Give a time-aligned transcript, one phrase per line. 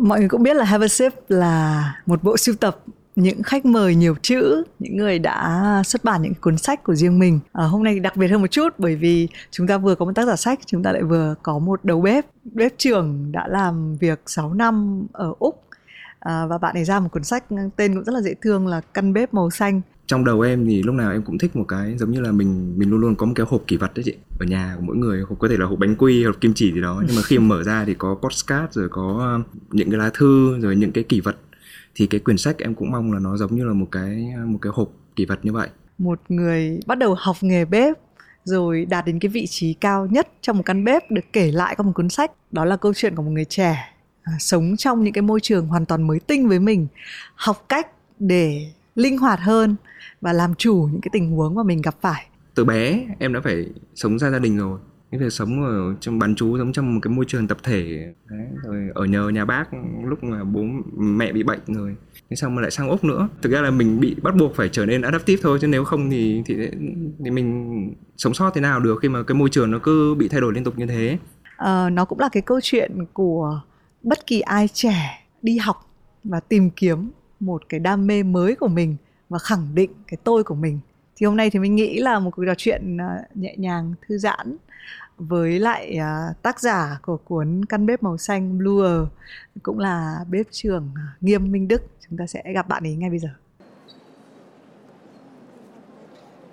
[0.00, 2.76] mọi người cũng biết là Have a Sip là một bộ sưu tập
[3.16, 7.18] những khách mời nhiều chữ, những người đã xuất bản những cuốn sách của riêng
[7.18, 7.40] mình.
[7.52, 10.12] À, hôm nay đặc biệt hơn một chút bởi vì chúng ta vừa có một
[10.14, 13.96] tác giả sách, chúng ta lại vừa có một đầu bếp, bếp trưởng đã làm
[13.96, 15.64] việc 6 năm ở Úc
[16.18, 17.44] à, và bạn ấy ra một cuốn sách
[17.76, 19.80] tên cũng rất là dễ thương là căn bếp màu xanh
[20.10, 22.78] trong đầu em thì lúc nào em cũng thích một cái giống như là mình
[22.78, 24.14] mình luôn luôn có một cái hộp kỷ vật đấy chị.
[24.40, 26.80] Ở nhà của mỗi người có thể là hộp bánh quy hộp kim chỉ gì
[26.80, 27.02] đó.
[27.06, 30.10] Nhưng mà khi mà mở ra thì có postcard rồi có um, những cái lá
[30.14, 31.36] thư rồi những cái kỷ vật.
[31.94, 34.58] Thì cái quyển sách em cũng mong là nó giống như là một cái một
[34.62, 35.68] cái hộp kỷ vật như vậy.
[35.98, 37.96] Một người bắt đầu học nghề bếp
[38.44, 41.74] rồi đạt đến cái vị trí cao nhất trong một căn bếp được kể lại
[41.78, 42.30] trong một cuốn sách.
[42.52, 45.66] Đó là câu chuyện của một người trẻ à, sống trong những cái môi trường
[45.66, 46.86] hoàn toàn mới tinh với mình
[47.34, 47.86] học cách
[48.18, 49.76] để linh hoạt hơn
[50.20, 52.26] và làm chủ những cái tình huống mà mình gặp phải.
[52.54, 54.78] Từ bé em đã phải sống ra gia đình rồi.
[55.10, 58.12] Cái việc sống ở trong bán chú giống trong một cái môi trường tập thể.
[58.30, 59.68] Đấy, rồi ở nhờ nhà bác
[60.04, 60.64] lúc mà bố
[60.96, 61.96] mẹ bị bệnh rồi.
[62.30, 63.28] Thế xong mà lại sang úc nữa.
[63.42, 66.10] Thực ra là mình bị bắt buộc phải trở nên adaptive thôi chứ nếu không
[66.10, 66.54] thì thì
[67.24, 70.28] thì mình sống sót thế nào được khi mà cái môi trường nó cứ bị
[70.28, 71.18] thay đổi liên tục như thế.
[71.56, 73.60] À, nó cũng là cái câu chuyện của
[74.02, 75.76] bất kỳ ai trẻ đi học
[76.24, 77.10] và tìm kiếm
[77.40, 78.96] một cái đam mê mới của mình
[79.28, 80.80] và khẳng định cái tôi của mình
[81.16, 84.18] thì hôm nay thì mình nghĩ là một cuộc trò chuyện à, nhẹ nhàng, thư
[84.18, 84.56] giãn
[85.18, 89.08] với lại à, tác giả của cuốn căn bếp màu xanh Bluer
[89.62, 93.10] cũng là bếp trưởng à, Nghiêm Minh Đức chúng ta sẽ gặp bạn ấy ngay
[93.10, 93.28] bây giờ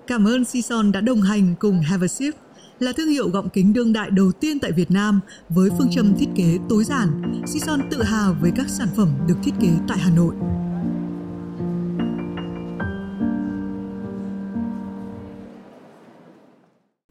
[0.08, 2.34] Cảm ơn Sison đã đồng hành cùng Have a Sip,
[2.80, 6.16] là thương hiệu gọng kính đương đại đầu tiên tại Việt Nam với phương châm
[6.18, 7.42] thiết kế tối giản.
[7.48, 10.36] Sison tự hào với các sản phẩm được thiết kế tại Hà Nội.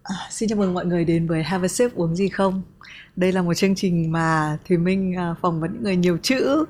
[0.08, 2.62] À, xin chào mừng mọi người đến với Have a Sip, uống gì không?
[3.16, 6.64] Đây là một chương trình mà Thùy Minh à, phỏng vấn những người nhiều chữ.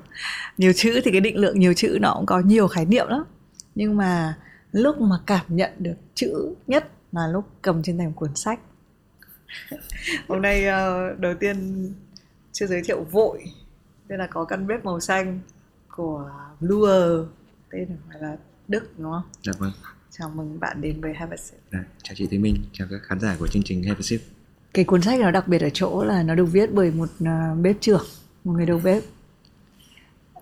[0.57, 3.23] Nhiều chữ thì cái định lượng nhiều chữ nó cũng có nhiều khái niệm lắm.
[3.75, 4.37] Nhưng mà
[4.71, 8.59] lúc mà cảm nhận được chữ nhất là lúc cầm trên tay một cuốn sách.
[10.27, 11.87] Hôm nay ờ, đầu tiên
[12.51, 13.43] chưa giới thiệu vội
[14.07, 15.39] Đây là có căn bếp màu xanh
[15.95, 17.25] của Bluer
[17.69, 18.37] Tên phải là
[18.67, 19.23] Đức, đúng không?
[19.43, 19.71] Dạ vâng.
[20.19, 21.59] Chào mừng bạn đến với Have a Sip.
[21.71, 24.21] À, chào chị Thúy Minh, chào các khán giả của chương trình Have a Sip.
[24.73, 27.59] Cái cuốn sách nó đặc biệt ở chỗ là nó được viết bởi một uh,
[27.61, 28.03] bếp trưởng,
[28.43, 29.03] một người đầu bếp.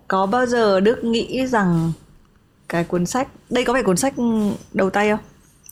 [0.07, 1.91] Có bao giờ Đức nghĩ rằng
[2.69, 4.13] cái cuốn sách, đây có phải cuốn sách
[4.73, 5.19] đầu tay không?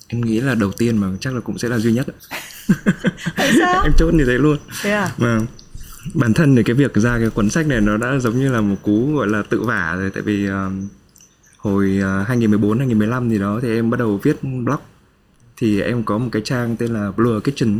[0.07, 2.07] Em nghĩ là đầu tiên mà chắc là cũng sẽ là duy nhất.
[3.37, 3.83] Tại sao?
[3.83, 4.57] em chốt như thế luôn.
[4.81, 5.11] Thế à?
[5.17, 5.39] Mà
[6.13, 8.61] bản thân thì cái việc ra cái cuốn sách này nó đã giống như là
[8.61, 10.53] một cú gọi là tự vả rồi tại vì uh,
[11.63, 14.79] hồi 2014 à, 2015 gì đó thì em bắt đầu viết blog.
[15.57, 17.79] Thì em có một cái trang tên là Blue Kitchen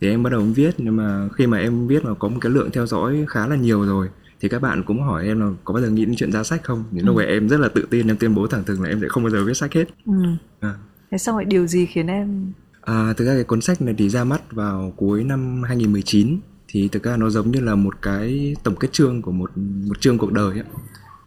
[0.00, 2.52] thì em bắt đầu viết nhưng mà khi mà em viết mà có một cái
[2.52, 4.08] lượng theo dõi khá là nhiều rồi.
[4.40, 6.64] Thì các bạn cũng hỏi em là có bao giờ nghĩ đến chuyện ra sách
[6.64, 6.84] không?
[6.92, 7.22] Thì lúc ừ.
[7.22, 9.30] em rất là tự tin em tuyên bố thẳng thừng là em sẽ không bao
[9.30, 9.84] giờ viết sách hết.
[10.06, 10.12] Ừ.
[10.60, 10.74] à.
[11.10, 14.08] thế xong rồi điều gì khiến em à, thực ra cái cuốn sách này thì
[14.08, 16.38] ra mắt vào cuối năm 2019
[16.68, 20.00] thì thực ra nó giống như là một cái tổng kết chương của một một
[20.00, 20.64] chương cuộc đời ấy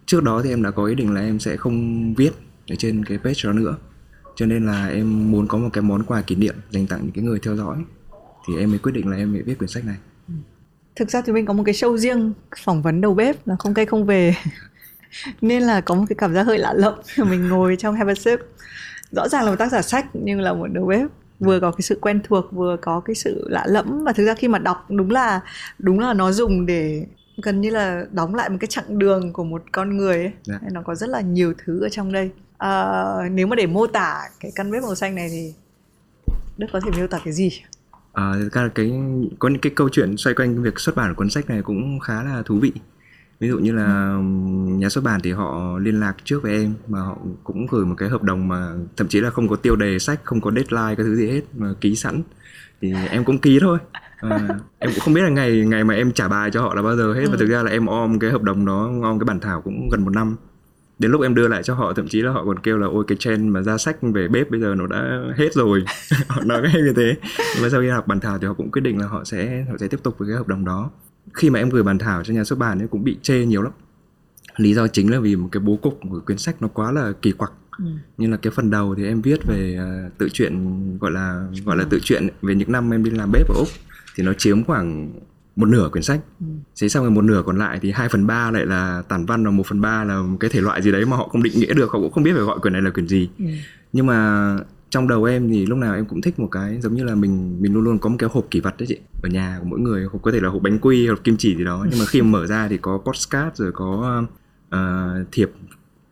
[0.07, 2.31] trước đó thì em đã có ý định là em sẽ không viết
[2.69, 3.77] ở trên cái page đó nữa.
[4.35, 7.11] Cho nên là em muốn có một cái món quà kỷ niệm dành tặng những
[7.11, 7.77] cái người theo dõi.
[8.47, 9.95] Thì em mới quyết định là em sẽ viết quyển sách này.
[10.95, 13.73] Thực ra thì mình có một cái show riêng phỏng vấn đầu bếp là không
[13.73, 14.35] cây không về.
[15.41, 16.93] Nên là có một cái cảm giác hơi lạ lẫm.
[17.29, 18.39] Mình ngồi trong have a sip.
[19.11, 21.07] Rõ ràng là một tác giả sách, nhưng là một đầu bếp.
[21.39, 24.03] Vừa có cái sự quen thuộc, vừa có cái sự lạ lẫm.
[24.03, 25.41] Và thực ra khi mà đọc, đúng là
[25.79, 27.05] đúng là nó dùng để
[27.43, 30.21] gần như là đóng lại một cái chặng đường của một con người ấy.
[30.23, 30.33] Yeah.
[30.45, 30.59] Dạ.
[30.71, 32.93] nó có rất là nhiều thứ ở trong đây à,
[33.31, 35.53] nếu mà để mô tả cái căn bếp màu xanh này thì
[36.57, 37.61] đức có thể miêu tả cái gì
[38.13, 38.91] à, thực ra cái
[39.39, 42.23] có những cái câu chuyện xoay quanh việc xuất bản cuốn sách này cũng khá
[42.23, 42.71] là thú vị
[43.39, 44.21] ví dụ như là ừ.
[44.77, 47.95] nhà xuất bản thì họ liên lạc trước với em mà họ cũng gửi một
[47.97, 50.95] cái hợp đồng mà thậm chí là không có tiêu đề sách không có deadline
[50.95, 52.21] cái thứ gì hết mà ký sẵn
[52.81, 53.79] thì em cũng ký thôi
[54.17, 54.47] à,
[54.79, 56.95] em cũng không biết là ngày ngày mà em trả bài cho họ là bao
[56.95, 57.29] giờ hết ừ.
[57.31, 59.89] và thực ra là em om cái hợp đồng đó om cái bản thảo cũng
[59.89, 60.35] gần một năm.
[60.99, 63.03] Đến lúc em đưa lại cho họ thậm chí là họ còn kêu là ôi
[63.07, 65.83] cái trend mà ra sách về bếp bây giờ nó đã hết rồi.
[66.27, 67.15] Họ nói cái như thế.
[67.61, 69.77] Và sau khi học bản thảo thì họ cũng quyết định là họ sẽ họ
[69.77, 70.89] sẽ tiếp tục với cái hợp đồng đó.
[71.33, 73.61] Khi mà em gửi bản thảo cho nhà xuất bản ấy cũng bị chê nhiều
[73.61, 73.73] lắm.
[74.57, 77.11] Lý do chính là vì một cái bố cục của quyển sách nó quá là
[77.21, 77.51] kỳ quặc.
[77.77, 77.85] Ừ.
[78.17, 81.77] như là cái phần đầu thì em viết về uh, tự truyện gọi là gọi
[81.77, 83.67] là tự truyện về những năm em đi làm bếp ở úc
[84.17, 85.11] thì nó chiếm khoảng
[85.55, 86.19] một nửa quyển sách.
[86.39, 86.45] Ừ.
[86.81, 89.45] thế xong rồi một nửa còn lại thì hai phần ba lại là tản văn
[89.45, 91.59] và một phần ba là một cái thể loại gì đấy mà họ không định
[91.59, 93.29] nghĩa được họ cũng không biết phải gọi quyển này là quyển gì.
[93.39, 93.45] Ừ.
[93.93, 94.57] nhưng mà
[94.89, 97.61] trong đầu em thì lúc nào em cũng thích một cái giống như là mình
[97.61, 98.97] mình luôn luôn có một cái hộp kỷ vật đấy chị.
[99.23, 101.55] Ở nhà của mỗi người hộp có thể là hộp bánh quy hộp kim chỉ
[101.55, 101.85] gì đó.
[101.89, 104.23] Nhưng mà khi mà mở ra thì có postcard rồi có
[104.75, 105.51] uh, thiệp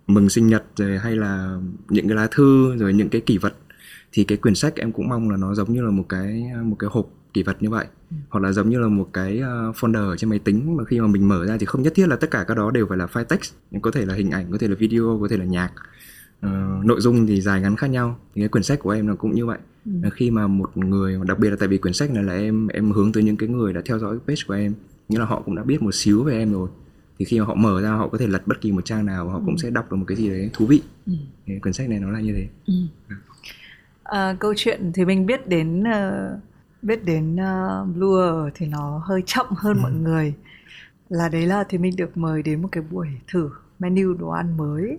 [0.08, 1.58] mừng sinh nhật rồi hay là
[1.90, 3.54] những cái lá thư rồi những cái kỷ vật.
[4.12, 6.76] Thì cái quyển sách em cũng mong là nó giống như là một cái một
[6.80, 8.18] cái hộp kỷ vật như vậy ừ.
[8.30, 11.00] hoặc là giống như là một cái ờ, folder ở trên máy tính mà khi
[11.00, 12.98] mà mình mở ra thì không nhất thiết là tất cả các đó đều phải
[12.98, 15.38] là file text nhưng có thể là hình ảnh có thể là video có thể
[15.38, 15.72] là nhạc
[16.46, 19.16] uh, nội dung thì dài ngắn khác nhau thì cái quyển sách của em nó
[19.16, 19.92] cũng như vậy ừ.
[20.14, 22.92] khi mà một người đặc biệt là tại vì quyển sách này là em em
[22.92, 24.74] hướng tới những cái người đã theo dõi page của em
[25.10, 26.70] nghĩa là họ cũng đã biết một xíu về em rồi
[27.20, 29.30] thì khi mà họ mở ra họ có thể lật bất kỳ một trang nào
[29.30, 29.44] họ ừ.
[29.46, 31.14] cũng sẽ đọc được một cái gì đấy thú vị ừ.
[31.46, 32.74] thì quyển sách này nó là như thế ừ.
[34.04, 36.40] à, câu chuyện thì mình biết đến uh,
[36.86, 39.82] biết đến uh, Blue thì nó hơi chậm hơn ừ.
[39.82, 40.34] mọi người.
[41.10, 43.50] Là đấy là thì mình được mời đến một cái buổi thử
[43.80, 44.98] menu đồ ăn mới.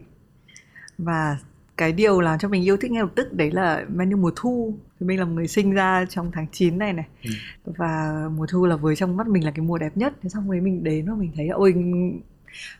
[0.98, 1.38] Và
[1.76, 4.74] cái điều làm cho mình yêu thích ngay lập tức đấy là menu mùa thu.
[5.00, 7.06] Thì mình là một người sinh ra trong tháng 9 này này.
[7.24, 7.30] Ừ.
[7.64, 10.14] và mùa thu là với trong mắt mình là cái mùa đẹp nhất.
[10.22, 11.74] Thế xong rồi mình đến và mình thấy ôi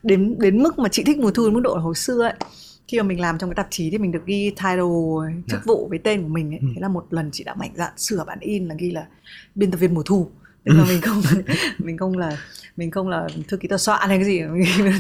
[0.03, 2.35] đến đến mức mà chị thích mùa thu đến mức độ hồi xưa ấy
[2.89, 4.77] khi mà mình làm trong cái tạp chí thì mình được ghi title
[5.49, 5.59] chức.
[5.59, 5.63] Dạ.
[5.65, 6.59] vụ với tên của mình ấy.
[6.63, 6.69] Ừ.
[6.75, 9.07] thế là một lần chị đã mạnh dạn sửa bản in là ghi là
[9.55, 10.31] biên tập viên mùa thu
[10.67, 11.23] tức là mình không
[11.79, 12.39] mình không là
[12.77, 14.43] mình không là thư ký tòa soạn hay cái gì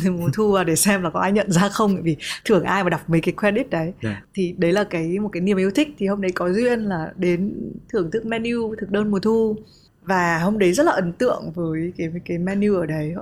[0.04, 2.90] mình mùa thu để xem là có ai nhận ra không vì thường ai mà
[2.90, 3.94] đọc mấy cái credit đấy yeah.
[4.02, 4.22] Dạ.
[4.34, 7.12] thì đấy là cái một cái niềm yêu thích thì hôm đấy có duyên là
[7.16, 9.56] đến thưởng thức menu thực đơn mùa thu
[10.02, 13.14] và hôm đấy rất là ấn tượng với cái cái menu ở đấy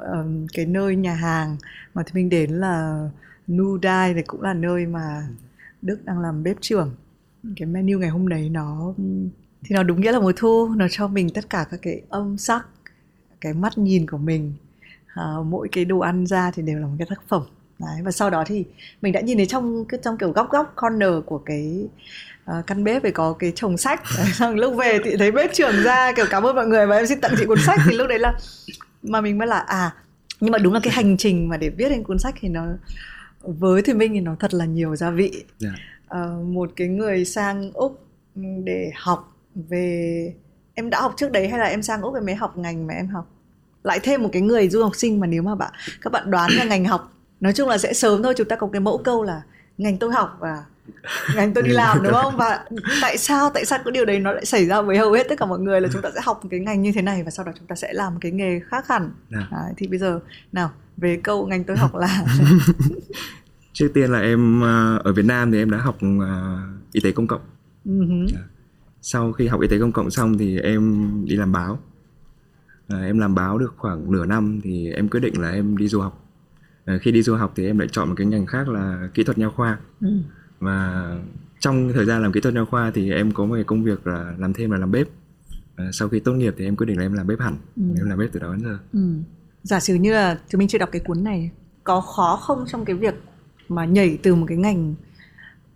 [0.54, 1.56] cái nơi nhà hàng
[1.94, 3.08] mà thì mình đến là
[3.52, 5.28] Nudai thì cũng là nơi mà
[5.82, 6.94] Đức đang làm bếp trưởng.
[7.56, 8.94] Cái menu ngày hôm đấy nó
[9.64, 12.38] thì nó đúng nghĩa là mùa thu nó cho mình tất cả các cái âm
[12.38, 12.66] sắc
[13.40, 14.52] cái mắt nhìn của mình
[15.06, 17.42] à, mỗi cái đồ ăn ra thì đều là một cái tác phẩm.
[17.78, 18.64] Đấy và sau đó thì
[19.02, 21.88] mình đã nhìn thấy trong cái trong kiểu góc góc corner của cái
[22.50, 24.02] uh, căn bếp phải có cái chồng sách.
[24.32, 27.06] Xong lúc về thì thấy bếp trưởng ra kiểu cảm ơn mọi người và em
[27.06, 27.80] xin tặng chị cuốn sách.
[27.90, 28.38] Thì lúc đấy là
[29.02, 29.94] mà mình mới là à
[30.40, 32.66] nhưng mà đúng là cái hành trình mà để viết lên cuốn sách thì nó
[33.46, 35.30] với thì minh thì nó thật là nhiều gia vị.
[35.32, 35.44] Yeah.
[35.58, 35.70] Dạ.
[35.70, 35.76] uh,
[36.08, 38.06] ờ, một cái người sang úc
[38.64, 40.32] để học về
[40.74, 42.94] em đã học trước đấy hay là em sang úc em mới học ngành mà
[42.94, 43.30] em học?
[43.82, 46.50] Lại thêm một cái người du học sinh mà nếu mà bạn các bạn đoán
[46.52, 49.22] là ngành học nói chung là sẽ sớm thôi chúng ta có cái mẫu câu
[49.22, 49.42] là
[49.78, 50.64] ngành tôi học và
[51.36, 52.36] ngành tôi đi làm đúng không?
[52.36, 52.64] Và
[53.02, 55.38] tại sao tại sao cái điều đấy nó lại xảy ra với hầu hết tất
[55.38, 57.30] cả mọi người là chúng ta sẽ học một cái ngành như thế này và
[57.30, 59.10] sau đó chúng ta sẽ làm một cái nghề khác hẳn?
[59.30, 60.20] Đấy, thì bây giờ
[60.52, 62.26] nào về câu ngành tôi học là
[63.72, 66.58] trước tiên là em ờ, ở Việt Nam thì em đã học ờ,
[66.92, 67.40] y tế công cộng
[67.86, 68.26] uh-huh.
[69.02, 71.78] sau khi học y tế công cộng xong thì em đi làm báo
[72.88, 75.88] à, em làm báo được khoảng nửa năm thì em quyết định là em đi
[75.88, 76.24] du học
[76.84, 79.24] à, khi đi du học thì em lại chọn một cái ngành khác là kỹ
[79.24, 80.08] thuật nha khoa ừ.
[80.60, 81.08] và
[81.58, 84.06] trong thời gian làm kỹ thuật nha khoa thì em có một cái công việc
[84.06, 85.08] là làm thêm là làm bếp
[85.76, 87.82] à, sau khi tốt nghiệp thì em quyết định là em làm bếp hẳn ừ.
[87.96, 89.00] em làm bếp từ đó đến giờ ừ
[89.64, 91.50] giả sử như là chúng mình chưa đọc cái cuốn này,
[91.84, 93.14] có khó không trong cái việc
[93.68, 94.94] mà nhảy từ một cái ngành?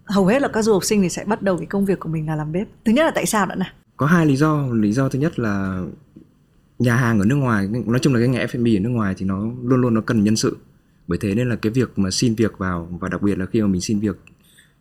[0.05, 2.09] Hầu hết là các du học sinh thì sẽ bắt đầu cái công việc của
[2.09, 2.69] mình là làm bếp.
[2.85, 4.67] Thứ nhất là tại sao đã nào có hai lý do.
[4.73, 5.83] Lý do thứ nhất là
[6.79, 9.27] nhà hàng ở nước ngoài, nói chung là cái ngành F&B ở nước ngoài thì
[9.27, 10.57] nó luôn luôn nó cần nhân sự.
[11.07, 13.63] Bởi thế nên là cái việc mà xin việc vào, và đặc biệt là khi
[13.63, 14.21] mà mình xin việc,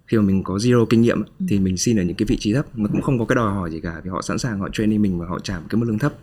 [0.07, 2.53] khi mà mình có zero kinh nghiệm thì mình xin ở những cái vị trí
[2.53, 2.65] thấp.
[2.75, 5.01] Mà cũng không có cái đòi hỏi gì cả, vì họ sẵn sàng họ training
[5.01, 6.13] mình và họ trả một cái mức lương thấp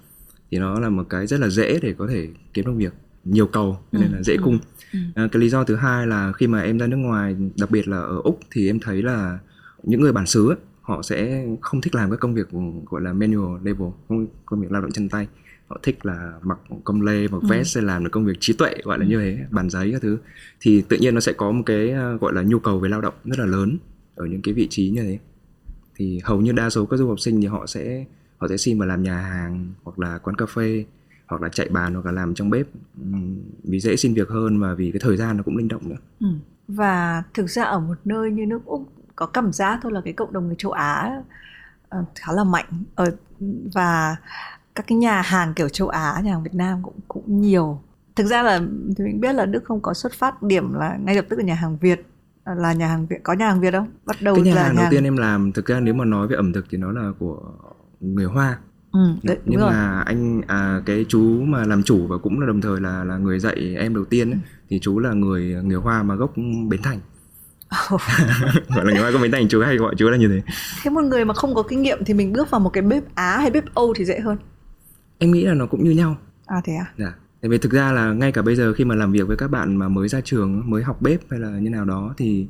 [0.54, 2.92] thì nó là một cái rất là dễ để có thể kiếm được việc
[3.24, 4.08] nhiều cầu nên ừ.
[4.14, 4.40] là dễ ừ.
[4.44, 4.58] cung
[4.92, 4.98] ừ.
[5.14, 7.88] À, cái lý do thứ hai là khi mà em ra nước ngoài đặc biệt
[7.88, 9.38] là ở úc thì em thấy là
[9.82, 12.48] những người bản xứ ấy, họ sẽ không thích làm các công việc
[12.86, 15.26] gọi là manual level công, công việc lao động chân tay
[15.66, 17.48] họ thích là mặc công lê mặc ừ.
[17.50, 19.08] vest hay làm được công việc trí tuệ gọi là ừ.
[19.08, 20.18] như thế bàn giấy các thứ
[20.60, 23.00] thì tự nhiên nó sẽ có một cái ờ, gọi là nhu cầu về lao
[23.00, 23.78] động rất là lớn
[24.14, 25.18] ở những cái vị trí như thế
[25.96, 28.04] thì hầu như đa số các du học sinh thì họ sẽ
[28.44, 30.84] họ sẽ xin vào làm nhà hàng hoặc là quán cà phê
[31.26, 32.66] hoặc là chạy bàn hoặc là làm trong bếp
[33.64, 35.96] vì dễ xin việc hơn và vì cái thời gian nó cũng linh động nữa
[36.20, 36.26] ừ.
[36.68, 40.12] và thực ra ở một nơi như nước úc có cảm giác thôi là cái
[40.12, 41.22] cộng đồng người châu á
[41.98, 43.16] uh, khá là mạnh ở
[43.74, 44.16] và
[44.74, 47.80] các cái nhà hàng kiểu châu Á, nhà hàng Việt Nam cũng cũng nhiều.
[48.16, 48.60] Thực ra là
[48.96, 51.44] thì mình biết là Đức không có xuất phát điểm là ngay lập tức là
[51.44, 52.06] nhà hàng Việt
[52.44, 53.88] là nhà hàng Việt có nhà hàng Việt không?
[54.04, 56.04] Bắt đầu cái nhà là hàng nhà đầu tiên em làm thực ra nếu mà
[56.04, 57.40] nói về ẩm thực thì nó là của
[58.04, 58.58] người Hoa.
[58.92, 59.70] Ừ, đấy, nhưng rồi.
[59.70, 63.16] mà anh à, cái chú mà làm chủ và cũng là đồng thời là là
[63.16, 66.32] người dạy em đầu tiên ấy, thì chú là người người Hoa mà gốc
[66.68, 67.00] Bến Thành.
[68.68, 70.42] gọi là người Hoa gốc Bến Thành chú hay gọi chú là như thế.
[70.82, 73.14] Thế một người mà không có kinh nghiệm thì mình bước vào một cái bếp
[73.14, 74.36] Á hay bếp Âu thì dễ hơn
[75.18, 77.92] em nghĩ là nó cũng như nhau à thế à dạ tại vì thực ra
[77.92, 80.20] là ngay cả bây giờ khi mà làm việc với các bạn mà mới ra
[80.20, 82.46] trường mới học bếp hay là như nào đó thì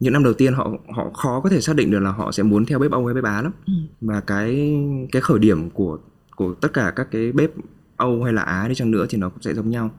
[0.00, 2.42] những năm đầu tiên họ họ khó có thể xác định được là họ sẽ
[2.42, 3.72] muốn theo bếp Âu hay bếp Á lắm Ừ.
[4.00, 4.74] và cái
[5.12, 5.98] cái khởi điểm của
[6.36, 7.50] của tất cả các cái bếp
[7.96, 9.90] Âu hay là Á đi chăng nữa thì nó cũng sẽ giống nhau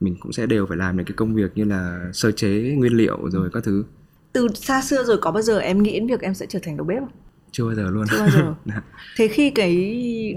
[0.00, 2.92] mình cũng sẽ đều phải làm những cái công việc như là sơ chế nguyên
[2.96, 3.84] liệu rồi các thứ
[4.32, 6.76] từ xa xưa rồi có bao giờ em nghĩ đến việc em sẽ trở thành
[6.76, 7.08] đầu bếp không?
[7.52, 8.54] chưa bao giờ luôn Chưa bao giờ.
[8.64, 8.82] Dạ.
[9.16, 9.74] Thế khi cái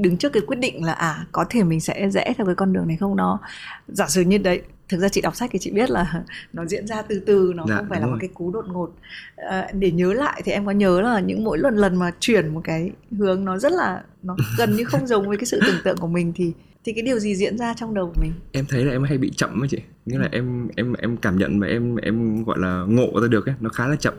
[0.02, 2.74] đứng trước cái quyết định là à có thể mình sẽ rẽ theo cái con
[2.74, 3.40] đường này không nó
[3.88, 6.88] giả sử như đấy thực ra chị đọc sách thì chị biết là nó diễn
[6.88, 8.20] ra từ từ nó Dạ, không phải là đúng một rồi.
[8.22, 8.90] cái cú đột ngột.
[9.36, 12.54] À, để nhớ lại thì em có nhớ là những mỗi lần lần mà chuyển
[12.54, 15.76] một cái hướng nó rất là nó gần như không giống với cái sự tưởng
[15.84, 16.54] tượng của mình thì
[16.84, 18.34] thì cái điều gì diễn ra trong đầu của mình?
[18.52, 19.78] Em thấy là em hay bị chậm ấy chị.
[20.06, 23.46] Nghĩa là em em em cảm nhận và em em gọi là ngộ ra được
[23.46, 24.14] ấy nó khá là chậm.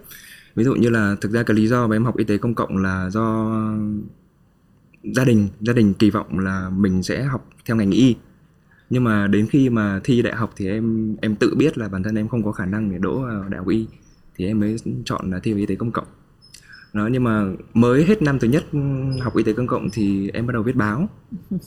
[0.54, 2.54] Ví dụ như là thực ra cái lý do mà em học y tế công
[2.54, 3.54] cộng là do
[5.14, 8.16] gia đình gia đình kỳ vọng là mình sẽ học theo ngành y
[8.90, 12.02] nhưng mà đến khi mà thi đại học thì em em tự biết là bản
[12.02, 13.86] thân em không có khả năng để đỗ vào đại học y.
[14.36, 16.06] Thì em mới chọn là thi vào y tế công cộng.
[16.92, 17.44] Đó nhưng mà
[17.74, 18.64] mới hết năm thứ nhất
[19.20, 21.08] học y tế công cộng thì em bắt đầu viết báo.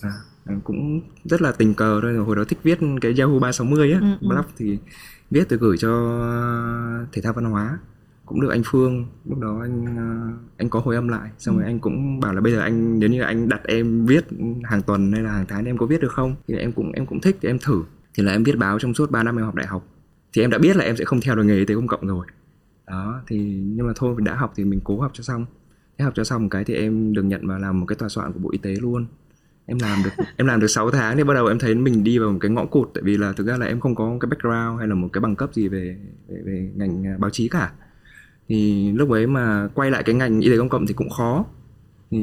[0.45, 2.15] À, cũng rất là tình cờ thôi.
[2.15, 4.27] Hồi đó thích viết cái Yahoo 360 á Ừ, ừ.
[4.27, 4.77] blog thì
[5.31, 5.89] viết từ gửi cho
[7.11, 7.79] thể thao văn hóa
[8.33, 11.29] cũng được anh Phương lúc đó anh ờ, anh có hồi âm lại.
[11.37, 11.59] Xong Ừ.
[11.61, 14.25] rồi anh cũng bảo là bây giờ anh nếu như anh đặt em viết
[14.63, 16.35] hàng tuần hay là hàng tháng em có viết được không?
[16.47, 17.83] Thì em cũng em cũng thích thì em thử.
[18.13, 19.87] Thì là em viết báo trong suốt 3 năm em học đại học.
[20.33, 22.07] Thì em đã biết là em sẽ không theo được nghề y tế công cộng
[22.07, 22.25] rồi.
[22.87, 25.45] Đó thì nhưng mà thôi mình đã học thì mình cố học cho xong.
[25.97, 28.09] Thế học cho xong một cái thì em được nhận vào làm một cái tòa
[28.09, 29.05] soạn của bộ y tế luôn.
[29.65, 32.17] Em làm được em làm được 6 tháng thì bắt đầu em thấy mình đi
[32.17, 32.89] vào một cái ngõ cụt.
[32.93, 35.21] Tại vì là thực ra là em không có cái background hay là một cái
[35.21, 35.97] bằng cấp gì về
[36.27, 37.71] về, về ngành à, báo chí cả
[38.47, 41.45] thì lúc ấy mà quay lại cái ngành y tế công cộng thì cũng khó.
[42.11, 42.17] Thì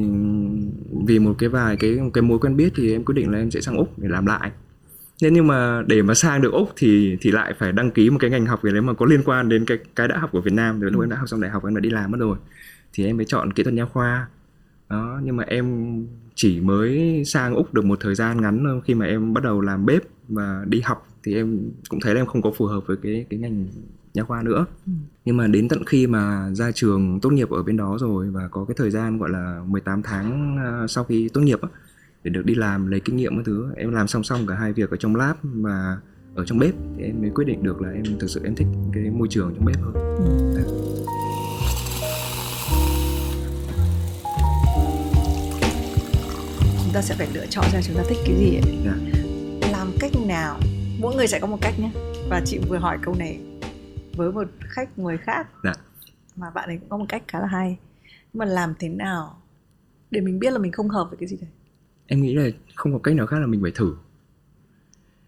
[1.07, 3.39] vì một cái vài cái một cái mối quen biết thì em quyết định là
[3.39, 4.51] em sẽ sang úc để làm lại.
[5.23, 8.19] Nên nhưng mà để mà sang được úc thì thì lại phải đăng ký một
[8.21, 10.41] cái ngành học gì đấy mà có liên quan đến cái cái đã học của
[10.41, 10.81] việt nam.
[10.81, 12.37] Rồi lúc em đã học xong đại học em đã đi làm mất rồi.
[12.93, 14.29] Thì em mới chọn kỹ thuật nha khoa.
[14.89, 15.97] Đó nhưng mà em
[16.35, 18.81] chỉ mới sang úc được một thời gian ngắn thôi.
[18.85, 22.21] Khi mà em bắt đầu làm bếp và đi học thì em cũng thấy là
[22.21, 23.67] em không có phù hợp với cái cái ngành
[24.15, 24.93] nha khoa nữa Ừ.
[25.25, 28.49] nhưng mà đến tận khi mà ra trường tốt nghiệp ở bên đó rồi và
[28.49, 31.59] có cái thời gian gọi là 18 tháng à, sau khi tốt nghiệp
[32.25, 34.73] để được đi làm lấy kinh nghiệm các thứ em làm song song cả hai
[34.73, 35.99] việc ở trong lab và
[36.35, 38.67] ở trong bếp thì em mới quyết định được là em thực sự em thích
[38.93, 39.95] cái môi trường trong bếp hơn
[46.85, 48.79] chúng ta sẽ phải lựa chọn ra chúng ta thích cái gì ấy.
[48.85, 48.95] Dạ.
[49.73, 50.59] làm cách nào
[51.01, 51.91] mỗi người sẽ có một cách nhé
[52.31, 53.39] và chị vừa hỏi câu này
[54.17, 55.49] với một khách mời khác.
[55.63, 55.73] Dạ.
[56.37, 57.79] mà bạn ấy cũng có một cách khá là hay.
[58.33, 59.43] Nhưng mà làm thế nào
[60.11, 61.51] để mình biết là mình không hợp với cái gì đấy?
[62.07, 63.95] Em nghĩ là không có cách nào khác là mình phải thử.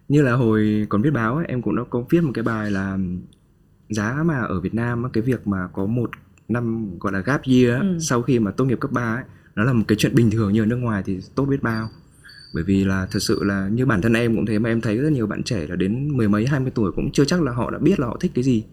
[0.09, 2.71] Như là hồi còn viết báo ấy, em cũng đã có viết một cái bài
[2.71, 2.99] là
[3.89, 6.11] giá mà ở Việt Nam cái việc mà có một
[6.49, 7.99] năm gọi là gap year Ừ.
[8.01, 9.25] sau khi mà tốt nghiệp cấp 3 ấy,
[9.55, 11.89] nó là một cái chuyện bình thường như ở nước ngoài thì tốt biết bao
[12.53, 14.97] bởi vì là thật sự là như bản thân em cũng thế mà em thấy
[14.97, 17.53] rất nhiều bạn trẻ là đến mười mấy hai mươi tuổi cũng chưa chắc là
[17.53, 18.65] họ đã biết là họ thích cái gì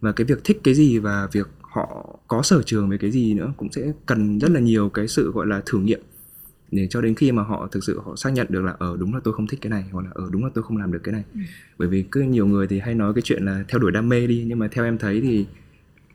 [0.00, 3.34] và cái việc thích cái gì và việc họ có sở trường về cái gì
[3.34, 6.00] nữa cũng sẽ cần rất là nhiều cái sự gọi là thử nghiệm
[6.70, 9.14] để cho đến khi mà họ thực sự họ xác nhận được là ở đúng
[9.14, 11.00] là tôi không thích cái này hoặc là ở đúng là tôi không làm được
[11.04, 11.40] cái này Ừ.
[11.78, 14.26] bởi vì cứ nhiều người thì hay nói cái chuyện là theo đuổi đam mê
[14.26, 15.46] đi nhưng mà theo em thấy thì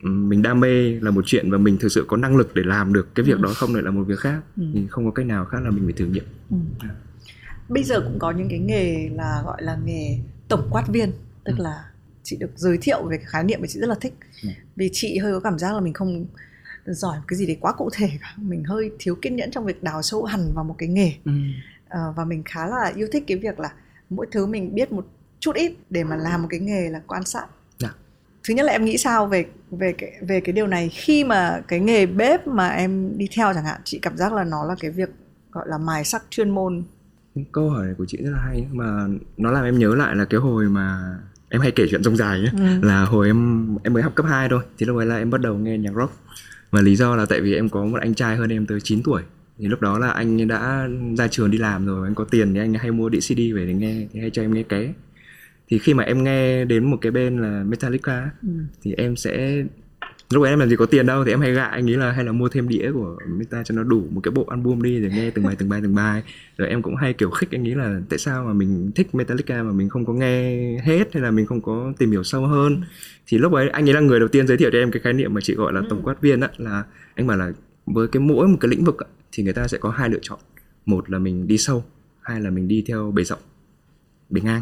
[0.04, 2.94] mình đam mê là một chuyện và mình thực sự có năng lực để làm
[2.94, 3.42] được cái việc Ừ.
[3.44, 4.64] đó không lại là một việc khác Ừ.
[4.74, 6.58] thì không có cách nào khác là mình phải thử nghiệm Ừ.
[7.72, 11.12] bây giờ cũng có những cái nghề là gọi là nghề tổng quát viên
[11.44, 11.64] tức Ừ.
[11.64, 11.86] là
[12.24, 14.14] chị được giới thiệu về cái khái niệm mà chị rất là thích
[14.44, 14.50] Ừ.
[14.76, 16.26] vì chị hơi có cảm giác là mình không
[16.86, 19.66] giỏi một cái gì đấy quá cụ thể cả mình hơi thiếu kiên nhẫn trong
[19.66, 21.14] việc đào sâu hẳn vào một cái nghề
[21.90, 23.70] Ờ, và mình khá là yêu thích cái việc là
[24.10, 25.06] mỗi thứ mình biết một
[25.40, 27.46] chút ít để mà làm một cái nghề là quan sát
[27.80, 27.90] Dạ.
[28.48, 31.62] thứ nhất là em nghĩ sao về về cái về cái điều này khi mà
[31.68, 34.76] cái nghề bếp mà em đi theo chẳng hạn chị cảm giác là nó là
[34.80, 35.10] cái việc
[35.52, 36.84] gọi là mài sắc chuyên môn
[37.52, 39.08] câu hỏi này của chị rất là hay mà
[39.38, 41.16] nó làm em nhớ lại là cái hồi mà
[41.50, 42.88] em hay kể chuyện rông dài nhé Ừ.
[42.88, 45.42] là hồi em em mới học cấp 2 thôi thì lúc ấy là em bắt
[45.42, 46.14] đầu nghe nhạc rock
[46.72, 49.04] và lý do là tại vì em có một anh trai hơn em tới 9
[49.04, 49.22] tuổi
[49.58, 52.60] thì lúc đó là anh đã ra trường đi làm rồi anh có tiền thì
[52.60, 54.94] anh hay mua đĩa CD về để nghe thì hay cho em nghe ké
[55.70, 58.50] thì khi mà em nghe đến một cái bên là Metallica Ừ.
[58.82, 59.64] thì em sẽ
[60.34, 62.12] lúc ấy em làm gì có tiền đâu thì em hay gạ anh nghĩ là
[62.12, 65.02] hay là mua thêm đĩa của Meta cho nó đủ một cái bộ album đi
[65.02, 66.24] để nghe từng bài từng bài từng bài.
[66.58, 69.64] Rồi em cũng hay kiểu khích anh nghĩ là tại sao mà mình thích Metallica
[69.64, 72.82] mà mình không có nghe hết hay là mình không có tìm hiểu sâu hơn?
[73.28, 75.14] Thì lúc ấy anh ấy là người đầu tiên giới thiệu cho em cái khái
[75.14, 76.84] niệm mà chị gọi là tổng quát viên á là
[77.16, 77.52] anh bảo là
[77.86, 80.20] với cái mỗi một cái lĩnh vực á, thì người ta sẽ có hai lựa
[80.22, 80.40] chọn.
[80.86, 81.86] Một là mình đi sâu
[82.22, 83.40] hai là mình đi theo bề rộng
[84.30, 84.62] bề ngang.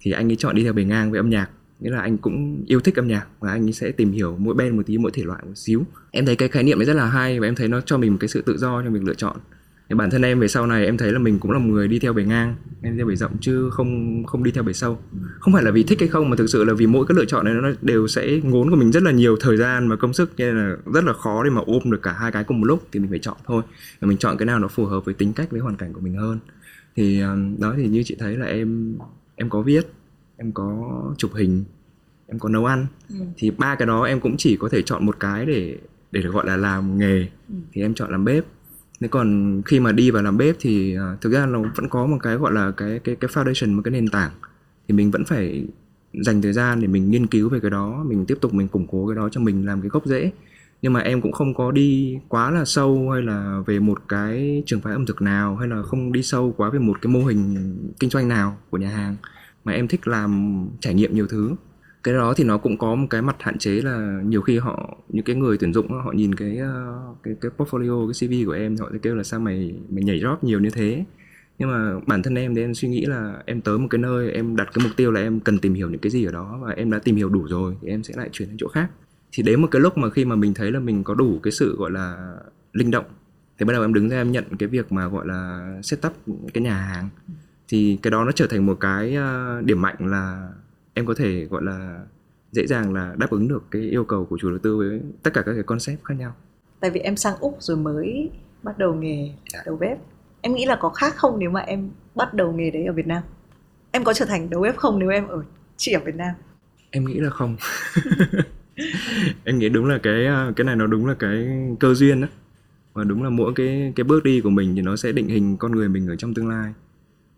[0.00, 1.48] Thì anh ấy chọn đi theo bề ngang với âm nhạc
[1.84, 4.74] nghĩa là anh cũng yêu thích âm nhạc và anh sẽ tìm hiểu mỗi band
[4.74, 5.86] một tí, mỗi thể loại một xíu.
[6.10, 8.10] Em thấy cái khái niệm ấy rất là hay và em thấy nó cho mình
[8.12, 9.36] một cái sự tự do trong việc lựa chọn.
[9.88, 11.88] Thì bản thân em về sau này, em thấy là mình cũng là một người
[11.88, 14.72] đi theo bề ngang, em đi theo bề rộng chứ không không đi theo bề
[14.72, 14.98] sâu.
[15.38, 17.24] Không phải là vì thích hay không, mà thực sự là vì mỗi cái lựa
[17.24, 20.12] chọn này nó đều sẽ ngốn của mình rất là nhiều thời gian và công
[20.12, 22.66] sức nên là rất là khó để mà ôm được cả hai cái cùng một
[22.66, 22.86] lúc.
[22.92, 23.62] Thì mình phải chọn thôi,
[24.00, 26.00] và mình chọn cái nào nó phù hợp với tính cách, với hoàn cảnh của
[26.00, 26.38] mình hơn.
[26.96, 28.94] Thì ờ, đó thì như chị thấy là em
[29.36, 29.86] em có viết,
[30.36, 31.64] em có chụp hình
[32.34, 33.16] em có nấu ăn ừ.
[33.36, 35.78] thì ba cái đó em cũng chỉ có thể chọn một cái để
[36.12, 37.54] để được gọi là làm nghề ừ.
[37.72, 38.44] thì em chọn làm bếp.
[39.00, 42.06] Thế còn khi mà đi vào làm bếp thì uh, thực ra nó vẫn có
[42.06, 44.30] một cái gọi là cái cái cái foundation một cái nền tảng.
[44.88, 45.66] Thì mình vẫn phải
[46.12, 48.86] dành thời gian để mình nghiên cứu về cái đó mình tiếp tục mình củng
[48.86, 50.32] cố cái đó cho mình làm cái gốc rễ.
[50.82, 54.62] Nhưng mà em cũng không có đi quá là sâu hay là về một cái
[54.66, 57.24] trường phái ẩm thực nào hay là không đi sâu quá về một cái mô
[57.24, 59.16] hình kinh doanh nào của nhà hàng.
[59.64, 61.54] Mà em thích làm trải nghiệm nhiều thứ
[62.04, 64.98] cái đó thì nó cũng có một cái mặt hạn chế là nhiều khi họ,
[65.08, 68.52] những cái người tuyển dụng họ nhìn cái ờ, cái cái portfolio, cái CV của
[68.52, 71.04] em họ sẽ kêu là sao mày mày nhảy job nhiều như thế.
[71.58, 74.32] Nhưng mà bản thân em thì em suy nghĩ là em tới một cái nơi,
[74.32, 76.58] em đặt cái mục tiêu là em cần tìm hiểu những cái gì ở đó
[76.62, 78.90] và em đã tìm hiểu đủ rồi thì em sẽ lại chuyển đến chỗ khác.
[79.32, 81.52] Thì đến một cái lúc mà khi mà mình thấy là mình có đủ cái
[81.52, 82.34] sự, gọi là,
[82.72, 83.04] linh động,
[83.58, 86.12] thì bắt đầu em đứng ra em nhận cái việc mà, gọi là, setup
[86.54, 87.08] cái nhà hàng.
[87.68, 90.48] Thì cái đó nó trở thành một cái ờ, điểm mạnh là
[90.94, 92.04] em có thể gọi là
[92.52, 95.30] dễ dàng là đáp ứng được cái yêu cầu của chủ đầu tư với tất
[95.34, 96.34] cả các cái concept khác nhau.
[96.80, 98.30] Tại vì em sang úc rồi mới
[98.62, 99.62] bắt đầu nghề dạ.
[99.66, 99.98] đầu bếp.
[100.40, 103.06] Em nghĩ là có khác không nếu mà em bắt đầu nghề đấy ở việt
[103.06, 103.22] nam?
[103.90, 105.44] Em có trở thành đầu bếp không nếu em ở
[105.76, 106.34] chỉ ở việt nam?
[106.90, 107.56] Em nghĩ là không.
[109.44, 111.48] Em nghĩ đúng là cái cái này nó đúng là cái
[111.80, 112.28] cơ duyên đó
[112.92, 115.56] và đúng là mỗi cái cái bước đi của mình thì nó sẽ định hình
[115.56, 116.72] con người mình ở trong tương lai.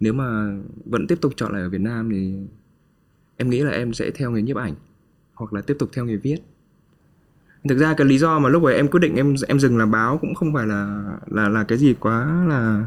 [0.00, 2.34] Nếu mà vẫn tiếp tục chọn lại ở Việt Nam thì
[3.36, 4.74] em nghĩ là em sẽ theo nghề nhiếp ảnh
[5.34, 6.36] hoặc là tiếp tục theo nghề viết.
[7.68, 9.90] Thực ra cái lý do mà lúc ấy em quyết định em em dừng làm
[9.90, 12.86] báo cũng không phải là là là cái gì quá là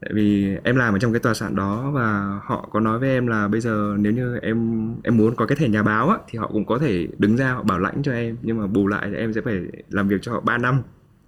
[0.00, 3.08] tại vì em làm ở trong cái tòa soạn đó và họ có nói với
[3.08, 6.18] em là bây giờ nếu như em em muốn có cái thẻ nhà báo á,
[6.28, 8.86] thì họ cũng có thể đứng ra họ bảo lãnh cho em nhưng mà bù
[8.86, 10.82] lại thì em sẽ phải làm việc cho họ 3 năm.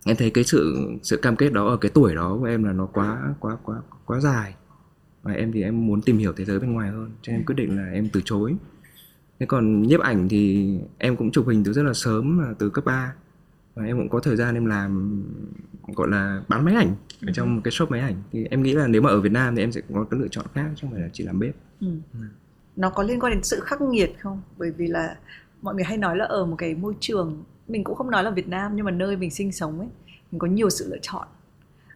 [0.06, 2.72] Em thấy cái sự sự cam kết đó ở cái tuổi đó của em là
[2.72, 4.54] nó quá quá quá quá dài
[5.26, 7.54] và em thì em muốn tìm hiểu thế giới bên ngoài hơn cho nên quyết
[7.54, 8.56] định là em từ chối.
[9.38, 12.70] Thế còn nhiếp ảnh thì em cũng chụp hình từ rất là sớm là từ
[12.70, 13.14] cấp 3
[13.74, 15.22] và em cũng có thời gian em làm
[15.94, 16.94] gọi là bán máy ảnh
[17.26, 18.14] ở trong một cái shop máy ảnh.
[18.32, 20.28] Thì em nghĩ là nếu mà ở Việt Nam thì em sẽ có cái lựa
[20.28, 21.54] chọn khác chứ không phải là chỉ làm bếp.
[21.80, 21.86] Ừ.
[22.12, 22.18] Ừ.
[22.76, 24.42] nó có liên quan đến sự khắc nghiệt không?
[24.58, 25.16] Bởi vì là
[25.62, 28.30] mọi người hay nói là ở một cái môi trường mình cũng không nói là
[28.30, 29.88] Việt Nam nhưng mà nơi mình sinh sống ấy
[30.32, 31.26] mình có nhiều sự lựa chọn.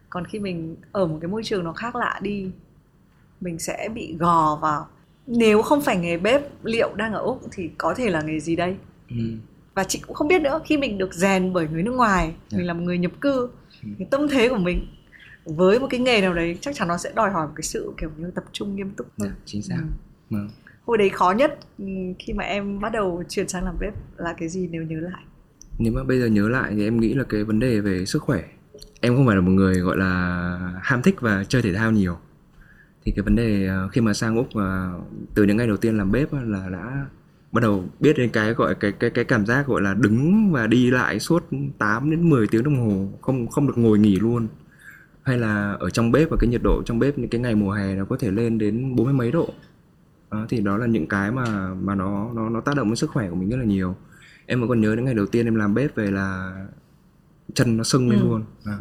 [0.09, 2.51] Còn khi mình ở một cái môi trường nó khác lạ đi
[3.41, 4.87] mình sẽ bị gò vào
[5.27, 8.55] nếu không phải nghề bếp liệu đang ở úc thì có thể là nghề gì
[8.55, 8.75] đây
[9.09, 9.15] ừ.
[9.75, 12.35] và chị cũng không biết nữa khi mình được rèn bởi người nước ngoài yeah.
[12.49, 12.57] Dạ.
[12.57, 13.49] mình là một người nhập cư
[13.83, 13.89] ừ.
[13.99, 14.87] cái tâm thế của mình
[15.45, 17.93] với một cái nghề nào đấy chắc chắn nó sẽ đòi hỏi một cái sự
[17.97, 19.87] kiểu như tập trung nghiêm túc hơn yeah, dạ, chính xác ừ.
[20.29, 20.49] Vâng.
[20.85, 21.85] hồi đấy khó nhất ừ,
[22.19, 25.23] khi mà em bắt đầu chuyển sang làm bếp là cái gì nếu nhớ lại
[25.79, 28.21] nếu mà bây giờ nhớ lại thì em nghĩ là cái vấn đề về sức
[28.21, 28.43] khỏe
[29.01, 32.17] em không phải là một người gọi là ham thích và chơi thể thao nhiều
[33.05, 34.93] thì cái vấn đề ờ, khi mà sang úc và
[35.35, 37.05] từ những ngày đầu tiên làm bếp là đã
[37.51, 40.67] bắt đầu biết đến cái gọi cái cái cái cảm giác gọi là đứng và
[40.67, 41.45] đi lại suốt
[41.77, 44.47] 8 đến 10 tiếng đồng hồ không không được ngồi nghỉ luôn.
[45.23, 47.71] Hay là ở trong bếp và cái nhiệt độ trong bếp những cái ngày mùa
[47.71, 49.49] hè nó có thể lên đến bốn mươi mấy độ.
[50.31, 53.09] Đó, thì đó là những cái mà mà nó nó nó tác động đến sức
[53.11, 53.95] khỏe của mình rất là nhiều.
[54.45, 56.55] Em vẫn còn nhớ đến ngày đầu tiên em làm bếp về là
[57.55, 58.25] chân nó sưng lên ừ.
[58.25, 58.43] luôn.
[58.65, 58.77] À,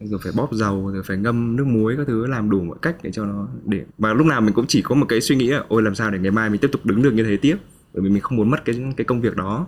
[0.00, 2.96] rồi phải bóp dầu rồi phải ngâm nước muối các thứ làm đủ mọi cách
[3.02, 5.48] để cho nó để và lúc nào mình cũng chỉ có một cái suy nghĩ
[5.48, 7.56] là ôi làm sao để ngày mai mình tiếp tục đứng được như thế tiếp?
[7.94, 9.66] Bởi vì mình không muốn mất cái cái công việc đó.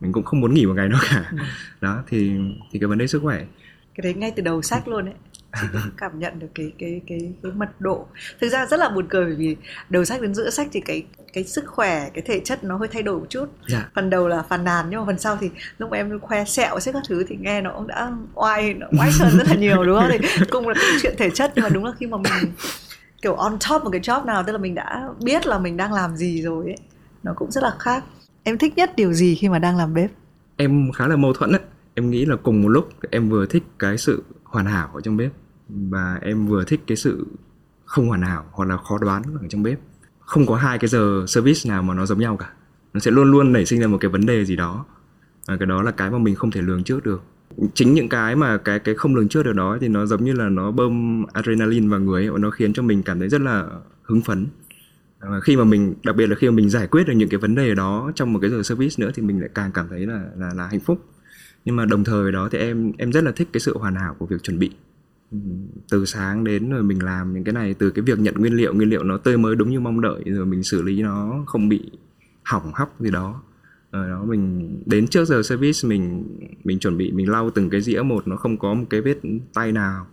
[0.00, 1.28] Mình cũng không muốn nghỉ một ngày nào cả.
[1.30, 1.38] Ừ.
[1.80, 2.32] đó thì
[2.72, 3.46] thì cái vấn đề sức khỏe.
[3.94, 5.14] Cái đấy ngay từ đầu sách luôn đấy
[5.96, 8.06] cảm nhận được cái cái cái cái mật độ.
[8.40, 9.56] Thực ra rất là buồn cười bởi vì
[9.88, 12.88] đầu sách đến giữa sách thì cái cái sức khỏe cái thể chất nó hơi
[12.88, 13.46] thay đổi một chút.
[13.68, 13.90] Dạ.
[13.94, 16.80] phần đầu là phàn nàn nhưng mà phần sau thì lúc mà em khoe sẹo
[16.80, 19.84] xếp các thứ thì nghe nó cũng đã oai nó oai hơn rất là nhiều
[19.84, 20.10] đúng không?
[20.10, 22.52] Thì cùng là cái chuyện thể chất nhưng mà đúng là khi mà mình
[23.22, 25.92] kiểu on top một cái job nào tức là mình đã biết là mình đang
[25.92, 26.76] làm gì rồi ấy
[27.22, 28.04] nó cũng rất là khác.
[28.42, 30.10] Em thích nhất điều gì khi mà đang làm bếp?
[30.56, 31.60] Em khá là mâu thuẫn đấy
[31.98, 35.16] em nghĩ là cùng một lúc em vừa thích cái sự hoàn hảo ở trong
[35.16, 35.32] bếp
[35.68, 37.26] và em vừa thích cái sự
[37.84, 39.80] không hoàn hảo hoặc là khó đoán ở trong bếp.
[40.20, 42.52] Không có hai cái giờ service nào mà nó giống nhau cả.
[42.94, 44.84] Nó sẽ luôn luôn nảy sinh ra một cái vấn đề gì đó.
[45.46, 47.22] Và cái đó là cái mà mình không thể lường trước được.
[47.74, 50.32] Chính những cái mà cái cái không lường trước được đó thì nó giống như
[50.32, 53.40] là nó bơm adrenaline vào người ấy, và nó khiến cho mình cảm thấy rất
[53.40, 53.66] là
[54.02, 54.46] hứng phấn.
[55.20, 57.38] Và khi mà mình đặc biệt là khi mà mình giải quyết được những cái
[57.38, 60.06] vấn đề đó trong một cái giờ service nữa thì mình lại càng cảm thấy
[60.06, 61.04] là là là hạnh phúc.
[61.64, 64.16] Nhưng mà đồng thời đó thì em em rất là thích cái sự hoàn hảo
[64.18, 64.70] của việc chuẩn bị
[65.90, 68.74] từ sáng đến rồi mình làm những cái này, từ cái việc nhận nguyên liệu
[68.74, 71.68] nguyên liệu nó tươi mới đúng như mong đợi, rồi mình xử lý nó không
[71.68, 71.90] bị
[72.44, 73.42] hỏng hóc gì đó.
[73.92, 76.24] Rồi đó, mình đến trước giờ service mình
[76.64, 79.16] mình chuẩn bị, mình lau từng cái dĩa một, nó không có một cái vết
[79.54, 80.06] tay nào.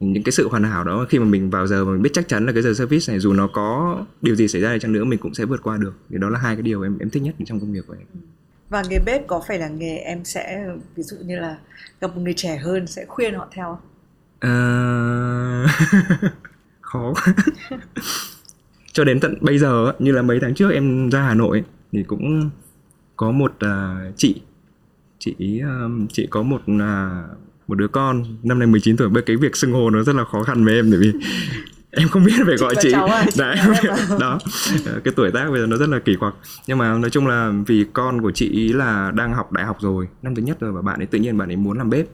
[0.00, 2.28] Những cái sự hoàn hảo đó, khi mà mình vào giờ mà mình biết chắc
[2.28, 4.92] chắn là cái giờ service này, dù nó có điều gì xảy ra đi chăng
[4.92, 5.92] nữa, mình cũng sẽ vượt qua được.
[6.10, 8.06] Thì đó là hai cái điều em em thích nhất trong công việc của em.
[8.68, 11.58] Và nghề bếp có phải là nghề em sẽ, ví dụ như là
[12.00, 13.89] gặp một người trẻ hơn sẽ khuyên họ theo không?
[14.40, 15.66] À...
[16.90, 17.14] khó.
[18.92, 22.02] Cho đến tận bây giờ như là mấy tháng trước em ra Hà Nội thì
[22.02, 22.50] cũng
[23.16, 24.42] có một uh, chị
[25.18, 29.36] chị um, chị có một uh, một đứa con năm nay 19 tuổi bởi cái
[29.36, 31.12] việc xưng hô nó rất là khó khăn với em bởi vì
[31.90, 32.98] em không biết phải gọi chị, chị.
[33.38, 33.56] Đấy,
[34.20, 34.38] đó.
[35.04, 36.34] Cái tuổi tác bây giờ nó rất là kỳ quặc.
[36.66, 39.76] Nhưng mà nói chung là vì con của chị ý là đang học đại học
[39.80, 42.06] rồi năm thứ nhất rồi và bạn ấy tự nhiên bạn ấy muốn làm bếp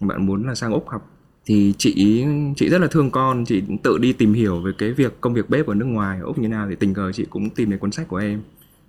[0.00, 1.19] bạn muốn là sang úc học
[1.50, 2.24] thì chị
[2.56, 3.44] chị rất là thương con.
[3.44, 6.26] Chị tự đi tìm hiểu về cái việc công việc bếp ở nước ngoài ở
[6.26, 8.40] úc như nào thì tình cờ chị cũng tìm thấy cuốn sách của em.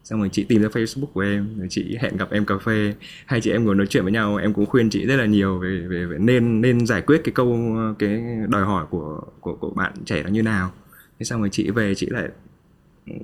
[0.03, 2.93] Xong rồi chị tìm ra facebook của em rồi chị hẹn gặp em cà phê.
[3.25, 5.59] Hai chị em ngồi nói chuyện với nhau em cũng khuyên chị rất là nhiều
[5.59, 9.69] về về, về nên nên giải quyết cái câu cái đòi hỏi của của của
[9.69, 10.71] bạn trẻ nó như nào.
[11.19, 12.29] Thế xong rồi chị về chị lại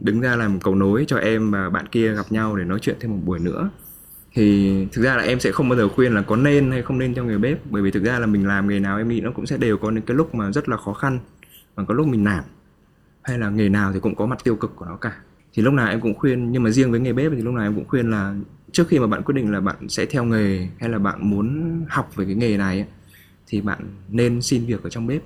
[0.02, 2.96] đứng ra làm cầu nối cho em và bạn kia gặp nhau để nói chuyện
[3.00, 3.70] thêm một buổi nữa
[4.38, 6.98] thì thực ra là em sẽ không bao giờ khuyên là có nên hay không
[6.98, 9.22] nên trong nghề bếp, bởi vì thực ra là mình làm nghề nào em nghĩ
[9.22, 11.20] nó cũng sẽ đều có những cái lúc mà rất là khó khăn
[11.76, 12.44] và có lúc mình nản.
[13.24, 15.12] Hay là nghề nào thì cũng có mặt tiêu cực của nó cả.
[15.54, 17.66] Thì lúc nào em cũng khuyên, nhưng mà riêng với nghề bếp thì lúc nào
[17.66, 18.36] em cũng khuyên là
[18.72, 21.80] trước khi mà bạn quyết định là bạn sẽ theo nghề hay là bạn muốn
[21.90, 22.86] học về cái nghề này
[23.48, 25.22] thì bạn nên xin việc ở trong bếp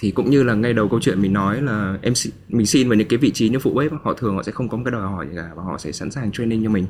[0.00, 2.12] thì cũng như là ngay đầu câu chuyện mình nói là em
[2.48, 4.68] mình xin vào những cái vị trí như phụ bếp họ thường họ sẽ không
[4.68, 6.86] có một cái đòi hỏi gì cả và họ sẽ sẵn sàng training cho mình.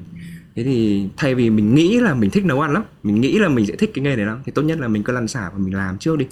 [0.56, 3.48] Thế thì thay vì mình nghĩ là mình thích nấu ăn lắm mình nghĩ là
[3.48, 5.50] mình sẽ thích cái nghề này lắm thì tốt nhất là mình cứ lăn xả
[5.52, 6.26] và mình làm trước đi.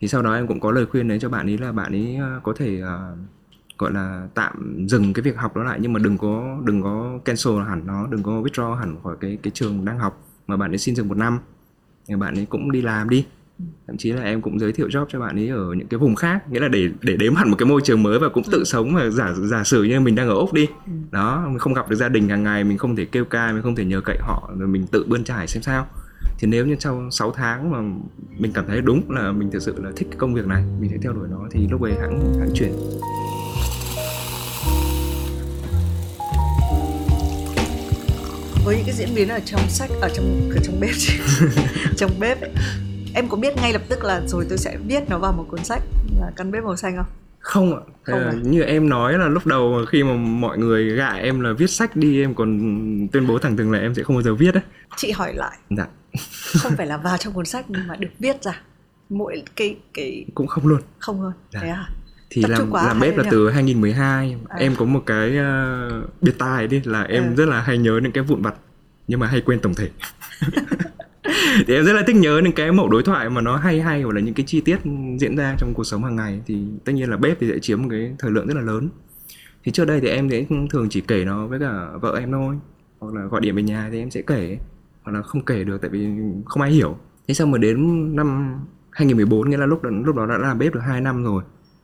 [0.00, 2.16] Thì sau đó em cũng có lời khuyên đấy cho bạn ấy là bạn ấy
[2.20, 3.18] ờ, có thể uh,
[3.78, 7.18] gọi là tạm dừng cái việc học đó lại nhưng mà đừng có đừng có
[7.24, 10.72] cancel hẳn nó đừng có withdraw hẳn khỏi cái cái trường đang học mà bạn
[10.72, 11.38] ấy xin dừng một năm.
[12.08, 13.26] Thì bạn ấy cũng đi làm đi
[13.86, 16.14] thậm chí là em cũng giới thiệu job cho bạn ấy ở những cái vùng
[16.14, 18.64] khác nghĩa là để để đếm hẳn một cái môi trường mới và cũng tự
[18.64, 20.66] sống và giả giả sử như mình đang ở úc đi.
[20.86, 20.92] Ừ.
[21.10, 23.62] đó mình không gặp được gia đình hàng ngày mình không thể kêu ca mình
[23.62, 25.86] không thể nhờ cậy họ rồi mình tự bươn trải xem sao.
[26.38, 27.78] Thì nếu như sau 6 tháng mà
[28.38, 30.90] mình cảm thấy đúng là mình thực sự là thích cái công việc này mình
[30.90, 32.72] sẽ theo đuổi nó thì lúc ấy hãng hãng chuyển.
[38.64, 40.94] Với những cái diễn biến ở trong sách ở trong ở trong bếp
[41.96, 42.40] trong bếp.
[42.40, 42.50] ấy,
[43.16, 45.64] em có biết ngay lập tức là rồi tôi sẽ viết nó vào một cuốn
[45.64, 45.82] sách
[46.20, 47.06] là căn bếp màu xanh không?
[47.38, 47.80] Không ạ.
[48.02, 48.32] Không à?
[48.42, 51.96] như em nói là lúc đầu khi mà mọi người gạ em là viết sách
[51.96, 52.58] đi em còn
[53.12, 54.62] tuyên bố thẳng thừng là em sẽ không bao giờ viết đấy
[54.96, 55.58] chị hỏi lại.
[55.70, 55.86] Dạ.
[56.62, 58.60] Không phải là vào trong cuốn sách nhưng mà được viết ra.
[59.08, 60.80] Mỗi cái cái cũng không luôn.
[60.98, 61.60] Không luôn dạ.
[61.62, 61.88] thế à?
[62.30, 63.28] Thì Tập làm làm bếp là nhỉ?
[63.32, 64.56] từ 2012 à.
[64.58, 67.34] em có một cái uh, biệt tài đi là em à.
[67.36, 68.54] rất là hay nhớ những cái vụn vặt
[69.08, 69.90] nhưng mà hay quên tổng thể
[71.66, 74.02] thì em rất là thích nhớ những cái mẫu đối thoại mà nó hay hay
[74.02, 74.78] hoặc là những cái chi tiết
[75.18, 76.40] diễn ra trong cuộc sống hàng ngày.
[76.46, 78.88] Thì tất nhiên là bếp thì sẽ chiếm một cái thời lượng rất là lớn.
[79.64, 82.56] Thì trước đây thì em sẽ thường chỉ kể nó với cả vợ em thôi.
[82.98, 84.58] Hoặc là gọi điện về nhà thì em sẽ kể.
[85.02, 86.08] Hoặc là không kể được tại vì
[86.44, 86.96] không ai hiểu.
[87.28, 88.58] Thế xong mà đến năm
[88.90, 91.42] 2014 nghĩa là lúc đó, lúc đó đã làm bếp được 2 năm rồi.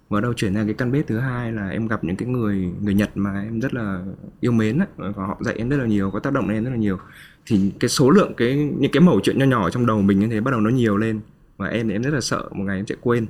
[0.08, 2.72] Và đầu chuyển sang cái căn bếp thứ hai là em gặp những cái người
[2.80, 4.04] người Nhật mà em rất là
[4.40, 4.86] yêu mến á.
[4.96, 6.98] Và họ dạy em rất là nhiều có tác động đến em rất là nhiều
[7.46, 10.28] thì cái số lượng cái những cái mẩu chuyện nho nhỏ trong đầu mình như
[10.28, 11.20] thế bắt đầu nó nhiều lên
[11.56, 13.26] và em thì em rất là sợ một ngày em sẽ quên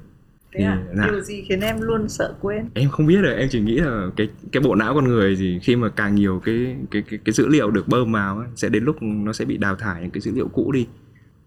[0.53, 0.85] Thế thì, à?
[0.97, 1.07] Dạ.
[1.11, 2.71] Điều gì khiến em luôn sợ quên?
[2.75, 5.59] Em không biết rồi, em chỉ nghĩ là cái cái bộ não con người thì
[5.63, 8.69] khi mà càng nhiều cái cái cái, cái dữ liệu được bơm vào ấy, sẽ
[8.69, 10.87] đến lúc nó sẽ bị đào thải những cái dữ liệu cũ đi.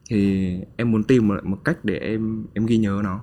[0.10, 3.20] Thì em muốn tìm một, một cách để em em ghi nhớ nó.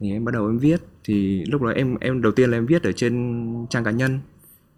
[0.00, 2.66] Thì em bắt đầu em viết thì lúc đó em em đầu tiên là em
[2.66, 4.20] viết ở trên trang cá nhân.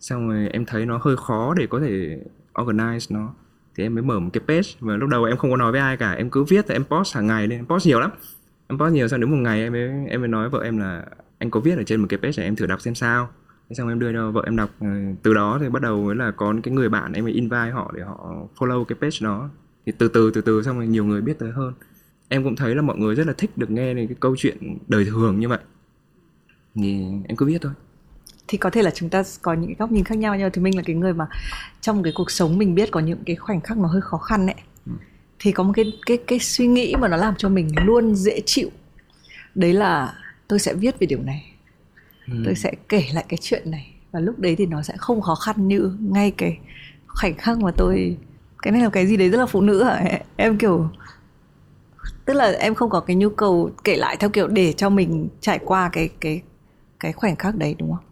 [0.00, 2.18] Xong rồi em thấy nó hơi khó để có thể
[2.54, 3.34] organize nó
[3.76, 4.68] thì em mới mở một cái page.
[4.80, 6.84] Và lúc đầu em không có nói với ai cả, em cứ viết thì em
[6.84, 8.10] post hàng ngày lên em post nhiều lắm.
[8.68, 11.04] Em post nhiều, xong đến một ngày em mới em mới nói vợ em là
[11.38, 13.28] anh có viết ở trên một cái page này em thử đọc xem sao.
[13.68, 14.88] Thế xong em đưa cho vợ em đọc ờ,
[15.22, 17.92] từ đó thì bắt đầu mới là có cái người bạn em mới invite họ
[17.96, 19.50] để họ follow cái page đó.
[19.86, 21.72] Thì từ từ từ từ xong rồi nhiều người biết tới hơn.
[22.28, 25.04] Em cũng thấy là mọi người rất là thích được nghe cái câu chuyện đời
[25.04, 25.58] thường như vậy.
[26.74, 27.72] Thì em cứ viết thôi
[28.52, 30.50] thì có thể là chúng ta có những cái góc nhìn khác nhau nhưng mà
[30.52, 31.26] thì mình là cái người mà
[31.80, 34.46] trong cái cuộc sống mình biết có những cái khoảnh khắc nó hơi khó khăn
[34.46, 34.54] ấy
[34.86, 34.92] ừ.
[35.38, 38.40] thì có một cái cái cái suy nghĩ mà nó làm cho mình luôn dễ
[38.46, 38.70] chịu
[39.54, 40.14] đấy là
[40.48, 41.52] tôi sẽ viết về điều này
[42.28, 42.34] ừ.
[42.44, 45.34] tôi sẽ kể lại cái chuyện này và lúc đấy thì nó sẽ không khó
[45.34, 46.58] khăn như ngay cái
[47.06, 48.16] khoảnh khắc mà tôi
[48.62, 50.04] cái này là cái gì đấy rất là phụ nữ hả
[50.36, 50.88] em kiểu
[52.24, 55.28] tức là em không có cái nhu cầu kể lại theo kiểu để cho mình
[55.40, 56.42] trải qua cái cái
[57.00, 58.11] cái khoảnh khắc đấy đúng không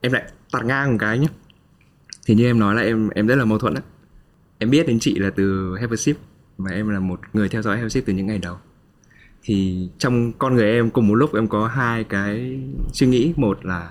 [0.00, 1.28] em lại tạt ngang một cái nhé
[2.26, 3.80] thì như em nói là em em rất là mâu thuẫn á.
[4.58, 5.96] Em biết đến chị là từ Have
[6.58, 8.56] mà em là một người theo dõi Have từ những ngày đầu.
[9.42, 12.60] Thì trong con người em cùng một lúc em có hai cái
[12.92, 13.32] suy nghĩ.
[13.36, 13.90] Một là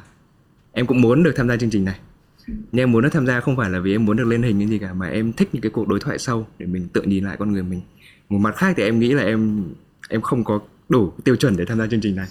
[0.71, 1.99] em cũng muốn được tham gia chương trình này,
[2.47, 4.59] nhưng em muốn được tham gia không phải là vì em muốn được lên hình
[4.59, 7.01] cái gì cả, mà em thích những cái cuộc đối thoại sâu để mình tự
[7.01, 7.81] nhìn lại con người mình.
[8.29, 9.63] Một mặt khác thì em nghĩ là em
[10.09, 12.27] em không có đủ tiêu chuẩn để tham gia chương trình này.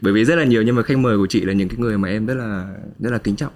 [0.00, 1.98] Bởi vì rất là nhiều nhưng mà khách mời của chị là những cái người
[1.98, 3.52] mà em rất là rất là kính trọng.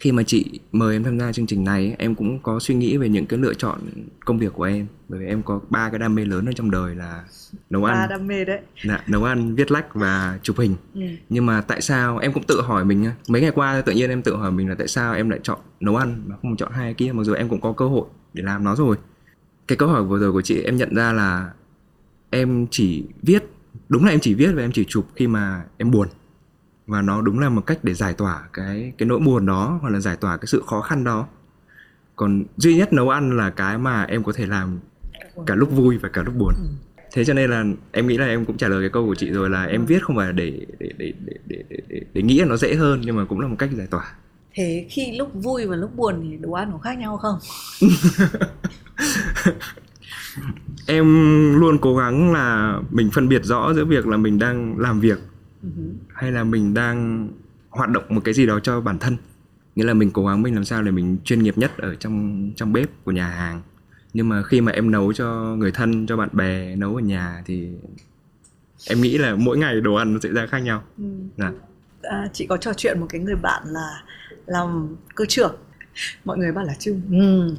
[0.00, 2.96] Khi mà chị mời em tham gia chương trình này em cũng có suy nghĩ
[2.96, 3.80] về những cái lựa chọn
[4.24, 4.86] công việc của em.
[5.08, 7.24] Bởi vì em có ba cái đam mê lớn ở trong đời là
[7.70, 7.96] nấu ăn.
[7.96, 8.60] ba đam mê đấy.
[8.84, 10.76] Dạ, nấu ăn viết lách và chụp hình.
[10.94, 11.00] Ừ.
[11.28, 14.22] nhưng mà tại sao em cũng tự hỏi mình mấy ngày qua tự nhiên em
[14.22, 16.94] tự hỏi mình là tại sao em lại chọn nấu ăn mà không chọn hai
[16.94, 18.04] kia mặc dù em cũng có cơ hội
[18.34, 18.96] để làm nó rồi.
[19.68, 21.50] Cái câu hỏi vừa rồi của chị em nhận ra là
[22.30, 23.44] em chỉ viết
[23.88, 26.08] đúng là em chỉ viết và em chỉ chụp khi mà em buồn.
[26.86, 29.90] Và nó đúng là một cách để giải tỏa cái cái nỗi buồn đó hoặc
[29.90, 31.26] là giải tỏa cái sự khó khăn đó.
[32.16, 34.78] Còn duy nhất nấu ăn là cái mà em có thể làm
[35.46, 36.54] cả lúc vui và cả lúc buồn.
[36.56, 36.66] Ừ.
[37.12, 39.30] thế cho nên là em nghĩ là em cũng trả lời cái câu của chị
[39.30, 42.38] rồi là em viết không phải để để để để để để, để, để nghĩ
[42.38, 44.14] là nó dễ hơn nhưng mà cũng là một cách giải tỏa.
[44.54, 47.38] Thế khi lúc vui và lúc buồn thì đồ ăn có khác nhau không
[50.86, 51.06] em
[51.60, 55.18] luôn cố gắng là mình phân biệt rõ giữa việc là mình đang làm việc
[55.62, 55.92] uh-huh.
[56.14, 57.28] hay là mình đang
[57.70, 59.16] hoạt động một cái gì đó cho bản thân
[59.74, 62.50] nghĩa là mình cố gắng mình làm sao để mình chuyên nghiệp nhất ở trong
[62.56, 63.62] trong bếp của nhà hàng
[64.14, 67.42] nhưng mà khi mà em nấu cho người thân cho bạn bè nấu ở nhà
[67.46, 67.68] thì
[68.88, 71.04] em nghĩ là mỗi ngày đồ ăn nó sẽ ra khác nhau ừ.
[71.36, 71.52] dạ.
[72.02, 74.02] à, chị có trò chuyện một cái người bạn là
[74.46, 75.56] làm cơ trưởng
[76.24, 77.54] mọi người bảo là chứ ừ,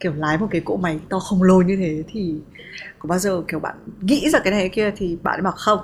[0.00, 2.34] kiểu lái một cái cỗ máy to khổng lồ như thế thì
[2.98, 5.78] có bao giờ kiểu bạn nghĩ ra cái này cái kia thì bạn bảo không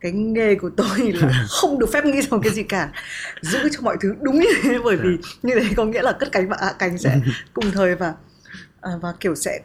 [0.00, 2.92] cái nghề của tôi là không được phép nghĩ ra cái gì cả
[3.40, 6.32] giữ cho mọi thứ đúng như thế bởi vì như thế có nghĩa là cất
[6.32, 7.20] cánh và hạ cánh sẽ
[7.54, 8.14] cùng thời và
[8.80, 9.60] à, và kiểu sẽ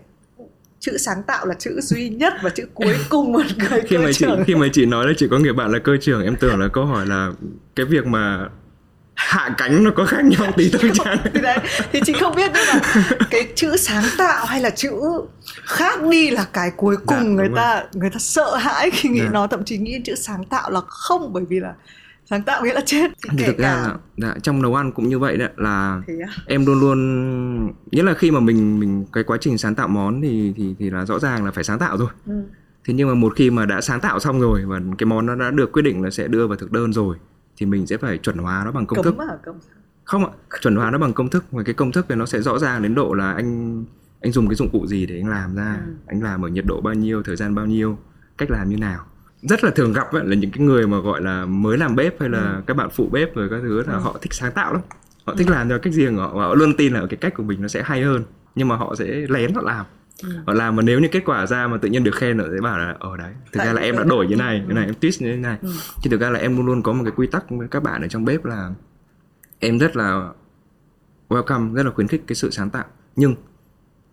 [0.80, 4.12] chữ sáng tạo là chữ duy nhất và chữ cuối cùng một người khi mà
[4.14, 6.60] chị khi mà chị nói là chỉ có người bạn là cơ trưởng em tưởng
[6.60, 7.32] là câu hỏi là
[7.76, 8.50] cái việc mà
[9.18, 11.60] hạ cánh nó có khác nhau tí thôi chăng thì đấy
[11.92, 14.92] thì chị không biết nhưng mà cái chữ sáng tạo hay là chữ
[15.64, 17.86] khác đi là cái cuối dạ, cùng dạ, người ta rồi.
[17.94, 19.30] người ta sợ hãi khi nghĩ dạ.
[19.32, 21.74] nó thậm chí nghĩ chữ sáng tạo là không bởi vì là
[22.30, 25.20] sáng tạo nghĩa là chết thì thực ra là dạ, trong nấu ăn cũng như
[25.20, 26.34] vậy đấy là à?
[26.48, 30.22] em luôn luôn nghĩa là khi mà mình mình cái quá trình sáng tạo món
[30.22, 32.44] thì thì thì là rõ ràng là phải sáng tạo rồi ừ.
[32.86, 35.36] thế nhưng mà một khi mà đã sáng tạo xong rồi và cái món nó
[35.36, 37.18] đã được quyết định là sẽ đưa vào thực đơn rồi
[37.58, 39.60] thì mình sẽ phải chuẩn hóa nó bằng công Cấm thức à, công...
[40.04, 42.42] không ạ chuẩn hóa nó bằng công thức và cái công thức này nó sẽ
[42.42, 43.84] rõ ràng đến độ là anh
[44.22, 45.94] anh dùng cái dụng cụ gì để anh làm ra ừ.
[46.06, 47.98] anh làm ở nhiệt độ bao nhiêu thời gian bao nhiêu
[48.38, 49.06] cách làm như nào
[49.42, 52.20] rất là thường gặp ấy, là những cái người mà gọi là mới làm bếp
[52.20, 52.62] hay là ừ.
[52.68, 54.00] các bạn phụ bếp rồi các thứ là ừ.
[54.00, 54.82] họ thích sáng tạo lắm
[55.26, 55.52] họ thích ừ.
[55.52, 57.62] làm theo cách riêng của họ và họ luôn tin là cái cách của mình
[57.62, 58.24] nó sẽ hay hơn
[58.56, 59.86] nhưng mà họ sẽ lén họ làm
[60.24, 60.30] ừ.
[60.48, 62.62] họ làm mà nếu như kết quả ra mà tự nhiên được khen ở sẽ
[62.62, 64.86] bảo là ở đấy thực Tại ra là em đã đổi như này như này
[64.86, 65.58] em twist như thế này.
[65.62, 65.70] Ừ.
[66.04, 68.02] thì thực ra là em luôn luôn có một cái quy tắc với các bạn
[68.02, 68.72] ở trong bếp là
[69.60, 70.30] em rất là
[71.30, 72.86] welcome rất là khuyến khích cái sự sáng tạo.
[73.16, 73.36] Nhưng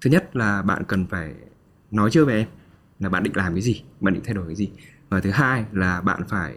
[0.01, 1.35] thứ nhất là bạn cần phải
[1.90, 2.49] nói chưa về em
[3.01, 4.71] là bạn định làm cái gì bạn định thay đổi cái gì.
[5.09, 6.55] Và thứ hai là bạn phải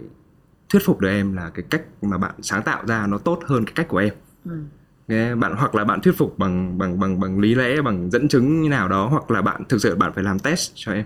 [0.70, 3.66] thuyết phục được em là cái cách mà bạn sáng tạo ra nó tốt hơn
[3.66, 4.14] cái cách của em.
[4.46, 4.52] Ừ
[5.08, 8.28] nghe bạn hoặc là bạn thuyết phục bằng bằng bằng bằng lý lẽ bằng dẫn
[8.28, 11.06] chứng như nào đó hoặc là bạn thực sự bạn phải làm test cho em.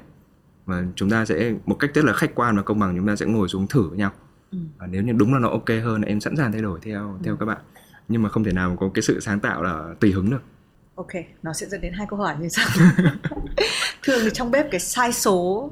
[0.66, 3.16] Và chúng ta sẽ một cách rất là khách quan và công bằng chúng ta
[3.16, 4.12] sẽ ngồi xuống thử với nhau.
[4.52, 4.58] Ừ.
[4.78, 7.18] và nếu như đúng là nó ok hơn em sẵn sàng thay đổi theo ừ.
[7.24, 7.58] theo các bạn.
[8.08, 10.42] Nhưng mà không thể nào có cái sự sáng tạo là tùy hứng được.
[10.96, 11.12] Ok
[11.44, 12.68] nó sẽ dẫn đến hai câu hỏi như sau.
[14.04, 15.72] Thường thì trong bếp cái sai số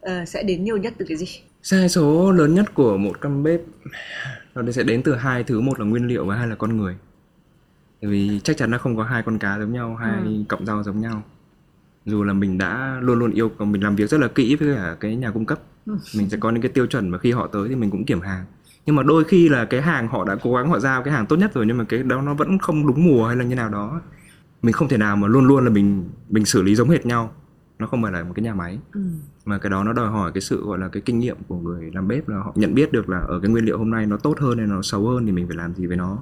[0.00, 1.26] uh, sẽ đến nhiều nhất từ cái gì?
[1.62, 3.60] Sai số lớn nhất của một căn bếp
[4.54, 6.96] nó sẽ đến từ hai thứ một là nguyên liệu và hai là con người
[8.02, 10.30] bởi vì chắc chắn là không có hai con cá giống nhau hai ừ.
[10.48, 11.22] cọng rau giống nhau.
[12.04, 14.74] Dù là mình đã luôn luôn yêu cầu mình làm việc rất là kỹ với
[14.74, 15.60] cả cái nhà cung cấp.
[15.86, 15.96] Ừ.
[16.16, 18.20] mình sẽ có những cái tiêu chuẩn mà khi họ tới thì mình cũng kiểm
[18.20, 18.44] hàng.
[18.86, 21.26] Nhưng mà đôi khi là cái hàng họ đã cố gắng họ giao cái hàng
[21.26, 23.54] tốt nhất rồi nhưng mà cái đó nó vẫn không đúng mùa hay là như
[23.54, 24.00] nào đó.
[24.62, 27.32] Mình không thể nào mà luôn luôn là mình mình xử lý giống hệt nhau.
[27.78, 28.78] Nó không phải là một cái nhà máy.
[28.92, 29.00] Ừ.
[29.44, 31.90] mà cái đó nó đòi hỏi cái sự gọi là cái kinh nghiệm của người
[31.94, 34.16] làm bếp là họ nhận biết được là ở cái nguyên liệu hôm nay nó
[34.16, 36.18] tốt hơn hay nó xấu hơn thì mình phải làm gì với nó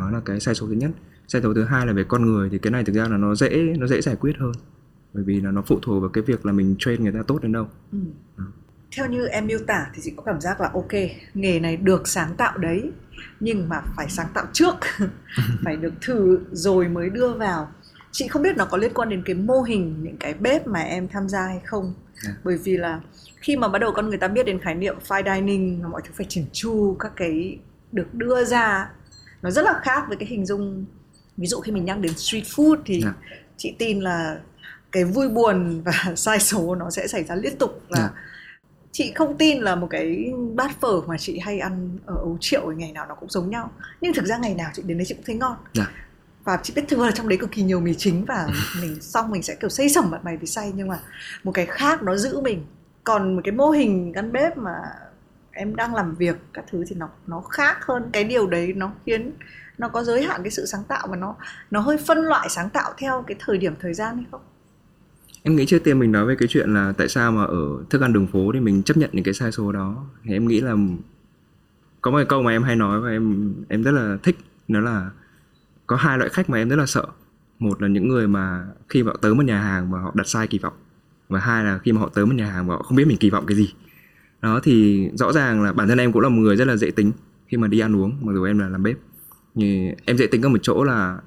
[0.00, 0.90] đó là cái sai số thứ nhất
[1.28, 3.34] sai số thứ hai là về con người thì cái này thực ra là nó
[3.34, 4.52] dễ nó dễ giải quyết hơn
[5.12, 7.38] bởi vì là nó phụ thuộc vào cái việc là mình train người ta tốt
[7.42, 7.98] đến đâu ừ.
[8.96, 10.92] theo như em miêu tả thì chị có cảm giác là ok
[11.34, 12.92] nghề này được sáng tạo đấy
[13.40, 14.74] nhưng mà phải sáng tạo trước
[15.64, 17.72] phải được thử rồi mới đưa vào
[18.12, 20.80] chị không biết nó có liên quan đến cái mô hình những cái bếp mà
[20.80, 21.94] em tham gia hay không yeah.
[22.24, 22.32] Dạ.
[22.44, 23.00] bởi vì là
[23.36, 26.10] khi mà bắt đầu con người ta biết đến khái niệm fine dining mọi thứ
[26.14, 27.58] phải chỉnh chu các cái
[27.92, 28.88] được đưa ra
[29.42, 30.84] nó rất là khác với cái hình dung
[31.36, 33.14] ví dụ khi mình nhắc đến street food thì yeah.
[33.14, 33.36] Dạ.
[33.56, 34.40] chị tin là
[34.92, 38.12] cái vui buồn và sai số nó sẽ xảy ra liên tục là yeah.
[38.14, 38.20] Dạ.
[38.92, 42.72] chị không tin là một cái bát phở mà chị hay ăn ở ấu triệu
[42.72, 45.14] ngày nào nó cũng giống nhau nhưng thực ra ngày nào chị đến đấy chị
[45.14, 45.90] cũng thấy ngon yeah
[46.44, 48.48] và chị biết thừa là trong đấy cực kỳ nhiều mì chính và
[48.80, 50.98] mình xong mình sẽ kiểu xây sẩm mặt mày vì say nhưng mà
[51.44, 52.64] một cái khác nó giữ mình
[53.04, 54.74] còn một cái mô hình căn bếp mà
[55.52, 58.10] em đang làm việc các thứ thì nó nó khác hơn.
[58.12, 59.32] Cái điều đấy nó khiến
[59.78, 61.36] nó có giới hạn cái sự sáng tạo và nó
[61.70, 64.40] nó hơi phân loại sáng tạo theo cái thời điểm, thời gian hay không?
[65.42, 68.02] Em nghĩ trước tiên mình nói về cái chuyện là tại sao mà ở thức
[68.02, 70.04] ăn đường phố thì mình chấp nhận những cái sai số đó.
[70.24, 70.74] Thì em nghĩ là
[72.00, 74.80] có một cái câu mà em hay nói và em em rất là thích, đó
[74.80, 75.10] là
[75.86, 77.06] có hai loại khách mà em rất là sợ.
[77.58, 80.46] Một là những người mà khi họ tới một nhà hàng mà họ đặt sai
[80.46, 80.74] kỳ vọng,
[81.28, 83.18] và hai là khi mà họ tới một nhà hàng mà họ không biết mình
[83.18, 83.74] kỳ vọng cái gì
[84.42, 86.90] đó thì rõ ràng là bản thân em cũng là một người rất là dễ
[86.90, 87.12] tính
[87.46, 88.96] khi mà đi ăn uống mặc dù em là làm bếp.
[89.54, 91.18] Thì em dễ tính ở một chỗ là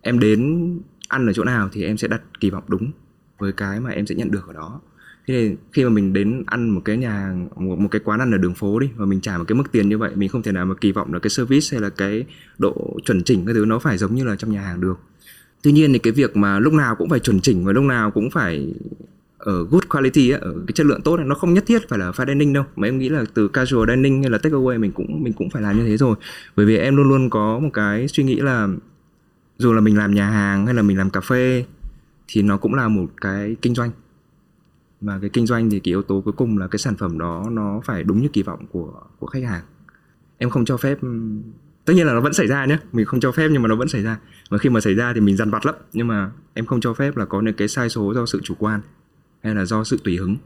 [0.00, 0.70] em đến
[1.08, 2.90] ăn ở chỗ nào thì em sẽ đặt kỳ vọng đúng
[3.38, 4.80] với cái mà em sẽ nhận được ở đó.
[5.26, 8.20] Thế thì khi mà mình đến ăn một cái nhà hàng một, một cái quán
[8.20, 10.28] ăn ở đường phố đi và mình trả một cái mức tiền như vậy mình
[10.28, 12.24] không thể nào mà kỳ vọng là cái service hay là cái
[12.58, 14.98] độ chuẩn chỉnh cái thứ nó phải giống như là trong nhà hàng được.
[15.62, 18.10] Tuy nhiên thì cái việc mà lúc nào cũng phải chuẩn chỉnh và lúc nào
[18.10, 18.74] cũng phải
[19.44, 21.98] ở good quality á, ở cái chất lượng tốt này, nó không nhất thiết phải
[21.98, 22.64] là fine dining đâu.
[22.76, 25.62] Mà em nghĩ là từ casual dining hay là takeaway mình cũng mình cũng phải
[25.62, 26.16] làm như thế rồi.
[26.56, 28.68] Bởi vì em luôn luôn có một cái suy nghĩ là
[29.58, 31.64] dù là mình làm nhà hàng hay là mình làm cà phê
[32.28, 33.90] thì nó cũng là một cái kinh doanh.
[35.00, 37.46] Và cái kinh doanh thì cái yếu tố cuối cùng là cái sản phẩm đó
[37.50, 39.62] nó phải đúng như kỳ vọng của của khách hàng.
[40.38, 40.98] Em không cho phép
[41.84, 43.76] tất nhiên là nó vẫn xảy ra nhé mình không cho phép nhưng mà nó
[43.76, 44.18] vẫn xảy ra.
[44.50, 46.94] Và khi mà xảy ra thì mình dằn vặt lắm nhưng mà em không cho
[46.94, 48.80] phép là có những cái sai số do sự chủ quan
[49.42, 50.36] hay là do sự tùy hứng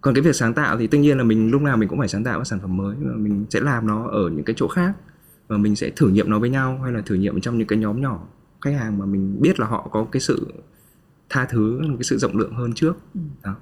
[0.00, 2.08] còn cái việc sáng tạo thì tất nhiên là mình lúc nào mình cũng phải
[2.08, 4.68] sáng tạo các sản phẩm mới và mình sẽ làm nó ở những cái chỗ
[4.68, 4.92] khác
[5.48, 7.78] và mình sẽ thử nghiệm nó với nhau hay là thử nghiệm trong những cái
[7.78, 8.28] nhóm nhỏ
[8.60, 10.52] khách hàng mà mình biết là họ có cái sự
[11.28, 13.20] tha thứ cái sự rộng lượng hơn trước ừ.
[13.42, 13.54] đó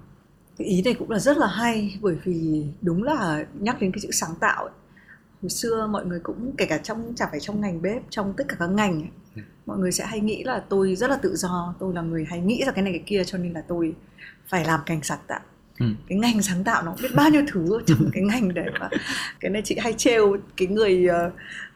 [0.59, 4.01] cái ý này cũng là rất là hay bởi vì đúng là nhắc đến cái
[4.01, 4.73] chữ sáng tạo ấy.
[5.43, 8.45] hồi xưa mọi người cũng kể cả trong chả phải trong ngành bếp trong tất
[8.49, 9.43] cả các ngành ấy, ừ.
[9.67, 12.41] mọi người sẽ hay nghĩ là tôi rất là tự do tôi là người hay
[12.41, 13.95] nghĩ ra cái này cái kia cho nên là tôi
[14.49, 15.41] phải làm ngành sáng tạo.
[15.79, 15.87] Ừ.
[16.09, 18.91] cái ngành sáng tạo nó biết bao nhiêu thứ trong cái ngành đấy và
[19.41, 21.31] cái này chị hay trêu cái người ờ,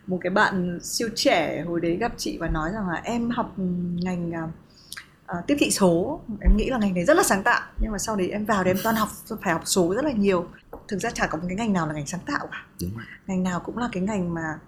[0.06, 3.54] một cái bạn siêu trẻ hồi đấy gặp chị và nói rằng là em học
[4.02, 6.20] ngành uh, tiếp thị số.
[6.40, 8.64] Em nghĩ là ngành này rất là sáng tạo nhưng mà sau đấy em vào
[8.64, 9.08] thì em toàn học
[9.42, 10.48] phải học số rất là nhiều.
[10.88, 12.66] Thực ra chả có một cái ngành nào là ngành sáng tạo cả.
[12.80, 13.04] Đúng rồi.
[13.26, 14.58] ngành nào cũng là cái ngành mà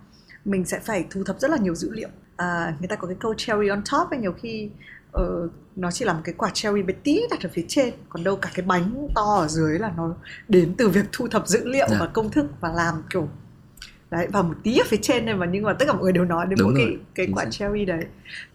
[0.44, 2.08] mình sẽ phải thu thập rất là nhiều dữ liệu.
[2.36, 4.70] À, người ta có cái câu cherry on top ấy nhiều khi
[5.18, 8.24] uh, nó chỉ là một cái quả cherry bé tí đặt ở phía trên còn
[8.24, 10.14] đâu cả cái bánh to ở dưới là nó
[10.48, 11.90] đến từ việc thu thập dữ liệu yeah.
[11.90, 11.96] Dạ.
[12.00, 13.28] và công thức và làm kiểu
[14.10, 16.12] đấy và một tí ở phía trên này mà nhưng mà tất cả mọi người
[16.12, 17.50] đều nói đến Đúng mỗi cái cái quả xác.
[17.50, 18.04] cherry đấy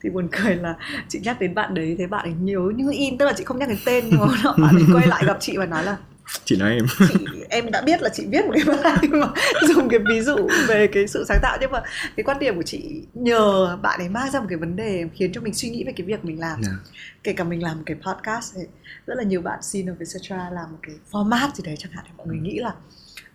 [0.02, 0.76] thì buồn cười là
[1.08, 3.60] chị nhắc đến bạn đấy thấy bạn ấy nhớ như in tức là chị không
[3.60, 5.98] nhắc đến tên nhưng mà bạn ấy quay lại gặp chị và nói là
[6.46, 9.28] chị nói em chị, em đã biết là chị viết một cái bài mà
[9.68, 10.36] dùng cái ví dụ
[10.68, 11.82] về cái sự sáng tạo nhưng mà
[12.16, 15.32] cái quan điểm của chị nhờ bạn ấy mang ra một cái vấn đề khiến
[15.34, 16.66] cho mình suy nghĩ về cái việc mình làm yeah.
[16.66, 16.92] Dạ.
[17.24, 18.68] kể cả mình làm một cái podcast ấy,
[19.06, 22.06] rất là nhiều bạn xin ở Vietcetera làm một cái format gì đấy chẳng hạn
[22.08, 22.72] thì mọi người nghĩ là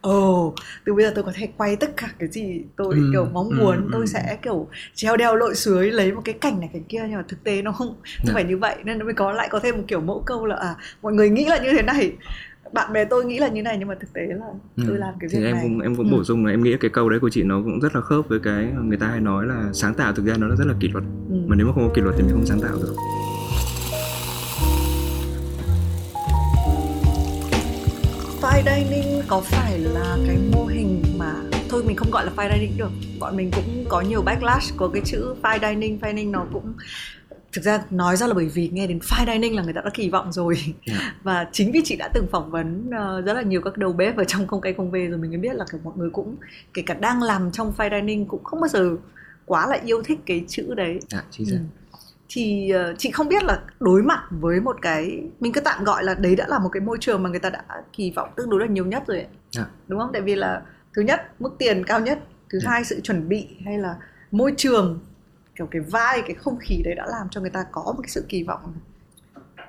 [0.01, 3.09] ồ oh, từ bây giờ tôi có thể quay tất cả cái gì tôi ừ,
[3.13, 4.07] kiểu mong ừ, muốn ừ, tôi ừ.
[4.07, 7.25] sẽ kiểu treo đeo lội suối lấy một cái cảnh này cảnh kia nhưng mà
[7.29, 8.27] thực tế nó không không yeah.
[8.27, 8.35] Dạ.
[8.35, 10.57] phải như vậy nên nó mới có lại có thêm một kiểu mẫu câu là
[10.57, 12.13] à mọi người nghĩ là như thế này
[12.73, 14.85] bạn bè tôi nghĩ là như này nhưng mà thực tế là ừ.
[14.87, 16.17] tôi làm cái việc thì em này cũng em cũng ừ.
[16.17, 18.29] bổ sung là em nghĩ cái câu đấy của chị nó cũng rất là khớp
[18.29, 20.89] với cái người ta hay nói là sáng tạo thực ra nó rất là kỷ
[20.89, 21.37] luật ừ.
[21.47, 22.95] mà nếu mà không có kỷ luật thì mình không sáng tạo được
[28.43, 31.35] fine dining có phải là cái mô hình mà
[31.69, 34.89] thôi mình không gọi là fine dining được bọn mình cũng có nhiều backlash của
[34.89, 36.73] cái chữ fine dining fine dining nó cũng
[37.53, 39.91] thực ra nói ra là bởi vì nghe đến fine dining là người ta đã
[39.95, 40.77] kỳ vọng rồi yeah.
[40.87, 41.15] Dạ.
[41.23, 44.17] và chính vì chị đã từng phỏng vấn uh, rất là nhiều các đầu bếp
[44.17, 46.37] ở trong không cây không về rồi mình mới biết là kiểu mọi người cũng
[46.75, 48.97] kể cả đang làm trong fine dining cũng không bao giờ
[49.45, 51.57] quá là yêu thích cái chữ đấy à, chính xác.
[51.57, 51.81] Ừ
[52.31, 56.05] thì uh, chị không biết là đối mặt với một cái mình cứ tạm gọi
[56.05, 57.63] là đấy đã là một cái môi trường mà người ta đã
[57.93, 59.27] kỳ vọng tương đối là nhiều nhất rồi ấy.
[59.57, 59.67] À.
[59.89, 60.63] đúng không tại vì là
[60.95, 62.19] thứ nhất mức tiền cao nhất
[62.51, 62.71] thứ à.
[62.71, 63.97] hai sự chuẩn bị hay là
[64.31, 65.01] môi trường
[65.61, 68.09] kiểu cái vai cái không khí đấy đã làm cho người ta có một cái
[68.09, 68.75] sự kỳ vọng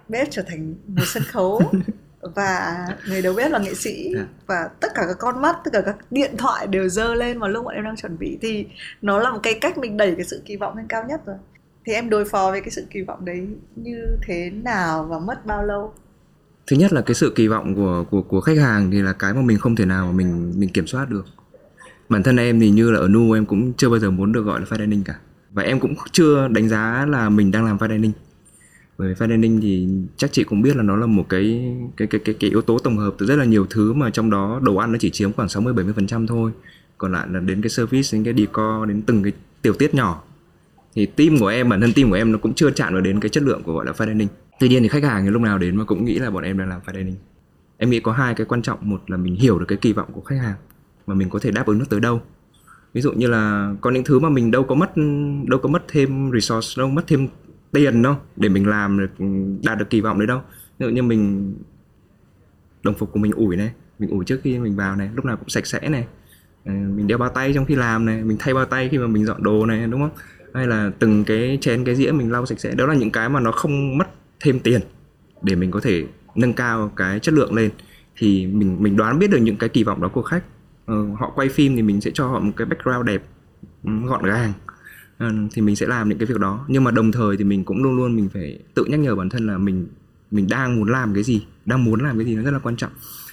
[0.09, 1.61] bếp trở thành một sân khấu.
[2.35, 4.25] Và người đầu bếp là nghệ sĩ Dạ.
[4.47, 7.49] và tất cả các con mắt tất cả các điện thoại đều dơ lên vào
[7.49, 8.37] lúc bọn em đang chuẩn bị.
[8.41, 8.67] Thì
[9.01, 11.35] nó là một cái cách mình đẩy cái sự kỳ vọng lên cao nhất rồi.
[11.85, 15.45] Thì em đối phó với cái sự kỳ vọng đấy như thế nào và mất
[15.45, 15.93] bao lâu?
[16.67, 19.33] Thứ nhất là cái sự kỳ vọng của của của khách hàng thì là cái
[19.33, 21.25] mà mình không thể nào mà mình mình kiểm soát được.
[22.09, 24.41] Bản thân em thì như là ở nu em cũng chưa bao giờ muốn được
[24.41, 25.15] gọi là fine dining cả
[25.53, 28.11] và em cũng chưa đánh giá là mình đang làm fine dining
[29.01, 29.87] bởi vì fine dining thì
[30.17, 32.79] chắc chị cũng biết là nó là một cái cái cái cái, cái yếu tố
[32.79, 35.33] tổng hợp từ rất là nhiều thứ mà trong đó đồ ăn nó chỉ chiếm
[35.33, 36.51] khoảng 60 70 phần trăm thôi.
[36.97, 40.23] Còn lại là đến cái service đến cái decor đến từng cái tiểu tiết nhỏ.
[40.95, 43.19] Thì team của em bản thân team của em nó cũng chưa chạm được đến
[43.19, 44.27] cái chất lượng của gọi là fine dining
[44.59, 46.57] tuy nhiên thì khách hàng thì lúc nào đến mà cũng nghĩ là bọn em
[46.57, 47.15] đang làm fine dining
[47.77, 48.79] em nghĩ có hai cái quan trọng.
[48.81, 50.55] Một là mình hiểu được cái kỳ vọng của khách hàng
[51.07, 52.21] mà mình có thể đáp ứng nó tới đâu
[52.93, 54.91] ví dụ như là có những thứ mà mình đâu có mất,
[55.47, 57.27] đâu có mất thêm resource, đâu mất thêm
[57.71, 59.25] tiền đâu để mình làm được,
[59.63, 60.41] đạt được kỳ vọng đấy đâu.
[60.79, 61.53] Ví dụ như mình,
[62.83, 65.37] đồng phục của mình ủi này, mình ủi trước khi mình vào này, lúc nào
[65.37, 66.07] cũng sạch sẽ này.
[66.65, 69.07] Ờ, mình đeo bao tay trong khi làm này, mình thay bao tay khi mà
[69.07, 70.11] mình dọn đồ này, đúng không?
[70.53, 73.29] Hay là từng cái chén, cái dĩa mình lau sạch sẽ, đó là những cái
[73.29, 74.07] mà nó không mất
[74.39, 74.81] thêm tiền
[75.41, 77.71] để mình có thể nâng cao cái chất lượng lên.
[78.17, 80.43] Thì mình mình đoán biết được những cái kỳ vọng đó của khách.
[80.91, 83.23] Ờ, họ quay phim thì mình sẽ cho họ một cái background đẹp
[83.83, 84.53] ừ, gọn gàng.
[85.17, 86.65] Ờ, thì mình sẽ làm những cái việc đó.
[86.67, 89.29] Nhưng mà đồng thời thì mình cũng luôn luôn mình phải tự nhắc nhở bản
[89.29, 89.87] thân là mình
[90.31, 92.75] mình đang muốn làm cái gì, đang muốn làm cái gì nó rất là quan
[92.75, 92.91] trọng.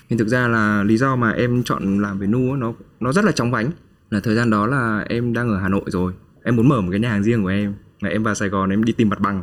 [0.09, 3.25] Thì thực ra là lý do mà em chọn làm với nu nó nó rất
[3.25, 3.71] là chóng vánh.
[4.11, 6.13] Là thời gian đó là em đang ở hà nội rồi.
[6.43, 7.75] Em muốn mở một cái nhà hàng riêng của em.
[8.01, 9.43] Là em vào sài gòn em đi tìm mặt bằng.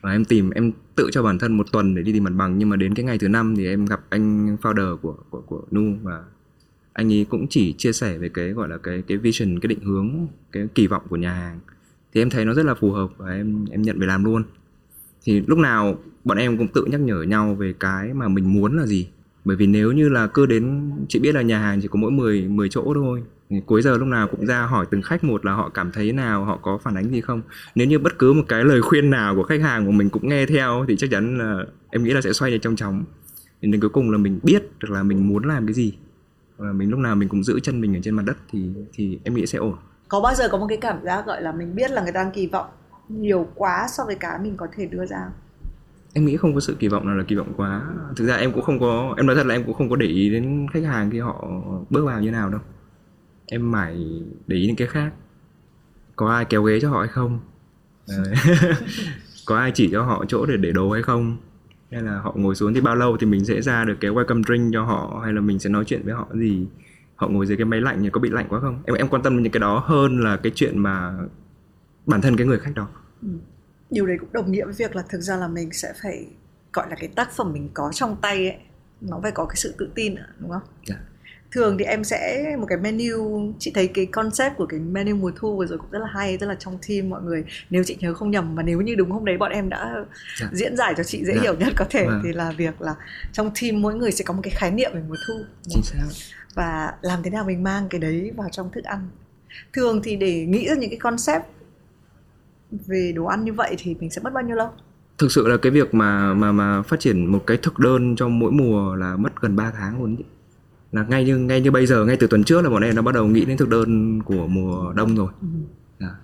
[0.00, 2.58] Và em tìm, em tự cho bản thân một tuần để đi tìm mặt bằng.
[2.58, 5.62] Nhưng mà đến cái ngày thứ năm thì em gặp anh founder của của của
[5.70, 6.22] nu và
[6.98, 9.80] anh ấy cũng chỉ chia sẻ về cái, gọi là cái cái vision, cái định
[9.80, 11.60] hướng, cái kỳ vọng của nhà hàng.
[12.14, 14.42] Thì em thấy nó rất là phù hợp và em em nhận về làm luôn.
[15.24, 18.76] Thì lúc nào bọn em cũng tự nhắc nhở nhau về cái mà mình muốn
[18.76, 19.08] là gì.
[19.44, 22.10] Bởi vì nếu như là cứ đến, chị biết là nhà hàng chỉ có mỗi
[22.10, 23.22] 10 10 chỗ thôi.
[23.50, 26.12] Thì cuối giờ lúc nào cũng ra hỏi từng khách một là họ cảm thấy
[26.12, 27.42] nào, họ có phản ánh gì không.
[27.74, 30.28] Nếu như bất cứ một cái lời khuyên nào của khách hàng của mình cũng
[30.28, 33.04] nghe theo thì chắc chắn là em nghĩ là sẽ xoay được trong chóng.
[33.62, 35.92] Đến cuối cùng là mình biết được là mình muốn làm cái gì
[36.58, 39.18] và mình lúc nào mình cũng giữ chân mình ở trên mặt đất thì thì
[39.24, 39.76] em nghĩ sẽ ổn.
[40.08, 42.22] Có bao giờ có một cái cảm giác gọi là mình biết là người ta
[42.22, 42.66] đang kỳ vọng
[43.08, 45.30] nhiều quá so với cái mình có thể đưa ra
[46.12, 47.82] em nghĩ không có sự kỳ vọng nào là kỳ vọng quá.
[48.16, 50.06] Thực ra em cũng không có em nói thật là em cũng không có để
[50.06, 51.48] ý đến khách hàng khi họ
[51.90, 52.60] bước vào như nào đâu.
[53.46, 55.12] Em mải để ý những cái khác.
[56.16, 57.40] Có ai kéo ghế cho họ hay không?
[59.46, 61.36] Có ai chỉ cho họ chỗ để để đồ hay không
[61.90, 64.42] hay là họ ngồi xuống thì bao lâu thì mình sẽ ra được cái welcome
[64.42, 65.20] drink cho họ?
[65.24, 66.66] Hay là mình sẽ nói chuyện với họ gì?
[67.16, 68.82] Họ ngồi dưới cái máy lạnh thì có bị lạnh quá không?
[68.86, 71.18] Em em quan tâm đến những cái đó hơn là cái chuyện mà
[72.06, 72.88] bản thân cái người khách đó.
[73.90, 76.26] Điều đấy cũng đồng nghĩa với việc là thực ra là mình sẽ phải
[76.72, 78.58] gọi là cái tác phẩm mình có trong tay ấy
[79.00, 80.62] nó phải có cái sự tự tin đúng không?
[80.86, 80.96] Dạ.
[81.52, 85.32] Thường thì em sẽ một cái menu chị thấy cái concept của cái menu mùa
[85.36, 87.96] thu vừa rồi cũng rất là hay rất là trong team mọi người nếu chị
[88.00, 89.94] nhớ không nhầm mà nếu như đúng hôm đấy bọn em đã
[90.40, 90.48] Dạ.
[90.52, 91.42] diễn giải cho chị dễ Dạ.
[91.42, 92.20] hiểu nhất có thể Vâng.
[92.24, 92.94] thì là việc là
[93.32, 95.34] trong team mỗi người sẽ có một cái khái niệm về mùa thu
[95.68, 95.98] chính xác
[96.54, 99.08] và làm thế nào mình mang cái đấy vào trong thức ăn
[99.72, 101.42] thường thì để nghĩ ra những cái concept
[102.70, 104.68] về đồ ăn như vậy thì mình sẽ mất bao nhiêu lâu
[105.18, 108.28] thực sự là cái việc mà mà mà phát triển một cái thực đơn cho
[108.28, 110.16] mỗi mùa là mất gần 3 tháng luôn.
[110.92, 113.02] Là ngay như ngay như bây giờ ngay từ tuần trước là bọn em đã
[113.02, 115.28] bắt đầu nghĩ đến thực đơn của mùa đông rồi.
[116.00, 116.14] Dạ.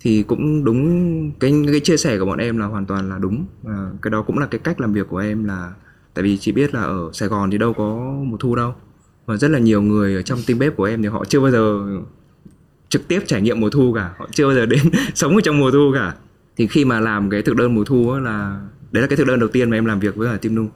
[0.00, 3.46] thì cũng đúng cái cái chia sẻ của bọn em là hoàn toàn là đúng.
[3.62, 5.72] Và cái đó cũng là cái cách làm việc của em là
[6.14, 8.74] tại vì chị biết là ở Sài Gòn thì đâu có mùa thu đâu.
[9.26, 11.50] Và rất là nhiều người ở trong team bếp của em thì họ chưa bao
[11.50, 11.80] giờ
[12.88, 14.14] trực tiếp trải nghiệm mùa thu cả.
[14.18, 14.80] Họ chưa bao giờ đến
[15.14, 16.14] sống ở trong mùa thu cả.
[16.56, 18.60] Thì khi mà làm cái thực đơn mùa thu á là
[18.92, 20.68] đấy là cái thực đơn đầu tiên mà em làm việc với cả team nu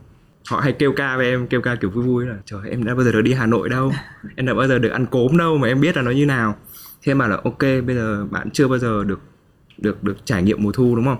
[0.48, 2.94] họ hay kêu ca với em kêu ca kiểu vui vui là trời em đã
[2.94, 3.92] bao giờ được đi hà nội đâu
[4.36, 6.56] em đã bao giờ được ăn cốm đâu mà em biết là nó như nào.
[7.02, 9.20] Thế mà là ok bây giờ bạn chưa bao giờ được
[9.78, 11.18] được được trải nghiệm mùa thu đúng không?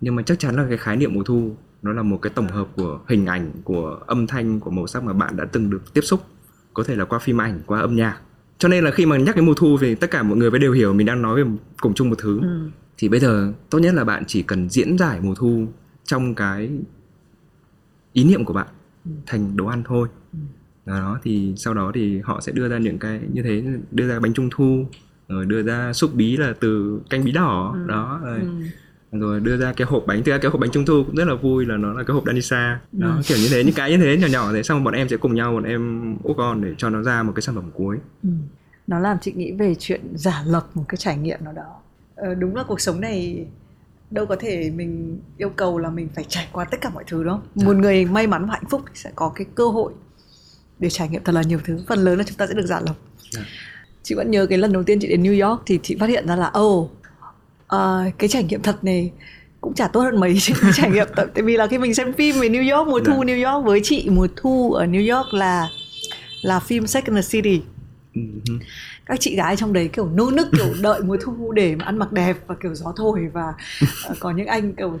[0.00, 2.48] Nhưng mà chắc chắn là cái khái niệm mùa thu nó là một cái tổng
[2.48, 5.94] hợp của hình ảnh của âm thanh của màu sắc mà bạn đã từng được
[5.94, 6.20] tiếp xúc
[6.74, 8.20] có thể là qua phim ảnh qua âm nhạc.
[8.58, 10.60] Cho nên là khi mà nhắc đến mùa thu thì tất cả mọi người mới
[10.60, 11.50] đều hiểu mình đang nói về
[11.80, 12.40] cùng chung một thứ.
[12.42, 12.68] Ừ.
[12.98, 15.66] thì bây giờ tốt nhất là bạn chỉ cần diễn giải mùa thu
[16.04, 16.70] trong cái
[18.12, 18.66] ý niệm của bạn
[19.26, 20.08] thành đồ ăn thôi
[20.84, 24.20] đó thì sau đó thì họ sẽ đưa ra những cái như thế đưa ra
[24.20, 24.84] bánh trung thu
[25.28, 27.86] rồi đưa ra xúc bí là từ canh bí đỏ Ừ.
[27.88, 28.38] đó rồi,
[29.12, 29.18] Ừ.
[29.18, 31.34] rồi đưa ra cái hộp bánh thứ cái hộp bánh trung thu cũng rất là
[31.34, 33.22] vui là nó là cái hộp Danisa đó Ừ.
[33.26, 35.34] kiểu như thế những cái như thế nhỏ nhỏ thế xong bọn em sẽ cùng
[35.34, 38.28] nhau bọn em úp on để cho nó ra một cái sản phẩm cuối Ừ.
[38.86, 41.76] nó làm chị nghĩ về chuyện giả lập một cái trải nghiệm nào đó
[42.16, 43.46] ờ, đúng là cuộc sống này
[44.10, 47.24] đâu có thể mình yêu cầu là mình phải trải qua tất cả mọi thứ
[47.24, 49.92] đâu một người may mắn và hạnh phúc sẽ có cái cơ hội
[50.78, 51.78] để trải nghiệm thật là nhiều thứ.
[51.88, 52.96] Phần lớn là chúng ta sẽ được giả lộc
[53.30, 53.40] Dạ.
[54.02, 56.26] chị vẫn nhớ cái lần đầu tiên chị đến New York thì chị phát hiện
[56.26, 56.90] ra là oh
[57.66, 59.12] ờ, cái trải nghiệm thật này
[59.60, 60.36] cũng chả tốt hơn mấy.
[60.40, 61.30] Chứ cái trải nghiệm thật.
[61.34, 63.34] Tại vì là khi mình xem phim về New York mùa thu Dạ.
[63.34, 65.68] New York với chị mùa thu ở New York là
[66.42, 67.62] là phim Second City.
[68.14, 68.20] Ừ.
[69.10, 71.98] các chị gái trong đấy kiểu nô nức kiểu đợi mùa thu để mà ăn
[71.98, 73.54] mặc đẹp và kiểu gió thổi và
[74.10, 74.98] uh, có những anh kiểu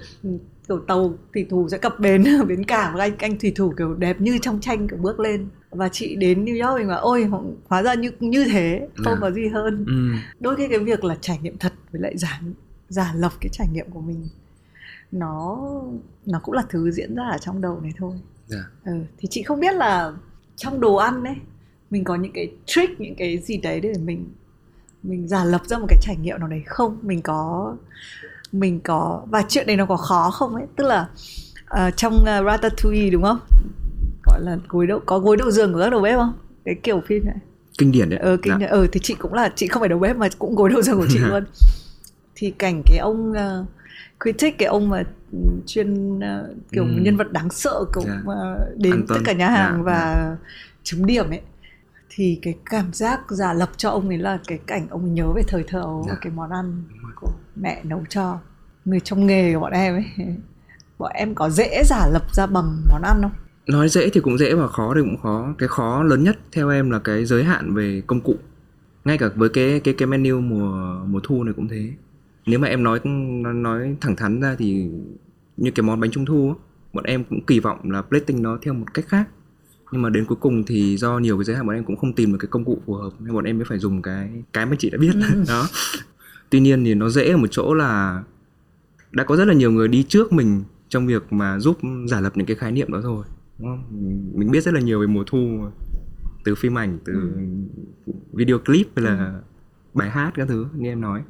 [0.68, 3.94] kiểu tàu thủy thủ sẽ cập bến bến cảng và anh anh thủy thủ kiểu
[3.94, 7.28] đẹp như trong tranh kiểu bước lên và chị đến New York mình mà ôi
[7.68, 9.18] hóa ra như như thế không Dạ.
[9.20, 10.18] có gì hơn Ừ.
[10.40, 12.40] đôi khi cái việc là trải nghiệm thật với lại giả
[12.88, 14.28] giả lập cái trải nghiệm của mình
[15.12, 15.58] nó
[16.26, 18.12] nó cũng là thứ diễn ra ở trong đầu này thôi
[18.46, 18.58] Dạ.
[18.84, 20.12] ừ, thì chị không biết là
[20.56, 21.34] trong đồ ăn ấy
[21.90, 24.26] mình có những cái trick những cái gì đấy để mình
[25.02, 27.74] mình giả lập ra một cái trải nghiệm nào đấy không mình có
[28.52, 31.08] mình có và chuyện này nó có khó không ấy tức là
[31.66, 33.38] ờ, trong uh, Ratatouille đúng không
[34.26, 36.32] gọi là gối đậu có gối đậu giường của các đầu bếp không
[36.64, 37.36] cái kiểu phim này
[37.78, 38.66] kinh điển đấy ờ kinh Dạ.
[38.70, 40.96] ờ thì chị cũng là chị không phải đầu bếp mà cũng gối đầu giường
[40.96, 41.26] của chị Dạ.
[41.30, 41.44] luôn
[42.34, 43.66] thì cảnh cái ông uh,
[44.24, 46.22] critic cái ông mà ừ, chuyên uh,
[46.72, 47.02] kiểu Ừm.
[47.02, 48.20] nhân vật đáng sợ kiểu Dạ.
[48.24, 48.34] mà
[48.76, 49.06] đến Anton.
[49.18, 50.36] tất cả nhà hàng Dạ, và
[50.82, 51.40] chấm điểm ấy
[52.10, 55.32] thì cái cảm giác giả lập cho ông ấy là cái cảnh ông ấy nhớ
[55.32, 56.14] về thời thơ ấu Dạ.
[56.20, 56.82] cái món ăn
[57.20, 58.38] của mẹ nấu cho
[58.84, 60.04] người trong nghề của bọn em ấy.
[60.98, 63.30] Bọn em có dễ giả lập ra bằng món ăn không?
[63.66, 65.54] Nói dễ thì cũng dễ và khó thì cũng khó.
[65.58, 68.34] Cái khó lớn nhất theo em là cái giới hạn về công cụ.
[69.04, 71.90] Ngay cả với cái cái cái menu mùa mùa thu này cũng thế.
[72.46, 73.00] Nếu mà em nói
[73.54, 74.90] nói thẳng thắn ra thì
[75.56, 76.54] như cái món bánh trung thu á,
[76.92, 79.28] bọn em cũng kỳ vọng là plating nó theo một cách khác
[79.92, 82.12] nhưng mà đến cuối cùng thì do nhiều cái giới hạn bọn em cũng không
[82.12, 84.66] tìm được cái công cụ phù hợp nên bọn em mới phải dùng cái cái
[84.66, 85.12] mà chị đã biết.
[85.48, 85.68] Đó.
[86.50, 88.22] Tuy nhiên thì nó dễ ở một chỗ là
[89.12, 92.32] đã có rất là nhiều người đi trước mình trong việc mà giúp giả lập
[92.36, 93.24] những cái khái niệm đó rồi
[93.58, 93.84] đúng không?
[94.34, 95.64] Mình- biết rất là nhiều về mùa thu
[96.44, 97.32] từ phim ảnh từ
[98.32, 99.40] video clip hay là
[99.94, 101.22] bài hát các thứ như em nói.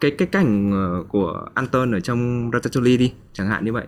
[0.00, 3.86] Cái cái cảnh ờ, của Anton ở trong Ratatouille đi chẳng hạn như vậy.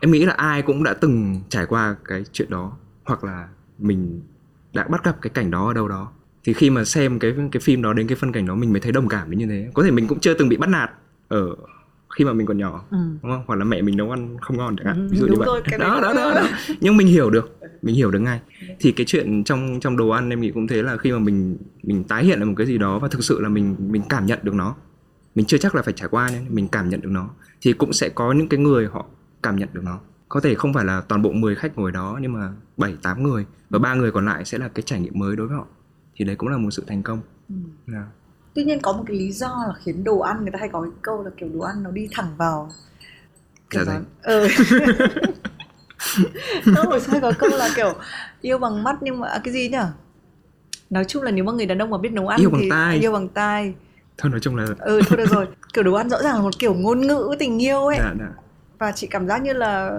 [0.00, 2.72] Em nghĩ là ai cũng đã từng trải qua cái chuyện đó
[3.04, 3.48] hoặc là
[3.78, 4.20] mình
[4.74, 6.12] đã bắt gặp cái cảnh đó ở đâu đó
[6.44, 8.80] thì khi mà xem cái cái phim đó đến cái phân cảnh đó mình mới
[8.80, 9.70] thấy đồng cảm đến như thế.
[9.74, 10.90] Có thể mình cũng chưa từng bị bắt nạt
[11.28, 11.56] ở
[12.16, 12.96] khi mà mình còn nhỏ ừ.
[13.22, 13.42] đúng không?
[13.46, 15.38] Hoặc là mẹ mình nấu ăn không ngon chẳng hạn Ừ, ví dụ đúng như
[15.38, 15.46] vậy.
[15.46, 16.48] rồi, đấy đó, đó đó đó.
[16.80, 18.40] Nhưng mình hiểu được mình hiểu được ngay.
[18.80, 21.56] Thì cái chuyện trong trong đồ ăn em nghĩ cũng thế là khi mà mình
[21.82, 24.26] mình tái hiện lại một cái gì đó và thực sự là mình mình cảm
[24.26, 24.74] nhận được nó
[25.34, 27.30] mình chưa chắc là phải trải qua nhé mình cảm nhận được nó
[27.60, 29.06] thì cũng sẽ có những cái người họ
[29.42, 30.00] cảm nhận được nó
[30.30, 33.22] có thể không phải là toàn bộ 10 khách ngồi đó nhưng mà 7 8
[33.22, 35.66] người và ba người còn lại sẽ là cái trải nghiệm mới đối với họ
[36.16, 37.54] thì đấy cũng là một sự thành công Ừ.
[37.86, 38.04] Dạ.
[38.54, 40.82] Tuy nhiên có một cái lý do là khiến đồ ăn người ta hay có
[40.82, 42.68] cái câu là kiểu đồ ăn nó đi thẳng vào
[43.70, 44.48] Dạ kiểu nó- ờ
[46.74, 47.92] không rồi sao có câu là kiểu
[48.40, 49.78] yêu bằng mắt nhưng mà à, cái gì nhỉ
[50.90, 52.70] nói chung là nếu mà người đàn ông mà biết nấu ăn Yêu bằng thì
[52.70, 52.98] tai.
[52.98, 53.74] yêu bằng tai
[54.18, 56.58] thôi nói chung là ừ thôi được rồi kiểu đồ ăn rõ ràng là một
[56.58, 58.28] kiểu ngôn ngữ tình yêu ấy dạ, dạ.
[58.78, 59.90] và chị cảm giác như là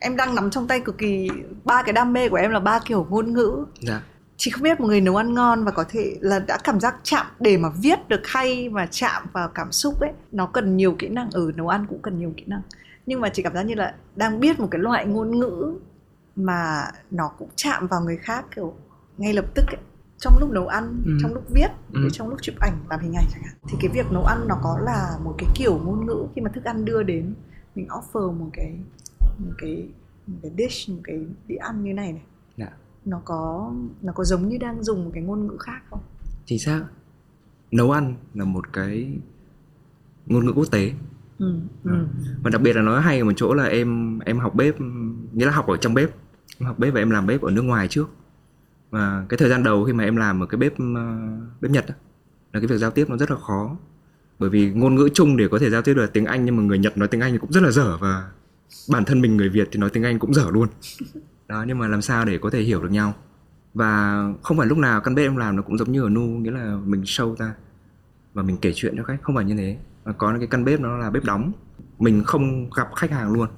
[0.00, 1.28] em đang nắm trong tay cực kỳ
[1.64, 3.64] ba cái đam mê của em là ba kiểu ngôn ngữ.
[3.80, 4.02] Dạ.
[4.36, 6.96] Chị không biết một người nấu ăn ngon và có thể là đã cảm giác
[7.02, 10.94] chạm để mà viết được hay và chạm vào cảm xúc ấy nó cần nhiều
[10.98, 11.30] kỹ năng.
[11.30, 12.62] Ở nấu ăn cũng cần nhiều kỹ năng.
[13.06, 15.74] Nhưng mà chị cảm giác như là đang biết một cái loại ngôn ngữ
[16.36, 18.74] mà nó cũng chạm vào người khác kiểu
[19.18, 19.76] ngay lập tức ấy
[20.18, 21.12] trong lúc nấu ăn Ừ.
[21.22, 22.08] trong lúc viết Ừ.
[22.12, 23.54] trong lúc chụp ảnh làm hình ảnh chẳng hạn.
[23.68, 26.50] Thì cái việc nấu ăn nó có là một cái kiểu ngôn ngữ khi mà
[26.54, 27.34] thức ăn đưa đến
[27.74, 28.78] mình offer một cái
[29.38, 29.88] một cái
[30.26, 32.22] một cái dish một cái đĩa ăn như này này.
[32.56, 32.68] Dạ.
[33.04, 33.72] Nó có
[34.02, 36.00] nó có giống như đang dùng một cái ngôn ngữ khác không?
[36.46, 36.84] Chính xác
[37.70, 39.18] nấu ăn là một cái
[40.26, 40.92] ngôn ngữ quốc tế.
[41.38, 42.06] Ừ, ừ.
[42.42, 44.80] và đặc biệt là nó hay ở một chỗ là em em học bếp
[45.32, 46.10] nghĩa là học ở trong bếp.
[46.58, 48.10] Em học bếp và em làm bếp ở nước ngoài trước.
[48.90, 51.18] Và cái thời gian đầu khi mà em làm ở cái bếp ờ,
[51.60, 51.94] bếp nhật á,
[52.52, 53.76] là cái việc giao tiếp nó rất là khó.
[54.38, 56.56] Bởi vì ngôn ngữ chung để có thể giao tiếp được là tiếng anh nhưng
[56.56, 58.30] mà người nhật nói tiếng anh thì cũng rất là dở và
[58.90, 60.68] bản thân mình người việt thì nói tiếng anh cũng dở luôn.
[61.48, 63.14] Đó nhưng mà làm sao để có thể hiểu được nhau?
[63.74, 66.20] Và không phải lúc nào căn bếp em làm nó cũng giống như ở nu
[66.20, 67.54] nghĩa là mình show ta
[68.34, 69.76] và mình kể chuyện cho khách không phải như thế.
[70.04, 71.52] Và có cái căn bếp nó là bếp đóng.
[71.98, 73.48] Mình không gặp khách hàng luôn.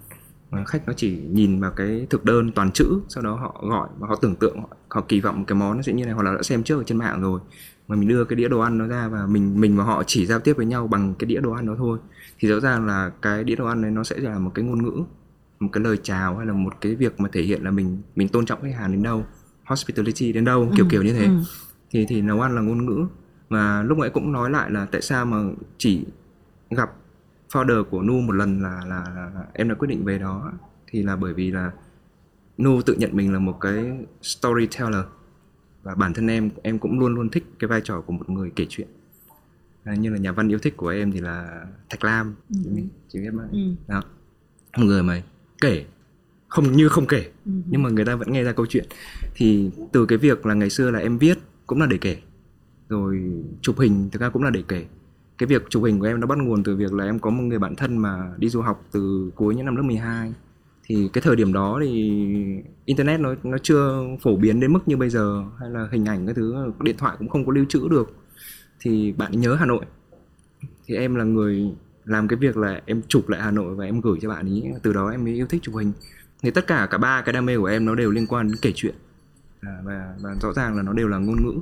[0.50, 3.88] Mà khách nó chỉ nhìn vào cái thực đơn toàn chữ sau đó họ gọi
[3.98, 6.22] và họ tưởng tượng họ, họ kỳ vọng cái món nó sẽ như này hoặc
[6.22, 7.40] là đã xem trước ở trên mạng rồi.
[7.88, 10.26] Mà mình đưa cái đĩa đồ ăn nó ra và mình mình và họ chỉ
[10.26, 11.98] giao tiếp với nhau bằng cái đĩa đồ ăn đó thôi
[12.40, 14.82] thì rõ ràng là cái đĩa đồ ăn này nó sẽ là một cái ngôn
[14.82, 15.04] ngữ
[15.60, 18.28] một cái lời chào hay là một cái việc mà thể hiện là mình mình
[18.28, 19.24] tôn trọng khách hàng đến đâu
[19.64, 21.24] hospitality đến đâu kiểu kiểu như thế.
[21.24, 21.30] ừ.
[21.90, 23.06] thì thì nấu ăn là ngôn ngữ.
[23.48, 25.36] Và lúc nãy cũng nói lại là tại sao mà
[25.78, 26.04] chỉ
[26.70, 26.90] gặp
[27.52, 30.52] founder của Nu một lần là, là là em đã quyết định về đó.
[30.86, 31.70] Thì là bởi vì là
[32.58, 33.84] Nu tự nhận mình là một cái
[34.22, 35.04] storyteller
[35.82, 38.50] và bản thân em em cũng luôn luôn thích cái vai trò của một người
[38.56, 38.88] kể chuyện
[39.84, 42.34] à, như là nhà văn yêu thích của em thì là Thạch Lam.
[42.64, 42.70] Ừ.
[43.08, 43.42] chị biết- mà.
[43.52, 43.58] Ừ.
[43.88, 44.02] đó.
[44.76, 45.22] Một người mà
[45.60, 45.84] kể
[46.48, 47.52] không như không kể Ừ.
[47.70, 48.84] nhưng mà người ta vẫn nghe ra câu chuyện.
[49.34, 52.16] Thì từ cái việc là ngày xưa là em viết cũng là để kể
[52.88, 53.22] rồi
[53.62, 54.84] chụp hình thực ra cũng là để kể.
[55.38, 57.42] Cái việc chụp hình của em nó bắt nguồn từ việc là em có một
[57.42, 60.32] người bạn thân mà đi du học từ cuối những năm lớp 12
[60.84, 62.26] thì cái thời điểm đó thì
[62.84, 66.26] internet nó nó chưa phổ biến đến mức như bây giờ hay là hình ảnh
[66.26, 68.10] cái thứ điện thoại cũng không có lưu trữ được
[68.80, 69.84] thì bạn nhớ Hà Nội.
[70.86, 71.70] Thì em là người
[72.04, 74.72] làm cái việc là em chụp lại Hà Nội và em gửi cho bạn ấy
[74.82, 75.92] từ đó em mới yêu thích chụp hình.
[76.42, 78.56] Thì tất cả cả ba cái đam mê của em nó đều liên quan đến
[78.62, 78.94] kể chuyện.
[79.60, 81.60] À, và và rõ ràng là nó đều là ngôn ngữ.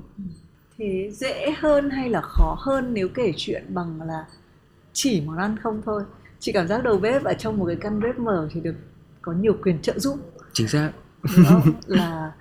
[0.79, 4.27] Thế dễ hơn hay là khó hơn nếu kể chuyện bằng là
[4.93, 6.03] chỉ món ăn không thôi?
[6.41, 8.75] Chị cảm giác đầu bếp ở trong một cái căn bếp mở thì được
[9.23, 10.19] có nhiều quyền trợ giúp.
[10.53, 10.93] Chính xác.
[11.37, 11.73] Đúng không?
[11.87, 12.33] là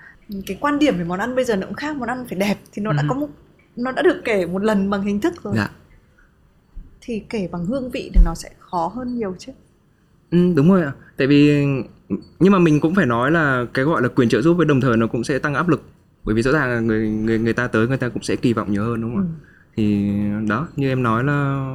[0.46, 2.56] cái quan điểm về món ăn bây giờ nó cũng khác món ăn phải đẹp
[2.72, 3.06] thì nó đã Ừ.
[3.10, 3.28] có một
[3.78, 5.70] nó đã được kể một lần bằng hình thức rồi dạ
[7.02, 9.52] thì kể bằng hương vị thì nó sẽ khó hơn nhiều chứ
[10.32, 10.92] Ừ, đúng rồi ạ.
[11.18, 11.66] Tại vì
[12.40, 14.82] nhưng mà mình cũng phải nói là cái gọi là quyền trợ giúp với đồng
[14.82, 15.84] thời nó cũng sẽ tăng áp lực.
[16.24, 18.54] Bởi vì rõ ràng là người người người ta tới người ta cũng sẽ kỳ
[18.54, 19.28] vọng nhiều hơn đúng không ạ?
[19.28, 19.44] Ừ.
[19.76, 20.14] Thì
[20.48, 21.68] đó, như em nói là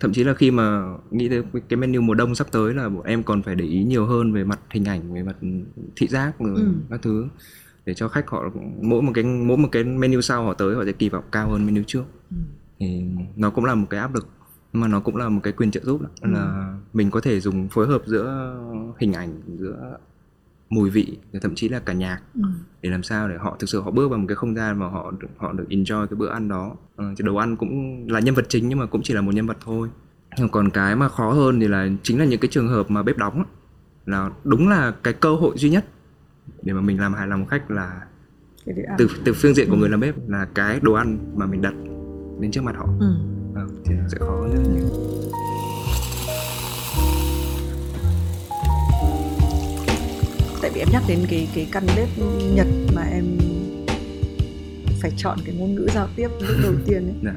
[0.00, 3.02] thậm chí là khi mà nghĩ tới cái menu mùa đông sắp tới là bọn
[3.04, 5.36] em còn phải để ý nhiều hơn về mặt hình ảnh, về mặt
[5.96, 6.72] thị giác rồi Ừ.
[6.90, 7.26] các thứ
[7.88, 8.44] để cho khách họ
[8.82, 11.48] mỗi một cái mỗi một cái menu sau họ tới họ sẽ kỳ vọng cao
[11.50, 12.04] hơn menu trước.
[12.30, 12.36] Ừ.
[12.78, 13.04] Thì
[13.36, 14.28] nó cũng là một cái áp lực
[14.72, 16.08] nhưng mà nó cũng là một cái quyền trợ giúp đó.
[16.20, 16.30] Ừ.
[16.30, 18.56] là mình có thể dùng phối hợp giữa
[18.98, 19.96] hình ảnh giữa
[20.70, 22.42] mùi vị thậm chí là cả nhạc Ừ.
[22.82, 24.88] để làm sao để họ thực sự họ bước vào một cái không gian mà
[24.88, 28.34] họ họ được enjoy cái bữa ăn đó ờ, thì đồ ăn cũng là nhân
[28.34, 29.88] vật chính nhưng mà cũng chỉ là một nhân vật thôi
[30.38, 33.02] Nhưng còn cái mà khó hơn thì là chính là những cái trường hợp mà
[33.02, 33.44] bếp đóng
[34.06, 35.84] là đúng là cái cơ hội duy nhất
[36.62, 38.00] để mà mình làm hài lòng khách là
[38.98, 41.74] từ từ phương diện của người làm bếp là cái đồ ăn mà mình đặt
[42.40, 43.14] đến trước mặt họ Ừ.
[43.54, 44.88] Ờ, thì sẽ khó hơn rất là nhiều
[50.62, 52.08] tại vì em nhắc đến cái cái căn bếp
[52.54, 53.24] Nhật mà em
[55.00, 57.14] phải chọn cái ngôn ngữ giao tiếp lúc đầu tiên ấy.
[57.24, 57.34] Dạ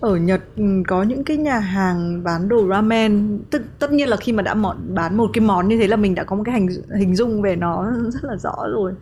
[0.00, 3.38] ở Nhật ừ, có những cái nhà hàng bán đồ ramen.
[3.50, 5.96] Tất, tất nhiên là khi mà đã món, bán một cái món như thế là
[5.96, 6.68] mình đã có một cái hình
[6.98, 8.92] hình dung về nó rất là rõ rồi.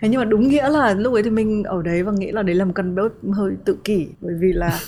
[0.00, 2.42] Thế nhưng mà đúng nghĩa là lúc ấy thì mình ở đấy và nghĩ là
[2.42, 4.78] đấy là một căn bếp hơi tự kỷ bởi vì là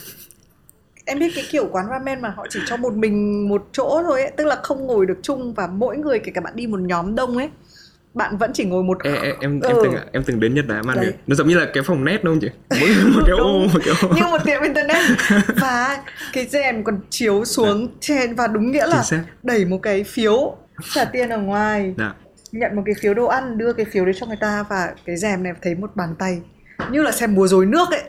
[1.05, 4.23] em biết cái kiểu quán ramen mà họ chỉ cho một mình một chỗ thôi
[4.23, 4.33] ấy.
[4.37, 7.15] Tức là không ngồi được chung và mỗi người kể cả bạn đi một nhóm
[7.15, 7.51] đông ấy
[8.17, 9.69] bạn vẫn chỉ ngồi một Ê, ê, em Ừ.
[9.69, 11.11] em từng em từng đến Nhật Bản được.
[11.27, 12.49] nó giống như là cái phòng net đúng không chị?
[12.81, 14.09] Mỗi một cái ô một cái ô.
[14.17, 14.97] Như một tiệm internet.
[15.61, 16.03] Và
[16.33, 19.03] cái rèm còn chiếu xuống trên và đúng nghĩa là
[19.43, 20.57] đẩy một cái phiếu
[20.95, 21.95] trả tiền ở ngoài.
[21.99, 22.15] Dạ.
[22.53, 25.17] nhận một cái phiếu đồ ăn đưa cái phiếu đấy cho người ta và cái
[25.17, 26.41] rèm này thấy một bàn tay.
[26.91, 28.03] Như là xem múa rối nước ấy.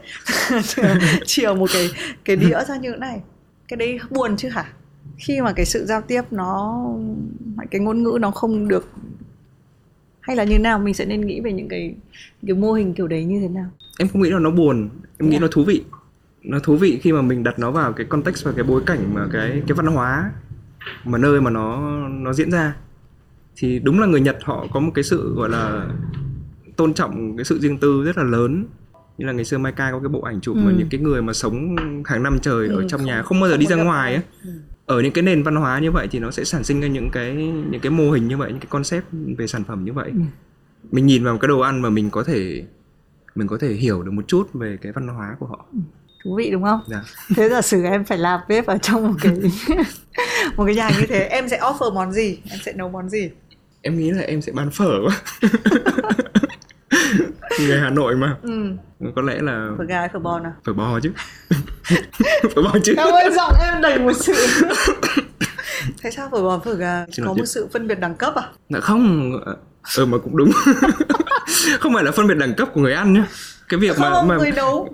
[1.25, 1.89] Chiều một cái
[2.25, 3.21] cái đĩa ra như thế này.
[3.67, 4.65] Cái đấy buồn chứ hả?
[5.17, 6.83] Khi mà cái sự giao tiếp nó
[7.71, 8.89] cái ngôn ngữ nó không được
[10.27, 10.79] hay là như nào?
[10.79, 11.95] Mình sẽ nên nghĩ về những cái
[12.47, 13.65] cái mô hình kiểu đấy như thế nào?
[13.99, 14.89] Em không nghĩ là nó buồn.
[15.17, 15.41] Em nghĩ Dạ.
[15.41, 15.83] nó thú vị.
[16.43, 19.13] Nó thú vị khi mà mình đặt nó vào cái context và cái bối cảnh
[19.13, 20.31] mà cái cái văn hóa
[21.05, 22.75] mà nơi mà nó nó diễn ra.
[23.55, 25.87] Thì đúng là người Nhật họ có một cái sự gọi là
[26.75, 28.65] tôn trọng cái sự riêng tư rất là lớn.
[29.17, 30.75] Như là ngày xưa Maika có cái bộ ảnh chụp mà Ừ.
[30.77, 31.75] những cái người mà sống
[32.05, 34.13] hàng năm trời ở Ừ, trong không- nhà không bao giờ đi có ra ngoài
[34.13, 34.23] ấy.
[34.43, 34.49] Ừ.
[34.87, 37.09] ở những cái nền văn hóa như vậy thì nó sẽ sản sinh ra những
[37.09, 37.35] cái
[37.69, 39.05] những cái mô hình như vậy những cái concept
[39.37, 40.09] về sản phẩm như vậy.
[40.13, 40.19] Ừ.
[40.91, 42.63] mình nhìn vào một cái đồ ăn mà mình có thể
[43.35, 45.65] mình có thể hiểu được một chút về cái văn hóa của họ.
[46.23, 46.79] Thú vị đúng không?
[46.87, 47.03] Dạ.
[47.35, 49.33] Thế giả sử em phải làm bếp ở trong một cái
[50.55, 52.39] một cái nhà như thế em sẽ offer món gì?
[52.49, 53.29] Em sẽ nấu món gì?
[53.81, 54.99] Em nghĩ là em sẽ bán phở.
[55.03, 55.21] quá
[57.59, 58.37] người Hà Nội mà.
[58.41, 58.71] Ừ.
[59.15, 60.53] Có lẽ là phở gà phở bò nào?
[60.65, 61.11] Phở bò chứ.
[62.55, 62.95] Phở bò chứ.
[62.97, 64.33] Em ơi giọng em đầy một sự.
[66.03, 67.45] Tại sao phở bò phở gà Xin có một chị.
[67.45, 68.43] sự phân biệt đẳng cấp à?
[68.69, 69.33] Dạ không.
[69.97, 70.51] Ờ mà cũng đúng.
[71.79, 73.25] Không phải là phân biệt đẳng cấp của người ăn nhá.
[73.69, 74.89] Cái việc mà Không, mà người nấu.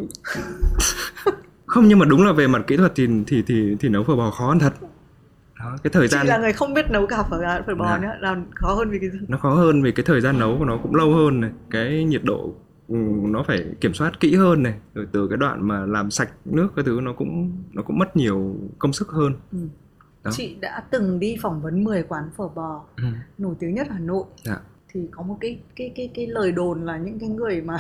[1.66, 4.16] Không nhưng mà đúng là về mặt kỹ thuật thì thì thì thì nấu phở
[4.16, 4.74] bò khó hơn thật
[5.64, 7.86] đó cái thời Chị gian là người không biết nấu cả phở gà phở bò
[7.86, 7.98] Dạ.
[7.98, 10.58] nữa là khó hơn vì cái gì nó khó hơn vì cái thời gian nấu
[10.60, 12.54] của nó cũng lâu hơn này cái nhiệt độ
[12.88, 16.30] ừ, nó phải kiểm soát kỹ hơn này rồi từ cái đoạn mà làm sạch
[16.46, 19.58] nước cái thứ nó cũng nó cũng mất nhiều công sức hơn ừ.
[20.24, 20.32] Đó.
[20.34, 23.04] Chị đã từng đi phỏng vấn 10 quán phở bò ừ.
[23.38, 24.58] nổi tiếng nhất Hà Nội dạ.
[24.94, 27.78] thì có một cái cái cái cái lời đồn là những cái người mà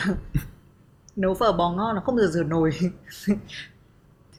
[1.16, 2.72] nấu phở bò ngon là không bao giờ rửa nồi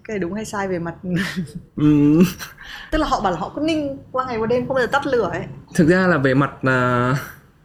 [0.05, 0.95] cái đúng hay sai về mặt
[1.77, 2.23] Ừm,
[2.91, 4.91] tức là họ bảo là họ cứ ninh qua ngày qua đêm không bao giờ
[4.93, 5.43] tắt lửa ấy
[5.75, 7.15] thực ra là về mặt à,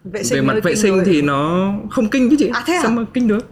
[0.03, 1.03] vệ sinh về mặt vệ sinh rồi.
[1.05, 2.79] thì nó không kinh chứ chị À, thế à?
[2.83, 3.47] sao mà kinh được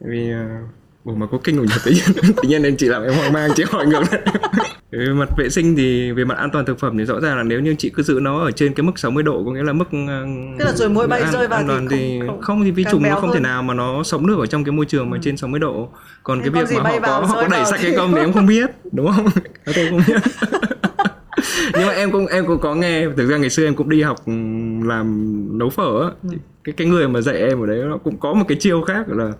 [0.00, 0.60] Tại vì à,
[1.04, 3.32] ủa mà có kinh của nhật tự nhiên tự nhiên em chỉ làm em hoang
[3.32, 4.20] mang chị hỏi ngược lại.
[4.92, 7.42] Về mặt vệ sinh thì về mặt an toàn thực phẩm thì rõ ràng là
[7.42, 9.72] nếu như chị cứ giữ nó ở trên cái mức 60 độ có nghĩa là
[9.72, 10.22] mức à,
[10.58, 12.64] Tức là rồi mỗi bay an, rơi vào an thì toàn thì không- không, không-
[12.64, 13.42] thì vi trùng nó không thể hơn.
[13.42, 15.88] nào mà nó sống được ở trong cái môi trường mà trên 60 độ.
[16.22, 18.18] Còn Thế cái việc mà họ có họ có đẩy sạch thì- hay không thì
[18.20, 19.26] em không biết đúng không?
[19.74, 20.20] Tôi không biết.
[21.74, 24.02] Nhưng mà em cũng em cũng có nghe thực ra ngày xưa em cũng đi
[24.02, 24.32] học ừ,
[24.84, 26.08] làm nấu phở á.
[26.22, 26.28] Ừ.
[26.32, 28.82] Thì cái cái người mà dạy em ở đấy nó cũng có một cái chiêu
[28.82, 29.32] khác là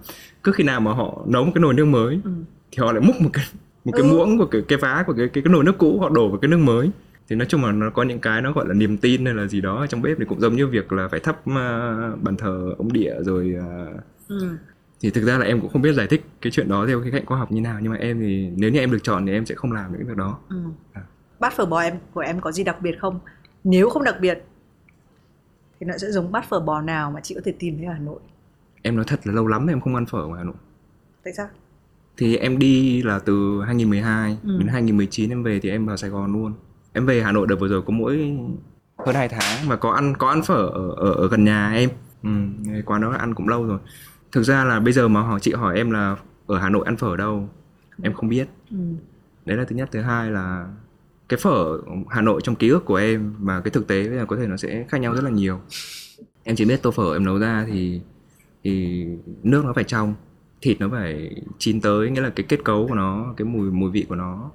[0.43, 2.31] cứ khi nào mà họ nấu một cái nồi nước mới Ừ.
[2.73, 3.45] thì họ lại múc một cái
[3.85, 4.09] một cái Ừ.
[4.17, 6.39] muỗng của cái cái vá của cái cái, cái nồi nước cũ họ đổ vào
[6.39, 6.91] cái nước mới
[7.29, 9.47] thì nói chung là nó có những cái nó gọi là niềm tin hay là
[9.47, 12.37] gì đó ở trong bếp thì cũng giống như việc là phải thắp uh, bàn
[12.39, 13.55] thờ ông địa rồi
[13.91, 14.57] uh, ừ.
[15.01, 17.11] thì thực ra là em cũng không biết giải thích cái chuyện đó theo cái
[17.11, 19.33] cạnh khoa học như nào nhưng mà em thì nếu như em được chọn thì
[19.33, 20.57] em sẽ không làm những việc đó Ừ.
[20.93, 21.03] À.
[21.41, 23.21] bát phở bò em của em có gì đặc biệt không
[23.65, 24.45] nếu không đặc biệt
[25.81, 27.93] thì nó sẽ giống bát phở bò nào mà chị có thể tìm thấy ở
[27.93, 28.21] Hà Nội
[28.83, 30.55] em nói thật là lâu lắm em không ăn phở ở Hà Nội.
[31.25, 31.47] Tại sao?
[32.17, 34.57] Thì em đi là từ 2012 Ừ.
[34.59, 36.53] đến 2019 em về thì em vào Sài Gòn luôn.
[36.93, 38.37] Em về Hà Nội đợt vừa rồi có mỗi
[39.07, 41.91] hơn hai tháng và có ăn có ăn phở ở ở, ở gần nhà em.
[42.23, 42.29] Ừ,
[42.87, 43.79] quán đó ăn cũng lâu rồi.
[44.33, 46.17] Thực ra là bây giờ mà hỏi chị hỏi em là
[46.47, 47.49] ở Hà Nội ăn phở đâu
[48.03, 48.49] em không biết.
[48.71, 48.77] Ừ.
[49.47, 49.89] đấy là thứ nhất.
[49.93, 50.67] Thứ hai là
[51.29, 51.79] cái phở
[52.11, 54.47] Hà Nội trong ký ức của em và cái thực tế bây giờ có thể
[54.47, 55.61] nó sẽ khác nhau rất là nhiều.
[56.45, 58.01] Em chỉ biết tô phở em nấu ra thì
[58.65, 59.07] thì
[59.43, 60.15] nước nó phải trong
[60.63, 63.91] thịt nó phải chín tới nghĩa là cái kết cấu của nó cái mùi mùi
[63.91, 64.51] vị của nó.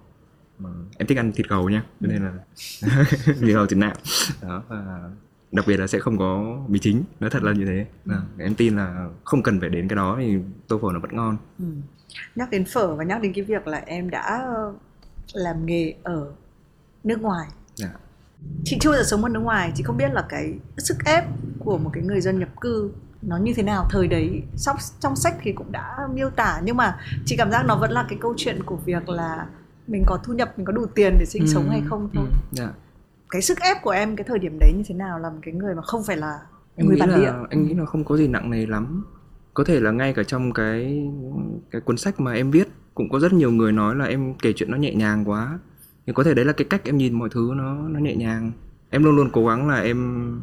[0.59, 2.33] Mà em thích ăn thịt gầu nha cho nên là
[3.25, 3.97] thịt gầu thịt nạm.
[4.41, 5.09] Đó và
[5.51, 7.85] đặc biệt là sẽ không có mì chính nói thật là như thế.
[8.09, 10.37] À, em tin là không cần phải đến cái đó thì
[10.67, 11.37] tô phở nó vẫn ngon.
[11.59, 11.65] Ừ.
[12.35, 14.47] nhắc đến phở và nhắc đến cái việc là em đã
[15.33, 16.31] làm nghề ở
[17.03, 17.47] nước ngoài.
[17.75, 17.89] Dạ.
[18.63, 21.23] chị chưa bao giờ sống ở nước ngoài chị không biết là cái sức ép
[21.59, 22.91] của một cái người dân nhập cư
[23.27, 23.87] nó như thế nào.
[23.89, 27.63] Thời đấy trong, trong sách thì cũng đã miêu tả nhưng mà chị cảm giác
[27.67, 29.47] nó vẫn là cái câu chuyện của việc là
[29.87, 32.25] mình có thu nhập mình có đủ tiền để sinh sống hay không thôi.
[32.27, 32.69] Ừ, dạ.
[33.29, 35.53] cái sức ép của em cái thời điểm đấy như thế nào là một cái
[35.53, 36.39] người mà không phải là
[36.75, 37.33] em người nghĩ bản là địa?
[37.49, 39.05] anh nghĩ là không có gì nặng nề lắm.
[39.53, 41.09] Có thể là ngay cả trong cái
[41.71, 44.53] cái cuốn sách mà em viết cũng có rất nhiều người nói là em kể
[44.55, 45.59] chuyện nó nhẹ nhàng quá.
[46.07, 48.51] Thì có thể đấy là cái cách em nhìn mọi thứ nó nó nhẹ nhàng.
[48.89, 50.41] Em luôn luôn cố gắng là em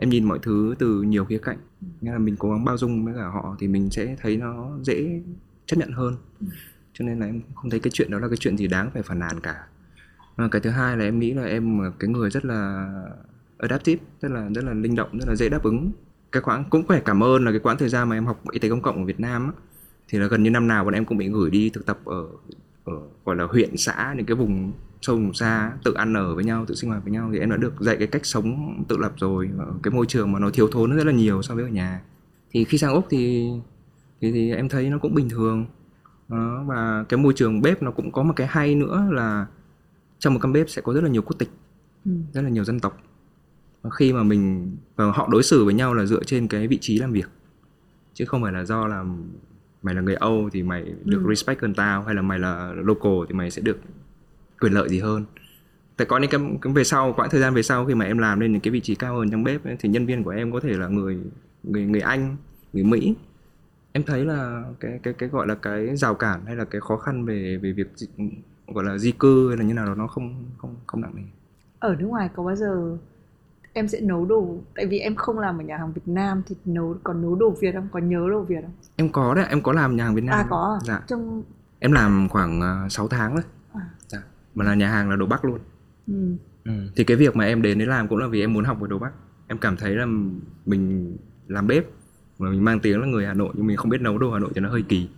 [0.00, 1.58] em nhìn mọi thứ từ nhiều khía cạnh.
[2.00, 4.70] Nghĩa là mình cố gắng bao dung với cả họ thì mình sẽ thấy nó
[4.82, 5.22] dễ
[5.66, 6.16] chấp nhận hơn.
[6.92, 9.02] Cho nên là em không thấy cái chuyện đó là cái chuyện gì đáng phải
[9.02, 9.66] phàn nàn cả.
[10.36, 12.88] Và cái thứ hai là em nghĩ là em là cái người rất là
[13.58, 15.92] adaptive rất là rất là linh động rất là dễ đáp ứng.
[16.32, 18.58] Cái quãng cũng phải cảm ơn là cái quãng thời gian mà em học y
[18.58, 19.52] tế công cộng ở Việt Nam á,
[20.08, 22.26] thì là gần như năm nào bọn em cũng bị gửi đi thực tập ở
[22.84, 22.92] ở
[23.24, 26.64] gọi là huyện xã những cái vùng sâu vùng xa tự ăn ở với nhau
[26.66, 29.12] tự sinh hoạt với nhau thì em đã được dạy cái cách sống tự lập
[29.16, 31.70] rồi ở cái môi trường mà nó thiếu thốn rất là nhiều so với ở
[31.70, 32.00] nhà
[32.50, 33.50] thì khi sang úc thì
[34.20, 35.66] thì, thì em thấy nó cũng bình thường
[36.28, 39.46] đó, và cái môi trường bếp nó cũng có một cái hay nữa là
[40.18, 41.50] trong một căn bếp sẽ có rất là nhiều quốc tịch
[42.04, 42.10] Ừ.
[42.32, 42.98] rất là nhiều dân tộc
[43.82, 46.78] và khi mà mình và họ đối xử với nhau là dựa trên cái vị
[46.80, 47.28] trí làm việc
[48.14, 49.04] chứ không phải là do là
[49.82, 51.28] mày là người Âu thì mày được Ừ.
[51.28, 53.78] respect hơn tao hay là mày là local thì mày sẽ được
[54.60, 55.24] quyền lợi gì hơn.
[55.96, 58.18] Tại có những cái, cái về sau quãng thời gian về sau khi mà em
[58.18, 60.30] làm lên những cái vị trí cao hơn trong bếp ấy, thì nhân viên của
[60.30, 61.18] em có thể là người
[61.62, 62.36] người người Anh
[62.72, 63.14] người Mỹ.
[63.92, 66.96] Em thấy là cái cái cái gọi là cái rào cản hay là cái khó
[66.96, 68.06] khăn về về việc di,
[68.66, 71.22] gọi là di cư hay là như nào đó nó không không không nặng nề.
[71.78, 72.96] Ở nước ngoài có bao giờ
[73.72, 74.58] em sẽ nấu đồ?
[74.74, 77.50] Tại vì em không làm ở nhà hàng Việt Nam thì nấu còn nấu đồ
[77.60, 77.88] Việt không?
[77.92, 78.72] Có nhớ đồ Việt không?
[78.96, 80.84] Em có đấy em có làm nhà hàng Việt Nam à có à?
[80.84, 81.00] dạ.
[81.06, 81.42] Trong
[81.78, 83.59] em làm khoảng uh, 6 tháng đấy À.
[84.54, 85.58] mà là nhà hàng là đồ Bắc luôn
[86.06, 86.36] ừ.
[86.64, 86.72] ừ.
[86.96, 88.88] thì cái việc mà em đến đấy làm cũng là vì em muốn học về
[88.88, 89.12] đồ Bắc
[89.48, 90.06] em cảm thấy là
[90.66, 91.16] mình
[91.48, 91.84] làm bếp
[92.38, 94.38] mà mình mang tiếng là người Hà Nội nhưng mình không biết nấu đồ Hà
[94.38, 95.08] Nội thì nó hơi kỳ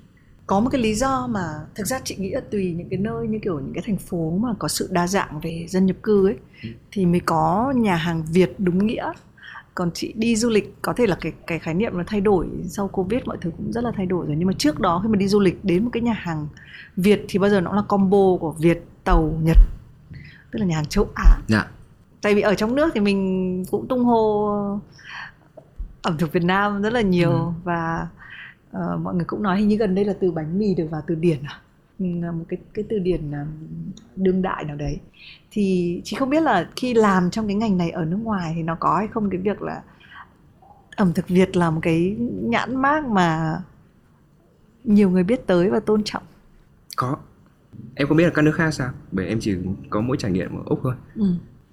[0.47, 1.41] có một cái lý do mà
[1.75, 4.39] thực ra chị nghĩ là tùy những cái nơi như kiểu những cái thành phố
[4.43, 6.69] mà có sự đa dạng về dân nhập cư ấy Ừ.
[6.93, 9.13] thì mới có nhà hàng Việt đúng nghĩa
[9.75, 12.47] còn chị đi du lịch có thể là cái cái khái niệm nó thay đổi
[12.69, 14.37] sau covid mọi thứ cũng rất là thay đổi rồi.
[14.39, 16.47] Nhưng mà trước đó khi mà đi du lịch đến một cái nhà hàng
[16.97, 19.57] Việt thì bao giờ nó cũng là combo của Việt tàu Nhật
[20.51, 21.39] tức là nhà hàng châu Á.
[21.49, 21.67] Dạ.
[22.23, 24.49] Tại vì ở trong nước thì mình cũng tung hô
[26.03, 27.51] ẩm thực Việt Nam rất là nhiều Ừ.
[27.65, 28.09] và
[28.73, 31.03] ờ, mọi người cũng nói hình như gần đây là từ bánh mì được vào
[31.07, 31.61] từ điển à
[32.11, 33.47] một cái cái từ điển à,
[34.17, 35.01] đương đại nào đấy.
[35.51, 38.63] Thì chị không biết là khi làm trong cái ngành này ở nước ngoài thì
[38.63, 39.31] nó có hay không?
[39.31, 39.83] Cái việc là
[40.97, 43.57] ẩm thực Việt là một cái nhãn mác mà
[44.85, 46.23] nhiều người biết tới và tôn trọng.
[46.97, 47.17] Có.
[47.95, 48.91] Em không biết là các nước khác sao?
[49.13, 49.57] Bởi em chỉ
[49.91, 50.95] có mỗi trải nghiệm ở úc thôi.
[51.15, 51.25] Ừ.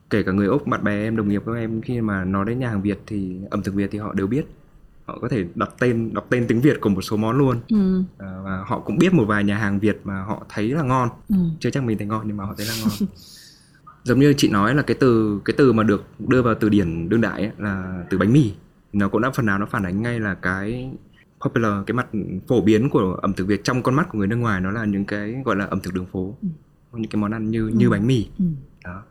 [0.09, 2.59] kể cả người úc bạn bè em đồng nghiệp của em khi mà nói đến
[2.59, 4.45] nhà hàng việt thì ẩm thực việt thì họ đều biết
[5.09, 7.57] họ có thể đọc tên đọc tên tiếng việt của một số món luôn.
[7.69, 8.03] Ừ.
[8.17, 11.09] à, và họ cũng biết một vài nhà hàng việt mà họ thấy là ngon.
[11.29, 11.35] Ừ.
[11.59, 13.09] chưa chắc mình thấy ngon nhưng mà họ thấy là ngon.
[14.03, 17.09] Giống như chị nói là cái từ cái từ mà được đưa vào từ điển
[17.09, 18.53] đương đại ấy, là từ bánh mì.
[18.93, 20.91] Nó cũng đã phần nào nó phản ánh ngay là cái
[21.41, 22.07] popular cái mặt
[22.47, 24.85] phổ biến của ẩm thực Việt trong con mắt của người nước ngoài nó là
[24.85, 26.35] những cái gọi là ẩm thực đường phố.
[26.93, 28.27] Những cái món ăn như như bánh mì.
[28.39, 28.45] Ừ.
[28.83, 29.01] đó.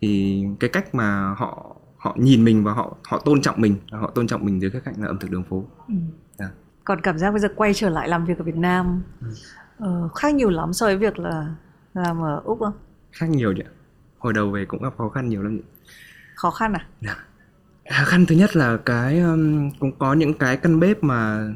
[0.00, 1.73] Thì cái cách mà họ
[2.04, 4.80] họ nhìn mình và họ họ tôn trọng mình họ tôn trọng mình dưới cái
[4.84, 5.94] cạnh là ẩm thực đường phố Ừ.
[6.38, 6.50] Dạ.
[6.84, 9.26] còn cảm giác bây giờ quay trở lại làm việc ở Việt Nam Ừ.
[9.78, 11.54] ờ, khác nhiều lắm so với việc là
[11.94, 12.72] làm ở úc không
[13.12, 13.70] khác nhiều chị ạ.
[14.18, 15.60] hồi đầu về cũng gặp khó khăn nhiều lắm
[16.36, 16.86] khó khăn à
[17.98, 21.48] khó khăn thứ nhất là cái um, cũng có những cái căn bếp mà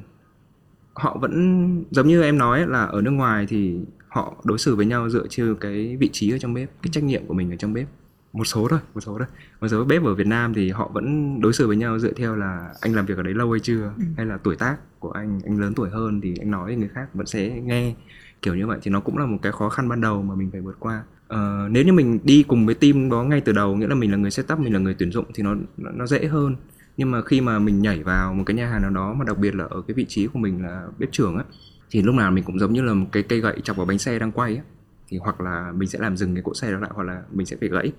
[0.95, 4.87] họ vẫn giống như em nói là ở nước ngoài thì họ đối xử với
[4.87, 7.57] nhau dựa trên cái vị trí ở trong bếp cái trách nhiệm của mình ở
[7.57, 7.89] trong bếp
[8.33, 9.27] một số thôi một số thôi.
[9.61, 12.37] Một số bếp ở Việt Nam thì họ vẫn đối xử với nhau dựa theo
[12.37, 15.41] là anh làm việc ở đấy lâu hay chưa hay là tuổi tác của anh
[15.45, 17.95] anh lớn tuổi hơn thì anh nói với người khác vẫn sẽ nghe.
[18.43, 20.51] Kiểu như vậy thì nó cũng là một cái khó khăn ban đầu mà mình
[20.51, 21.03] phải vượt qua.
[21.29, 24.11] Ờ, nếu như mình đi cùng với team đó ngay từ đầu nghĩa là mình
[24.11, 26.57] là người setup mình là người tuyển dụng thì nó nó, nó dễ hơn.
[26.97, 29.39] Nhưng mà khi mà mình nhảy vào một cái nhà hàng nào đó mà đặc
[29.39, 31.45] biệt là ở cái vị trí của mình là bếp trưởng á
[31.91, 33.99] thì lúc nào mình cũng giống như là một cái cây gậy chọc vào bánh
[33.99, 34.63] xe đang quay á
[35.09, 37.47] thì hoặc là mình sẽ làm dừng cái cỗ xe đó lại hoặc là mình
[37.47, 37.93] sẽ phải gãy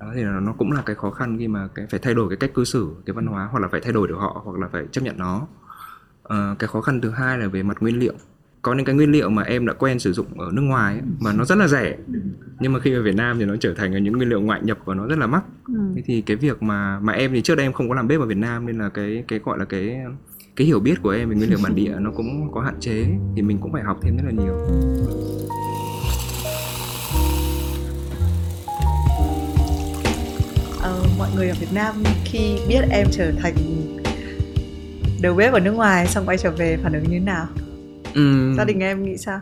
[0.00, 2.36] đó thì nó cũng là cái khó khăn khi mà cái phải thay đổi cái
[2.36, 4.68] cách cư xử cái văn hóa hoặc là phải thay đổi được họ hoặc là
[4.72, 5.46] phải chấp nhận nó.
[6.22, 8.14] Ờ, cái khó khăn thứ hai là về mặt nguyên liệu.
[8.62, 11.02] Có những cái nguyên liệu mà em đã quen sử dụng ở nước ngoài ấy,
[11.20, 11.96] mà nó rất là rẻ
[12.60, 14.78] nhưng mà khi ở Việt Nam thì nó trở thành những nguyên liệu ngoại nhập
[14.84, 15.44] và nó rất là mắc.
[15.66, 15.74] Ừ.
[15.96, 18.20] thế thì cái việc mà mà em thì trước đây em không có làm bếp
[18.20, 20.00] ở Việt Nam nên là cái cái gọi là cái
[20.56, 23.06] cái hiểu biết của em về nguyên liệu bản địa nó cũng có hạn chế
[23.36, 24.54] thì mình cũng phải học thêm rất là nhiều
[31.18, 31.94] mọi người ở Việt Nam
[32.24, 33.54] khi biết em trở thành
[35.22, 37.46] đầu bếp ở nước ngoài xong quay trở về phản ứng như thế nào?
[38.14, 39.40] Ừm, gia đình em nghĩ sao?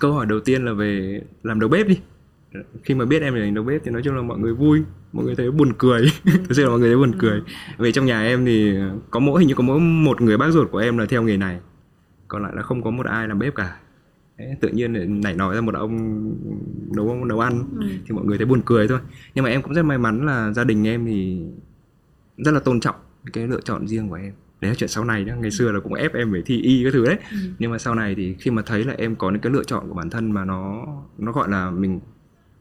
[0.00, 1.98] Câu hỏi đầu tiên là về làm đầu bếp đi.
[2.82, 4.82] Khi mà biết em là đầu bếp thì nói chung là mọi người vui
[5.12, 6.02] mọi người thấy buồn cười.
[6.24, 7.40] Thực sự là mọi người thấy buồn cười.
[7.78, 8.74] Về trong nhà em thì
[9.10, 11.36] có mỗi hình như có mỗi một người bác ruột của em là theo nghề
[11.36, 11.58] này.
[12.28, 13.76] Còn lại là không có một ai làm bếp cả
[14.38, 15.96] Đấy, tự nhiên nảy nổi ra một ông
[16.96, 17.86] nấu nấu ăn Ừ.
[18.06, 18.98] thì mọi người thấy buồn cười thôi.
[19.34, 21.40] Nhưng mà em cũng rất may mắn là gia đình em thì
[22.36, 22.96] rất là tôn trọng
[23.32, 24.32] cái lựa chọn riêng của em.
[24.60, 26.82] Đấy là chuyện sau này nhá ngày xưa là cũng ép em phải thi y
[26.82, 27.16] cái thứ đấy.
[27.30, 27.36] Ừ.
[27.58, 29.88] nhưng mà sau này thì khi mà thấy là em có những cái lựa chọn
[29.88, 30.86] của bản thân mà nó
[31.18, 32.00] nó gọi là mình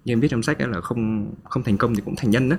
[0.06, 2.50] như em viết trong sách ấy là không không thành công thì cũng thành nhân
[2.50, 2.58] đó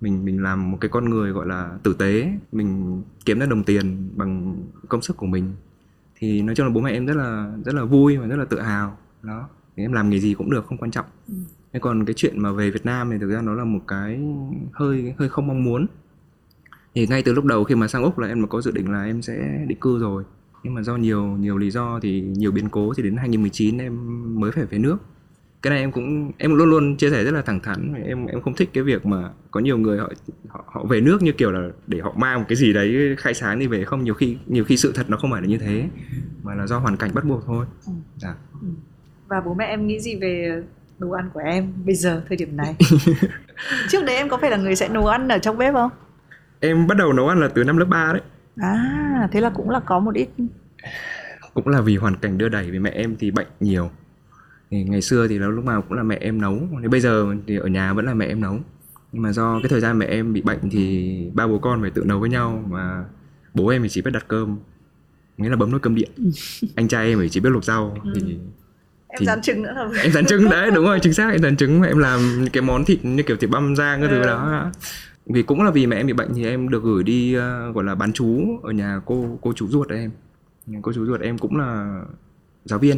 [0.00, 3.64] mình mình làm một cái con người gọi là tử tế mình kiếm ra đồng
[3.64, 4.56] tiền bằng
[4.88, 5.52] công sức của mình
[6.20, 8.44] thì nói chung là bố mẹ em rất là rất là vui và rất là
[8.44, 8.98] tự hào.
[9.22, 11.06] Đó thì em làm nghề gì cũng được không quan trọng.
[11.28, 11.34] Ừ.
[11.72, 14.20] thế còn cái chuyện mà về Việt Nam thì thực ra nó là một cái
[14.72, 15.86] hơi hơi không mong muốn.
[16.94, 18.92] Thì ngay từ lúc đầu khi mà sang úc là em mà có dự định
[18.92, 20.24] là em sẽ định cư rồi.
[20.64, 24.40] Nhưng mà do nhiều nhiều lý do thì nhiều biến cố thì đến 2019 em
[24.40, 24.96] mới phải về nước
[25.62, 27.94] cái này em cũng em luôn luôn chia sẻ rất là thẳng thắn.
[28.06, 30.08] Em em không thích cái việc mà có nhiều người họ
[30.48, 33.34] họ, họ về nước như kiểu là để họ mang một cái gì đấy khai
[33.34, 33.84] sáng đi về.
[33.84, 35.84] Không nhiều khi nhiều khi sự thật nó không phải là như thế
[36.42, 37.66] mà là do hoàn cảnh bắt buộc thôi.
[37.86, 37.92] Ừ.
[38.16, 38.34] dạ.
[39.28, 40.62] và bố mẹ em nghĩ gì về
[40.98, 42.74] đồ ăn của em bây giờ thời điểm này?
[43.88, 45.90] Trước đấy em có phải là người sẽ nấu ăn ở trong bếp không?
[46.60, 48.22] Em bắt đầu nấu ăn là từ năm lớp 3 đấy.
[48.56, 50.28] À thế là cũng là có một ít
[51.54, 53.90] cũng là vì hoàn cảnh đưa đẩy vì mẹ em thì bệnh nhiều
[54.70, 57.56] thì ngày xưa thì lúc nào cũng là mẹ em nấu thì bây giờ thì
[57.56, 58.58] ở nhà vẫn là mẹ em nấu.
[59.12, 61.90] Nhưng mà do cái thời gian mẹ em bị bệnh thì ba bố con phải
[61.90, 63.04] tự nấu với nhau mà
[63.54, 64.58] bố em thì chỉ biết đặt cơm.
[65.36, 66.10] Nghĩa là bấm nút cơm điện.
[66.76, 67.96] Anh trai em thì chỉ biết luộc rau.
[68.14, 68.20] Thì
[69.08, 71.42] em Thì- dán trứng nữa là em dán trứng đấy đúng rồi chính xác em
[71.42, 72.20] dán trứng em làm
[72.52, 74.26] cái món thịt như kiểu thịt băm rang cái thứ Ừ.
[74.26, 74.70] đó.
[75.26, 77.84] Vì cũng là vì mẹ em bị bệnh thì em được gửi đi ờ, gọi
[77.84, 80.10] là bán chú ở nhà cô cô chú ruột em.
[80.82, 82.00] Cô chú ruột em cũng là
[82.64, 82.96] giáo viên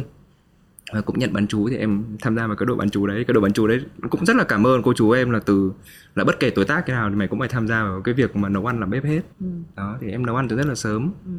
[0.93, 3.23] và cũng nhận bán chú thì em tham gia vào cái đội bán chú đấy.
[3.27, 5.71] Cái đội bán chú đấy cũng rất là cảm ơn cô chú em là từ
[6.15, 8.13] là bất kể tuổi tác thế nào thì mày cũng phải tham gia vào cái
[8.13, 9.21] việc mà nấu ăn làm bếp hết.
[9.39, 9.45] Ừ.
[9.75, 11.11] đó thì em nấu ăn từ rất là sớm.
[11.25, 11.31] Ừ.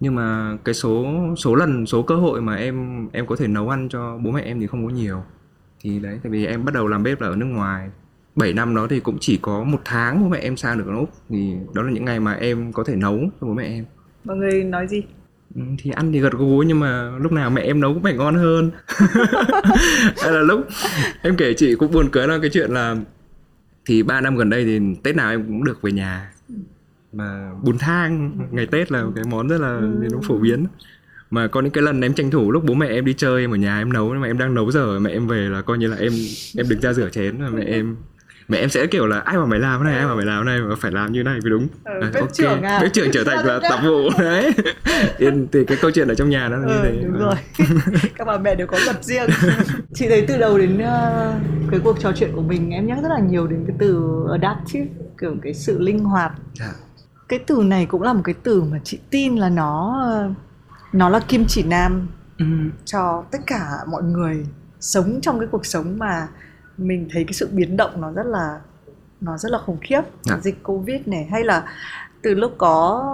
[0.00, 3.68] nhưng mà cái số số lần số cơ hội mà em em có thể nấu
[3.68, 5.22] ăn cho bố mẹ em thì không có nhiều.
[5.80, 7.90] Thì đấy tại vì em bắt đầu làm bếp là ở nước ngoài.
[8.36, 11.10] 7 năm đó thì cũng chỉ có một tháng bố mẹ em sang được úc.
[11.28, 13.84] Thì đó là những ngày mà em có thể nấu cho bố mẹ em.
[14.24, 15.02] Mọi người nói gì
[15.54, 18.34] thì ăn thì gật gù nhưng mà lúc nào mẹ em nấu cũng phải ngon
[18.34, 18.70] hơn.
[20.22, 20.66] Hay là lúc
[21.22, 22.96] em kể chị cũng buồn cười là cái chuyện là
[23.86, 26.32] thì 3 năm gần đây thì tết nào em cũng được về nhà.
[27.12, 29.80] Mà bún thang ngày tết là cái món rất là
[30.12, 30.66] nó phổ biến.
[31.30, 33.50] Mà có những cái lần em tranh thủ lúc bố mẹ em đi chơi em
[33.50, 35.88] ở nhà em nấu mà em đang nấu giờ mẹ em về là coi như
[35.88, 36.12] là em
[36.56, 37.96] em được ra rửa chén và mẹ em
[38.48, 40.44] mẹ em sẽ kiểu là ai mà mày làm cái này ai mà mày làm
[40.44, 41.68] cái này mà phải làm như này mới đúng.
[41.84, 42.28] Ừ, bếp okay.
[42.32, 42.78] trưởng à.
[42.82, 44.08] Bếp trưởng trở thành là tập vụ.
[44.18, 44.52] Đấy.
[45.18, 47.02] Thì, thì cái câu chuyện ở trong nhà nó là như ừ, thế.
[47.02, 47.34] đúng rồi.
[48.14, 49.30] Các bà mẹ đều có luật riêng.
[49.94, 53.08] Chị thấy từ đầu đến uh, cái cuộc trò chuyện của mình em nhắc rất
[53.08, 54.86] là nhiều đến cái từ adaptive
[55.20, 56.32] kiểu cái sự linh hoạt.
[56.54, 56.72] Dạ.
[57.28, 60.02] cái từ này cũng là một cái từ mà chị tin là nó
[60.92, 62.44] nó là kim chỉ nam ừ.
[62.84, 64.46] cho tất cả mọi người
[64.80, 66.28] sống trong cái cuộc sống mà
[66.78, 68.60] mình thấy cái sự biến động nó rất là
[69.20, 70.38] nó rất là khủng khiếp à.
[70.42, 71.64] dịch covid này hay là
[72.22, 73.04] từ lúc có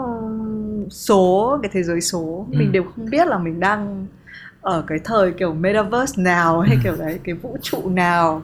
[0.90, 2.58] số cái thế giới số ừ.
[2.58, 4.06] mình đều không biết là mình đang
[4.60, 6.80] ở cái thời kiểu metaverse nào hay ừ.
[6.84, 8.42] kiểu đấy cái vũ trụ nào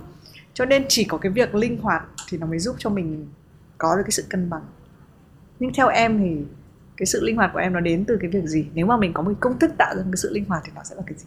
[0.55, 3.29] cho nên chỉ có cái việc linh hoạt thì nó mới giúp cho mình
[3.79, 4.63] có được cái sự cân bằng
[5.59, 6.45] nhưng theo em thì
[6.97, 9.13] cái sự linh hoạt của em nó đến từ cái việc gì nếu mà mình
[9.13, 11.15] có một công thức tạo ra cái sự linh hoạt thì nó sẽ là cái
[11.19, 11.27] gì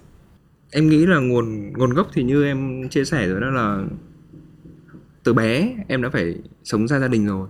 [0.72, 3.84] em nghĩ là nguồn nguồn gốc thì như em chia sẻ rồi đó là
[5.24, 7.48] từ bé em đã phải sống ra gia đình rồi.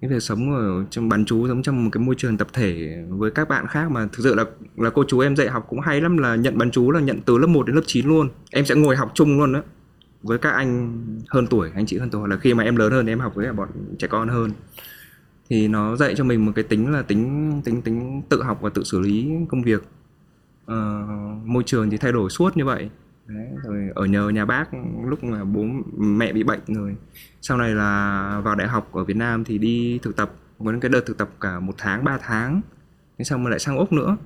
[0.00, 2.96] Cái việc sống ở trong, bán chú sống trong một cái môi trường tập thể
[3.08, 4.44] với các bạn khác mà thực sự là
[4.76, 7.20] là cô chú em dạy học cũng hay lắm là nhận bán chú là nhận
[7.20, 8.28] từ lớp 1 đến lớp 9 luôn.
[8.50, 9.62] Em sẽ ngồi học chung luôn đó
[10.22, 12.28] với các anh hơn tuổi, anh chị hơn tuổi.
[12.28, 13.68] Là khi mà em lớn hơn em học với bọn
[13.98, 14.50] trẻ con hơn.
[15.50, 18.70] Thì nó dạy cho mình một cái tính là tính tính tính tự học và
[18.70, 19.82] tự xử lý công việc
[20.66, 22.90] uh, môi trường thì thay đổi suốt như vậy.
[23.26, 24.64] Đấy, rồi ở nhờ nhà bác
[25.04, 25.64] lúc mà bố
[25.98, 26.96] mẹ bị bệnh rồi.
[27.40, 30.80] Sau này là vào đại học ở Việt Nam thì đi thực tập có những
[30.80, 32.60] cái đợt thực tập cả một tháng 3 tháng.
[33.18, 34.16] Thế xong mà lại sang úc nữa.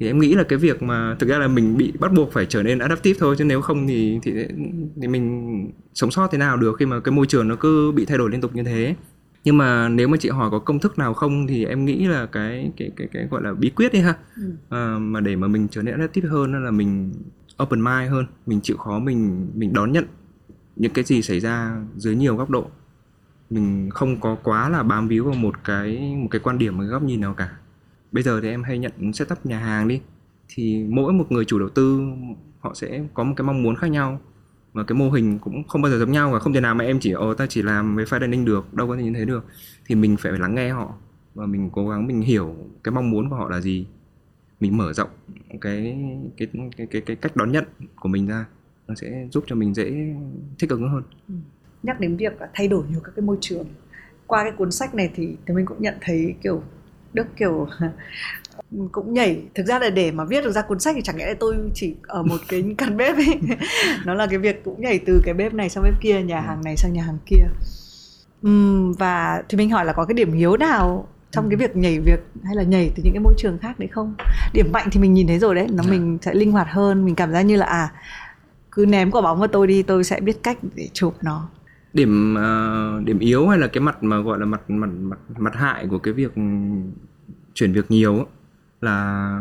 [0.00, 2.46] Thì em nghĩ là cái việc mà thực ra là mình bị bắt buộc phải
[2.46, 4.32] trở nên adaptive thôi chứ nếu không thì thì
[5.02, 8.04] thì mình sống sót thế nào được khi mà cái môi trường nó cứ bị
[8.04, 8.94] thay đổi liên tục như thế
[9.44, 12.26] nhưng mà nếu mà chị hỏi có công thức nào không thì em nghĩ là
[12.26, 14.14] cái cái cái cái gọi là bí quyết đi ha.
[14.36, 14.52] Ừ.
[14.68, 17.12] à, mà để mà mình trở nên adaptive hơn là mình
[17.62, 20.04] open mind hơn mình chịu khó mình mình đón nhận
[20.76, 22.70] những cái gì xảy ra dưới nhiều góc độ.
[23.50, 26.82] Mình không có quá là bám víu vào một cái một cái quan điểm một
[26.82, 27.50] cái góc nhìn nào cả.
[28.12, 30.00] Bây giờ thì em hay nhận setup nhà hàng đi.
[30.48, 32.00] Thì mỗi một người chủ đầu tư
[32.60, 34.20] họ sẽ có một cái mong muốn khác nhau
[34.78, 36.84] và cái mô hình cũng không bao giờ giống nhau và không thể nào mà
[36.84, 39.24] em chỉ ồ ta chỉ làm với file dining được đâu có thể như thế
[39.24, 39.44] được.
[39.86, 40.94] Thì mình phải lắng nghe họ
[41.34, 43.86] và mình cố gắng mình hiểu cái mong muốn của họ là gì.
[44.60, 45.08] Mình mở rộng
[45.60, 45.96] cái
[46.36, 47.64] cái cái cái, cái cách đón nhận
[47.96, 48.46] của mình ra
[48.88, 50.14] nó sẽ giúp cho mình dễ
[50.58, 51.02] thích ứng hơn.
[51.28, 51.34] Ừ.
[51.82, 53.66] nhắc đến việc thay đổi nhiều các cái môi trường
[54.26, 56.62] qua cái cuốn sách này thì thì mình cũng nhận thấy kiểu
[57.12, 57.68] đức kiểu
[58.92, 59.42] cũng nhảy.
[59.54, 61.56] Thực ra là để mà viết được ra cuốn sách thì chẳng lẽ là tôi
[61.74, 63.38] chỉ ở một cái căn bếp ấy?
[64.04, 66.60] Nó là cái việc cũng nhảy từ cái bếp này sang bếp kia nhà hàng
[66.64, 67.44] này sang nhà hàng kia.
[68.46, 72.00] Uhm, và thì mình hỏi là có cái điểm yếu nào trong cái việc nhảy
[72.00, 74.14] việc hay là nhảy từ những cái môi trường khác đấy không?
[74.52, 75.90] Điểm mạnh thì mình nhìn thấy rồi đấy nó dạ.
[75.90, 77.92] mình sẽ linh hoạt hơn mình cảm giác như là à
[78.72, 81.48] cứ ném quả bóng vào tôi đi tôi sẽ biết cách để chụp nó.
[81.92, 85.54] Điểm uh, điểm yếu hay là cái mặt mà gọi là mặt mặt mặt mặt
[85.54, 86.32] hại của cái việc
[87.54, 88.26] chuyển việc nhiều
[88.80, 89.38] là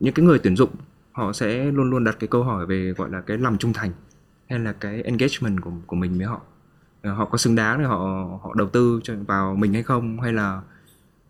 [0.00, 0.70] những cái người tuyển dụng,
[1.12, 3.90] họ sẽ luôn luôn đặt cái câu hỏi về, gọi là, cái lòng trung thành
[4.48, 6.40] hay là cái engagement của của mình với họ.
[7.02, 7.96] Ờ, họ có xứng đáng để họ
[8.42, 10.20] họ đầu tư cho, vào mình hay không?
[10.20, 10.60] Hay là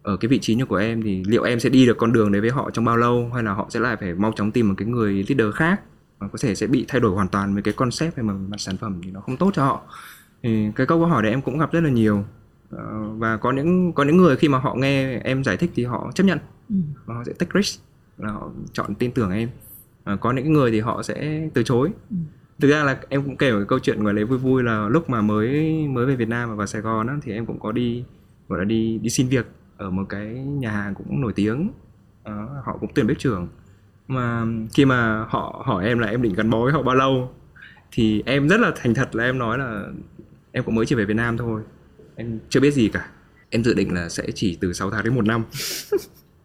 [0.02, 2.32] ở cái vị trí như của em thì liệu em sẽ đi được con đường
[2.32, 3.30] đấy với họ trong bao lâu?
[3.34, 5.80] Hay là họ sẽ lại phải mau chóng tìm một cái người leader khác
[6.18, 8.60] và có thể sẽ bị thay đổi hoàn toàn với cái concept hay mà mặt
[8.60, 9.82] sản phẩm thì nó không tốt cho họ?
[10.42, 12.24] Thì cái câu hỏi đấy em cũng gặp rất là nhiều
[13.18, 16.10] và có những có những người khi mà họ nghe em giải thích thì họ
[16.14, 16.38] chấp nhận.
[16.68, 16.76] Ừ.
[17.04, 17.82] và họ sẽ take risk
[18.18, 19.48] là họ chọn tin tưởng em.
[20.04, 21.90] Và có những người thì họ sẽ từ chối.
[22.10, 22.16] Ừ.
[22.58, 24.88] thực ra là em cũng kể một cái câu chuyện gọi là vui vui là
[24.88, 27.60] lúc mà mới mới về Việt Nam và vào Sài Gòn á, thì em cũng
[27.60, 28.04] có đi
[28.48, 29.46] gọi là đi đi xin việc
[29.76, 31.70] ở một cái nhà hàng cũng nổi tiếng.
[32.28, 33.48] Uh, họ cũng tuyển bếp trưởng.
[34.08, 34.44] Mà
[34.74, 37.30] khi mà họ hỏi em là em định gắn bó với họ bao lâu
[37.92, 39.84] thì em rất là thành thật là em nói là
[40.52, 41.62] em cũng mới chỉ về Việt Nam thôi
[42.16, 43.08] em chưa biết gì cả.
[43.50, 45.44] Em dự định là sẽ chỉ từ 6 tháng đến một năm.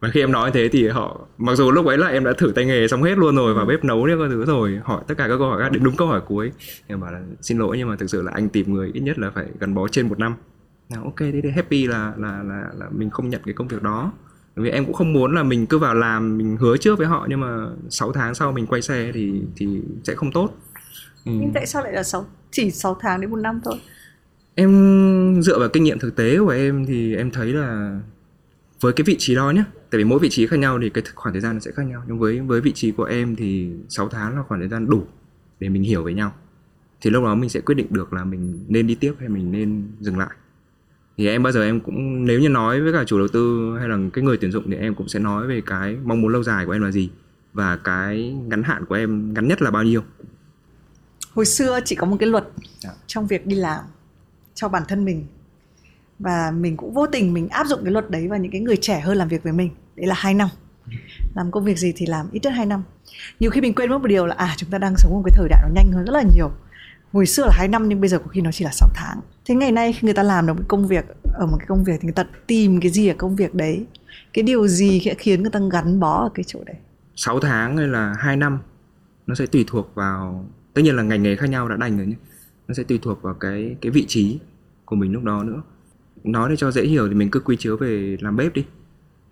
[0.00, 2.52] Và khi em nói thế thì họ mặc dù lúc ấy là em đã thử
[2.54, 5.14] tay nghề xong hết luôn rồi và bếp nấu những các thứ rồi hỏi tất
[5.18, 6.52] cả các câu hỏi khác đến đúng câu hỏi cuối.
[6.86, 9.18] Em bảo là xin lỗi nhưng mà thực sự là anh tìm người ít nhất
[9.18, 10.34] là phải gắn bó trên một năm.
[10.88, 13.82] Nào ok thế thì happy là là là là mình không nhận cái công việc
[13.82, 14.12] đó.
[14.56, 17.06] Bởi vì em cũng không muốn là mình cứ vào làm mình hứa trước với
[17.06, 20.50] họ nhưng mà 6 tháng sau mình quay xe thì thì sẽ không tốt.
[21.24, 21.32] Ừ.
[21.40, 23.74] nhưng tại sao lại là 6 chỉ 6 tháng đến một năm thôi
[24.54, 28.00] em dựa vào kinh nghiệm thực tế của em thì em thấy là
[28.80, 31.04] với cái vị trí đó nhé tại vì mỗi vị trí khác nhau thì cái
[31.14, 32.02] khoảng thời gian nó sẽ khác nhau.
[32.08, 35.06] Nhưng với với vị trí của em thì 6 tháng là khoảng thời gian đủ
[35.60, 36.34] để mình hiểu với nhau.
[37.00, 39.52] Thì lúc đó mình sẽ quyết định được là mình nên đi tiếp hay mình
[39.52, 40.30] nên dừng lại.
[41.16, 43.88] Thì em bao giờ em cũng nếu như nói với cả chủ đầu tư hay
[43.88, 46.42] là cái người tuyển dụng thì em cũng sẽ nói về cái mong muốn lâu
[46.42, 47.10] dài của em là gì
[47.52, 50.02] và cái ngắn hạn của em ngắn nhất là bao nhiêu.
[51.34, 52.44] Hồi xưa chỉ có một cái luật
[52.78, 52.90] Dạ.
[53.06, 53.84] trong việc đi làm
[54.62, 55.26] cho bản thân mình.
[56.18, 58.76] Và mình cũng vô tình mình áp dụng cái luật đấy vào những cái người
[58.76, 59.70] trẻ hơn làm việc với mình.
[59.96, 60.48] Đấy là hai năm.
[61.34, 62.82] Làm công việc gì thì làm ít nhất hai năm.
[63.40, 65.36] Nhiều khi mình quên mất một điều là à chúng ta đang sống một cái
[65.36, 66.50] thời đại nó nhanh hơn rất là nhiều.
[67.12, 69.20] Hồi xưa là hai năm nhưng bây giờ có khi nó chỉ là 6 tháng.
[69.44, 71.04] Thế ngày nay khi người ta làm được một công việc,
[71.34, 73.86] ở một cái công việc thì người ta tìm cái gì ở công việc đấy?
[74.32, 76.76] Cái điều gì sẽ khiến người ta gắn bó ở cái chỗ đấy?
[77.16, 78.58] 6 tháng hay là 2 năm,
[79.26, 82.06] nó sẽ tùy thuộc vào, tất nhiên là ngành nghề khác nhau đã đành rồi
[82.06, 82.16] nhé.
[82.68, 84.38] Nó sẽ tùy thuộc vào cái cái vị trí
[84.92, 85.62] của mình lúc đó nữa.
[86.24, 88.64] Nói để cho dễ hiểu thì mình cứ quy chiếu về làm bếp đi.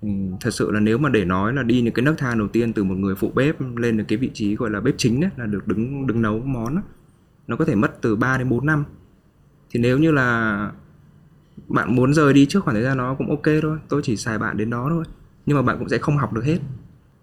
[0.02, 0.08] Ừ,
[0.40, 2.72] thật sự là nếu mà để nói là đi những cái nấc thang đầu tiên
[2.72, 5.30] từ một người phụ bếp lên được cái vị trí gọi là bếp chính đấy
[5.36, 6.82] là được đứng đứng nấu món á,
[7.46, 8.84] nó có thể mất từ 3 đến 4 năm.
[9.70, 10.72] Thì nếu như là
[11.68, 14.38] bạn muốn rời đi trước khoảng thời gian nó cũng ok thôi tôi chỉ xài
[14.38, 15.04] bạn đến đó thôi.
[15.46, 16.58] Nhưng mà bạn cũng sẽ không học được hết.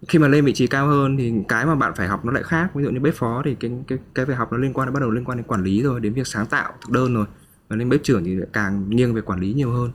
[0.08, 2.42] Khi mà lên vị trí cao hơn thì cái mà bạn phải học nó lại
[2.42, 2.74] khác.
[2.74, 4.92] Ví dụ như bếp phó thì cái cái cái việc học nó liên quan nó
[4.92, 7.26] bắt đầu liên quan đến quản lý rồi đến việc sáng tạo thực đơn rồi
[7.68, 9.90] và lên bếp trưởng thì lại càng nghiêng về quản lý nhiều hơn.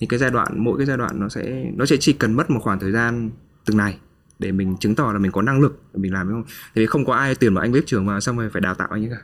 [0.00, 2.50] Thì cái giai đoạn mỗi cái giai đoạn nó sẽ nó sẽ chỉ cần mất
[2.50, 3.30] một khoảng thời gian
[3.64, 3.98] từng này
[4.38, 6.44] để mình chứng tỏ là mình có năng lực để mình làm không?
[6.74, 8.88] Thì không có ai tuyển vào anh bếp trưởng mà xong rồi phải đào tạo
[8.90, 9.22] anh ấy cả.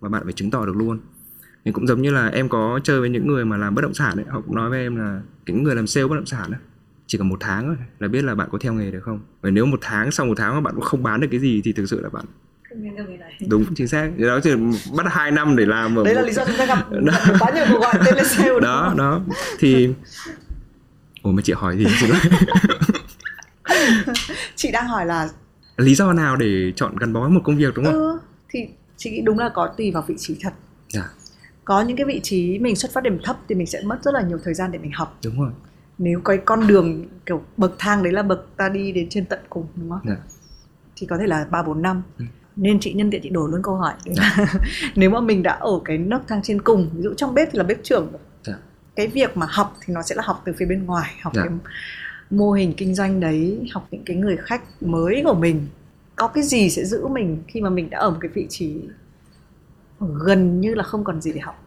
[0.00, 1.00] Và bạn phải chứng tỏ được luôn.
[1.64, 3.94] Thì cũng giống như là em có chơi với những người mà làm bất động
[3.94, 6.50] sản ấy họ cũng nói với em là những người làm sale bất động sản
[6.50, 6.60] ấy,
[7.06, 9.20] chỉ cần một tháng thôi là biết là bạn có theo nghề được không?
[9.40, 11.60] Và nếu một tháng sau một tháng mà bạn cũng không bán được cái gì
[11.64, 12.24] thì thực sự là bạn
[13.48, 14.10] đúng chính xác.
[14.18, 14.50] Thì đó thì
[14.96, 17.34] bắt hai năm để làm ở đấy là một- lý do chúng ta gặp, gặp
[17.40, 18.98] quá nhiều cuộc gọi telesale đúng đó không?
[18.98, 19.20] đó.
[19.58, 19.88] Thì
[21.22, 22.18] ủa mà chị hỏi gì xin lỗi.
[24.56, 25.28] chị đang hỏi là
[25.76, 27.94] lý do nào để chọn gắn bó với một công việc đúng không?
[27.94, 28.18] Ừ,
[28.48, 28.66] thì
[28.96, 30.52] chị nghĩ đúng là có tùy vào vị trí thật.
[30.88, 31.08] Dạ.
[31.64, 34.14] Có những cái vị trí mình xuất phát điểm thấp thì mình sẽ mất rất
[34.14, 35.18] là nhiều thời gian để mình học.
[35.24, 35.50] Đúng rồi.
[35.98, 39.38] Nếu cái con đường kiểu bậc thang đấy là bậc ta đi đến trên tận
[39.50, 40.00] cùng đúng không?
[40.08, 40.16] Dạ.
[40.96, 42.02] Thì có thể là ba bốn năm.
[42.18, 42.24] Ừ.
[42.56, 44.46] nên chị nhân tiện chị đổi luôn câu hỏi đấy là
[44.96, 47.58] nếu mà mình đã ở cái nấc thang trên cùng ví dụ trong bếp thì
[47.58, 48.12] là bếp trưởng.
[48.44, 48.54] Dạ.
[48.96, 51.42] cái việc mà học thì nó sẽ là học từ phía bên ngoài học Dạ.
[51.42, 51.52] cái
[52.30, 55.66] mô hình kinh doanh đấy học những cái người khách mới của mình
[56.16, 58.74] có cái gì sẽ giữ mình khi mà mình đã ở một cái vị trí
[60.24, 61.64] gần như là không còn gì để học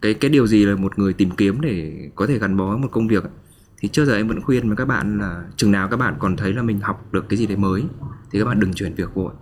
[0.00, 2.78] cái cái điều gì là một người tìm kiếm để có thể gắn bó với
[2.78, 3.24] một công việc
[3.78, 6.36] thì trước giờ em vẫn khuyên với các bạn là chừng nào các bạn còn
[6.36, 7.82] thấy là mình học được cái gì đấy mới
[8.30, 9.32] thì các bạn đừng chuyển việc vội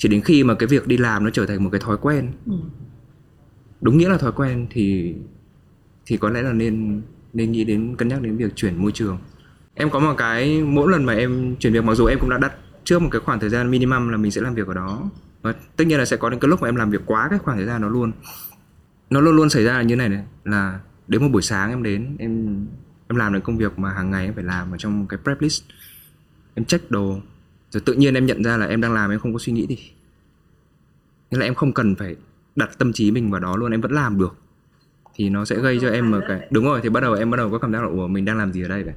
[0.00, 2.32] chỉ đến khi mà cái việc đi làm nó trở thành một cái thói quen.
[2.46, 2.52] Ừ.
[3.80, 5.14] đúng nghĩa là thói quen thì
[6.06, 9.18] thì có lẽ là nên nên nghĩ đến cân nhắc đến việc chuyển môi trường.
[9.74, 12.38] Em có một cái mỗi lần mà em chuyển việc mặc dù em cũng đã
[12.38, 12.52] đặt
[12.84, 15.10] trước một cái khoảng thời gian minimum là mình sẽ làm việc ở đó.
[15.42, 17.38] Và tất nhiên là sẽ có những cái lúc mà em làm việc quá cái
[17.38, 18.12] khoảng thời gian đó luôn.
[19.10, 21.82] Nó luôn luôn xảy ra là như này này là đến một buổi sáng em
[21.82, 22.66] đến em
[23.08, 25.18] em làm được công việc mà hàng ngày em phải làm ở trong một cái
[25.24, 25.62] prep list.
[26.54, 27.20] Em check đồ
[27.70, 29.66] rồi tự nhiên em nhận ra là em đang làm em không có suy nghĩ
[29.66, 29.78] gì.
[31.30, 32.16] Nghĩa là em không cần phải
[32.56, 34.36] đặt tâm trí mình vào đó luôn em vẫn làm được.
[35.14, 37.36] Thì nó sẽ gây cho em một cái đúng rồi thì bắt đầu em bắt
[37.36, 38.94] đầu có cảm giác là ủa mình đang làm gì ở đây vậy?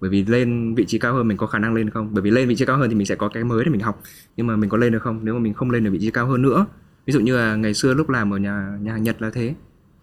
[0.00, 2.14] Bởi vì lên vị trí cao hơn mình có khả năng lên không?
[2.14, 3.80] Bởi vì lên vị trí cao hơn thì mình sẽ có cái mới để mình
[3.80, 4.02] học.
[4.36, 5.20] Nhưng mà mình có lên được không?
[5.22, 6.66] Nếu mà mình không lên được vị trí cao hơn nữa
[7.06, 9.54] ví dụ như là ngày xưa lúc làm ở nhà nhà hàng Nhật là thế.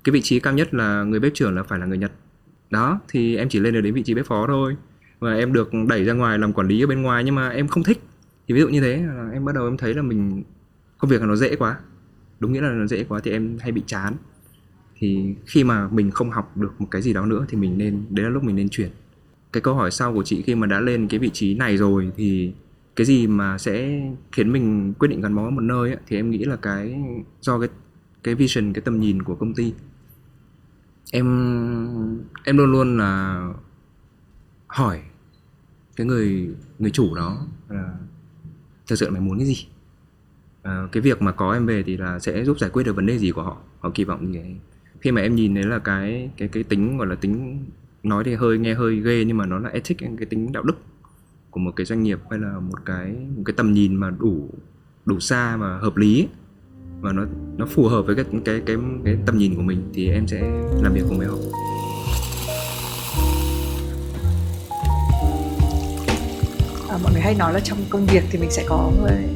[0.03, 2.11] Cái vị trí cao nhất là người bếp trưởng là phải là người Nhật.
[2.69, 4.75] Đó thì em chỉ lên được đến vị trí bếp phó thôi
[5.19, 7.67] và em được đẩy ra ngoài làm quản lý ở bên ngoài nhưng mà em
[7.67, 7.99] không thích.
[8.47, 10.43] Thì ví dụ như thế là em bắt đầu em thấy là mình
[10.97, 11.79] công việc là nó dễ quá.
[12.39, 14.13] Đúng nghĩa là nó dễ quá thì em hay bị chán.
[14.97, 18.05] Thì khi mà mình không học được một cái gì đó nữa thì mình nên
[18.09, 18.89] đấy là lúc mình nên chuyển.
[19.53, 22.11] Cái câu hỏi sau của chị khi mà đã lên cái vị trí này rồi
[22.17, 22.53] thì
[22.95, 24.01] cái gì mà sẽ
[24.31, 26.95] khiến mình quyết định gắn bó ở một nơi ấy, thì em nghĩ là cái
[27.41, 27.69] do cái
[28.23, 29.73] cái vision cái tầm nhìn của công ty.
[31.11, 31.25] Em
[32.43, 33.43] em luôn luôn là
[34.77, 35.01] hỏi
[35.95, 36.49] cái người
[36.79, 37.47] người chủ đó.
[37.69, 37.93] Là
[38.87, 39.67] thật sự là mày muốn cái gì?
[40.61, 43.05] À, cái việc mà có em về thì là sẽ giúp giải quyết được vấn
[43.05, 43.57] đề gì của họ.
[43.79, 44.55] Họ kỳ vọng gì ấy.
[45.01, 47.65] khi mà em nhìn thấy là cái cái cái tính gọi là tính
[48.03, 50.77] nói thì hơi nghe hơi ghê nhưng mà nó là ethic cái tính đạo đức
[51.51, 54.49] của một cái doanh nghiệp hay là một cái một cái tầm nhìn mà đủ
[55.05, 56.27] đủ xa và hợp lý
[57.01, 57.25] và nó
[57.57, 60.41] nó phù hợp với cái cái cái cái tầm nhìn của mình thì em sẽ
[60.81, 61.37] làm việc cùng với họ
[66.97, 68.91] à, mọi người hay nói là trong công việc thì mình sẽ có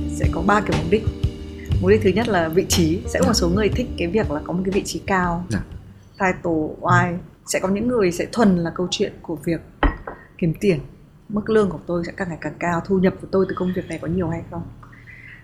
[0.10, 1.04] sẽ có ba kiểu mục đích.
[1.82, 4.32] Mục đích thứ nhất là vị trí sẽ có một số người thích cái việc
[4.32, 5.46] là có một cái vị trí cao.
[5.50, 5.64] Dạ.
[6.20, 9.62] title why sẽ có những người sẽ thuần là câu chuyện của việc
[10.38, 10.80] kiếm tiền.
[11.30, 13.74] Mức lương của tôi sẽ càng ngày càng cao thu nhập của tôi từ công
[13.76, 14.64] việc này có nhiều hay không?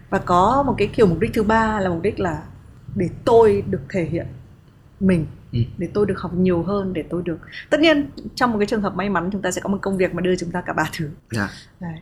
[0.09, 2.43] Và có một cái kiểu mục đích thứ ba là mục đích là
[2.95, 4.27] để tôi được thể hiện
[4.99, 5.59] mình Ừ.
[5.77, 7.37] để tôi được học nhiều hơn để tôi được
[7.69, 9.97] tất nhiên trong một cái trường hợp may mắn chúng ta sẽ có một công
[9.97, 11.49] việc mà đưa chúng ta cả ba thứ dạ
[11.79, 11.99] Đấy.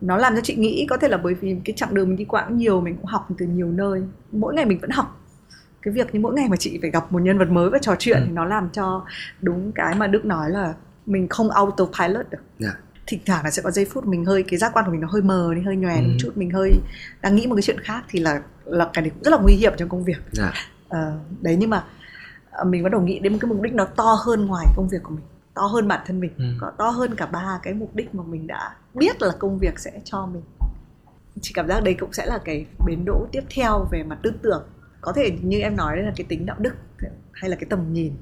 [0.00, 2.24] nó làm cho chị nghĩ có thể là bởi vì cái chặng đường mình đi
[2.24, 4.02] qua cũng nhiều mình cũng học từ nhiều nơi
[4.32, 5.20] mỗi ngày mình vẫn học
[5.82, 7.96] cái việc như mỗi ngày mà chị phải gặp một nhân vật mới và trò
[7.98, 8.24] chuyện ừ.
[8.26, 9.04] thì nó làm cho
[9.40, 10.74] đúng cái mà đức nói là
[11.06, 12.42] mình không autopilot được yeah.
[12.58, 12.74] Dạ.
[13.06, 15.08] thỉnh thoảng là sẽ có giây phút mình hơi cái giác quan của mình nó
[15.10, 16.02] hơi mờ đi hơi nhòe ừ.
[16.02, 16.72] một chút mình hơi
[17.20, 19.54] đang nghĩ một cái chuyện khác thì là là cái này cũng rất là nguy
[19.54, 20.32] hiểm trong công việc yeah.
[20.32, 20.52] Dạ.
[20.88, 21.84] ờ, đấy nhưng mà
[22.66, 25.02] mình bắt đầu nghĩ đến một cái mục đích nó to hơn ngoài công việc
[25.02, 25.24] của mình
[25.54, 26.44] to hơn bản thân mình ừ.
[26.60, 29.78] có to hơn cả ba cái mục đích mà mình đã biết là công việc
[29.78, 30.42] sẽ cho mình.
[31.40, 34.32] Chỉ cảm giác đấy cũng sẽ là cái bến đỗ tiếp theo về mặt tư
[34.42, 34.62] tưởng.
[35.00, 36.74] Có thể như em nói đấy là cái tính đạo đức
[37.32, 38.12] hay là cái tầm nhìn.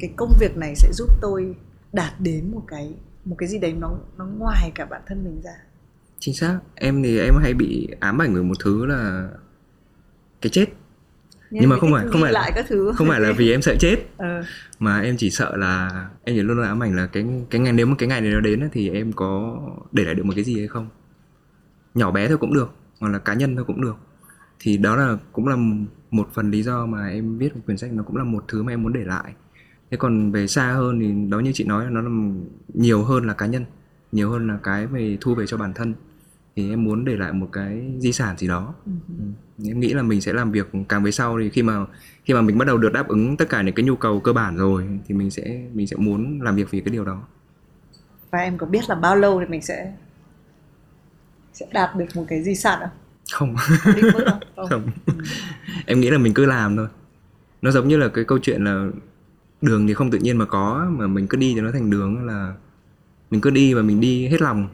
[0.00, 1.56] Cái công việc này sẽ giúp tôi
[1.92, 2.94] đạt đến một cái
[3.24, 5.54] một cái gì đấy nó nó ngoài cả bản thân mình ra.
[6.18, 9.28] Chính xác em thì em hay bị ám ảnh với một thứ là
[10.40, 10.66] cái chết
[11.50, 12.92] nhưng, nhưng mà không phải không phải lại các thứ.
[12.96, 13.96] không phải là vì em sợ chết.
[14.18, 14.42] Ừ.
[14.78, 15.90] mà em chỉ sợ là
[16.24, 18.30] em chỉ luôn luôn ám ảnh là cái cái ngày nếu mà cái ngày này
[18.30, 19.58] nó đến thì em có
[19.92, 20.88] để lại được một cái gì hay không.
[21.94, 23.96] Nhỏ bé thôi cũng được hoặc là cá nhân thôi cũng được.
[24.58, 25.56] Thì đó là cũng là
[26.10, 28.62] một phần lý do mà em viết một quyển sách nó cũng là một thứ
[28.62, 29.32] mà em muốn để lại.
[29.90, 32.10] Thế còn về xa hơn thì đó như chị nói nó là
[32.74, 33.64] nhiều hơn là cá nhân
[34.14, 35.94] nhiều hơn là cái về thu về cho bản thân
[36.56, 38.92] thì em muốn để lại một cái di sản gì đó ừ.
[39.08, 39.68] ừ.
[39.68, 41.86] em nghĩ là mình sẽ làm việc càng về sau thì khi mà
[42.24, 44.32] khi mà mình bắt đầu được đáp ứng tất cả những cái nhu cầu cơ
[44.32, 47.22] bản rồi thì mình sẽ mình sẽ muốn làm việc vì cái điều đó
[48.30, 49.92] và em có biết là bao lâu thì mình sẽ
[51.52, 52.88] sẽ đạt được một cái di sản
[53.32, 53.94] không không,
[54.56, 54.68] không.
[54.68, 54.88] không.
[55.06, 55.12] Ừ.
[55.86, 56.88] em nghĩ là mình cứ làm thôi
[57.62, 58.88] nó giống như là cái câu chuyện là
[59.62, 62.26] đường thì không tự nhiên mà có mà mình cứ đi thì nó thành đường
[62.26, 62.54] là
[63.30, 64.68] mình cứ đi và mình đi hết lòng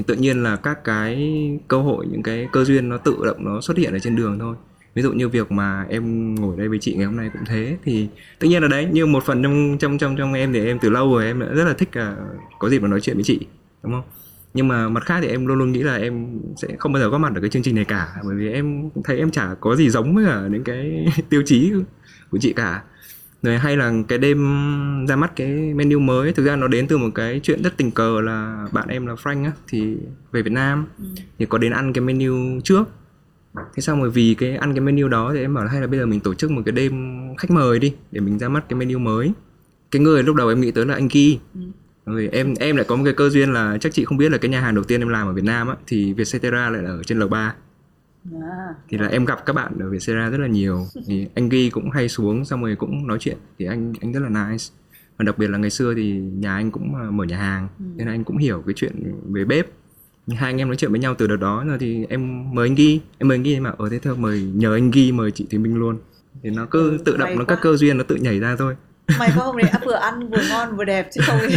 [0.00, 1.30] thì tự nhiên là các cái
[1.68, 4.38] cơ hội những cái cơ duyên nó tự động nó xuất hiện ở trên đường
[4.38, 4.56] thôi.
[4.94, 7.76] Ví dụ như việc mà em ngồi đây với chị ngày hôm nay cũng thế.
[7.84, 8.08] Thì
[8.38, 10.90] tự nhiên là đấy như một phần trong trong trong trong em thì em từ
[10.90, 12.18] lâu rồi em đã rất là thích uh,
[12.58, 13.40] có dịp mà nói chuyện với chị
[13.82, 14.02] đúng không?
[14.54, 17.10] Nhưng mà mặt khác thì em luôn luôn nghĩ là em sẽ không bao giờ
[17.10, 18.08] có mặt ở cái chương trình này cả.
[18.24, 21.72] Bởi vì em thấy em chả có gì giống với cả những cái tiêu chí
[22.30, 22.82] của chị cả
[23.42, 24.38] rồi hay là cái đêm
[25.06, 27.90] ra mắt cái menu mới thực ra nó đến từ một cái chuyện rất tình
[27.90, 29.96] cờ là bạn em là Frank á thì
[30.32, 30.86] về Việt Nam.
[30.98, 31.04] Ừ.
[31.38, 32.88] thì có đến ăn cái menu trước.
[33.54, 35.86] Thế xong rồi vì cái ăn cái menu đó thì em bảo là hay là
[35.86, 38.64] bây giờ mình tổ chức một cái đêm khách mời đi để mình ra mắt
[38.68, 39.32] cái menu mới.
[39.90, 41.38] Cái người lúc đầu em nghĩ tới là anh Ki.
[41.54, 41.60] Ừ.
[42.06, 44.38] rồi em em lại có một cái cơ duyên là chắc chị không biết là
[44.38, 46.90] cái nhà hàng đầu tiên em làm ở Việt Nam á thì Vietcetera lại là
[46.90, 47.50] ở trên L3
[48.24, 50.86] À, thì là em gặp các bạn ở Vietcetera rất là nhiều.
[51.06, 53.36] Thì anh ghi cũng hay xuống xong rồi cũng nói chuyện.
[53.58, 54.64] Thì anh anh rất là nice.
[55.16, 57.68] Và đặc biệt là ngày xưa thì nhà anh cũng à, mở nhà hàng.
[57.78, 57.84] Ừ.
[57.96, 58.92] nên anh cũng hiểu cái chuyện
[59.24, 59.66] về bếp.
[60.28, 62.74] Hai anh em nói chuyện với nhau từ đợt đó rồi thì em mời anh
[62.74, 63.00] ghi.
[63.18, 65.58] Em mời anh ghi mà ở thế thôi mời nhờ anh ghi mời chị Thùy
[65.58, 65.98] Minh luôn.
[66.42, 68.76] Thì nó cứ ừ, tự động nó các cơ duyên nó tự nhảy ra thôi
[69.18, 71.38] mày có hôm đấy vừa ăn vừa ngon vừa đẹp chứ không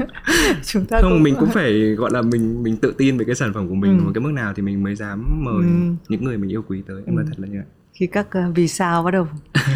[0.64, 1.22] chúng ta không cũng...
[1.22, 3.98] mình cũng phải gọi là mình mình tự tin về cái sản phẩm của mình
[3.98, 4.04] ừ.
[4.04, 5.94] một cái mức nào thì mình mới dám mời ừ.
[6.08, 7.18] những người mình yêu quý tới em ừ.
[7.18, 9.26] nói thật là như vậy khi các uh, vì sao bắt đầu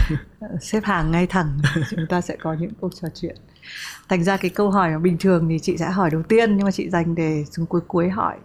[0.61, 1.59] xếp hàng ngay thẳng
[1.91, 3.37] chúng ta sẽ có những cuộc trò chuyện
[4.09, 6.65] thành ra cái câu hỏi mà bình thường thì chị sẽ hỏi đầu tiên nhưng
[6.65, 8.37] mà chị dành để xuống cuối cuối hỏi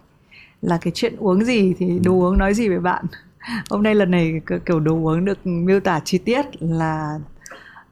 [0.62, 3.04] là cái chuyện uống gì thì đồ uống nói gì với bạn
[3.70, 7.18] hôm nay lần này kiểu đồ uống được miêu tả chi tiết là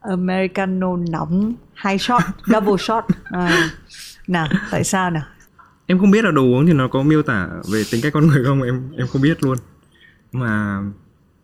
[0.01, 3.03] americano nóng hai shot double shot.
[3.23, 3.69] À,
[4.27, 5.23] nào tại sao nào
[5.89, 8.27] em không biết là đồ uống thì nó có miêu tả về tính cách con
[8.27, 9.57] người không em em không biết luôn.
[10.31, 10.81] Mà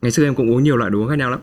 [0.02, 1.40] ngày xưa em cũng uống nhiều loại đồ uống khác nhau lắm.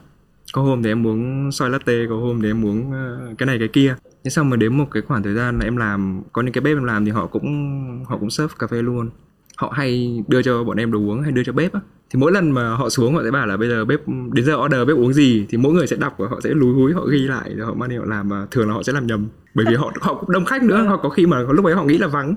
[0.53, 3.59] Có hôm thì em uống soy latte có hôm thì em uống ờ, cái này
[3.59, 3.97] cái kia.
[4.25, 6.63] Thế xong mà đến một cái khoảng thời gian là em làm có những cái
[6.63, 9.11] bếp em làm thì họ cũng họ cũng serve cà phê luôn
[9.57, 11.81] họ hay đưa cho bọn em đồ uống hay đưa cho bếp á.
[12.11, 14.01] Thì mỗi lần mà họ xuống họ sẽ bảo là bây giờ bếp
[14.33, 16.75] đến giờ order bếp uống gì thì mỗi người sẽ đọc và họ sẽ lúi
[16.75, 18.93] húi họ ghi lại rồi họ mang đi họ làm và thường là họ sẽ
[18.93, 19.29] làm nhầm.
[19.55, 21.85] Bởi vì họ họ cũng đông khách nữa họ có khi mà lúc ấy họ
[21.85, 22.35] nghĩ là vắng.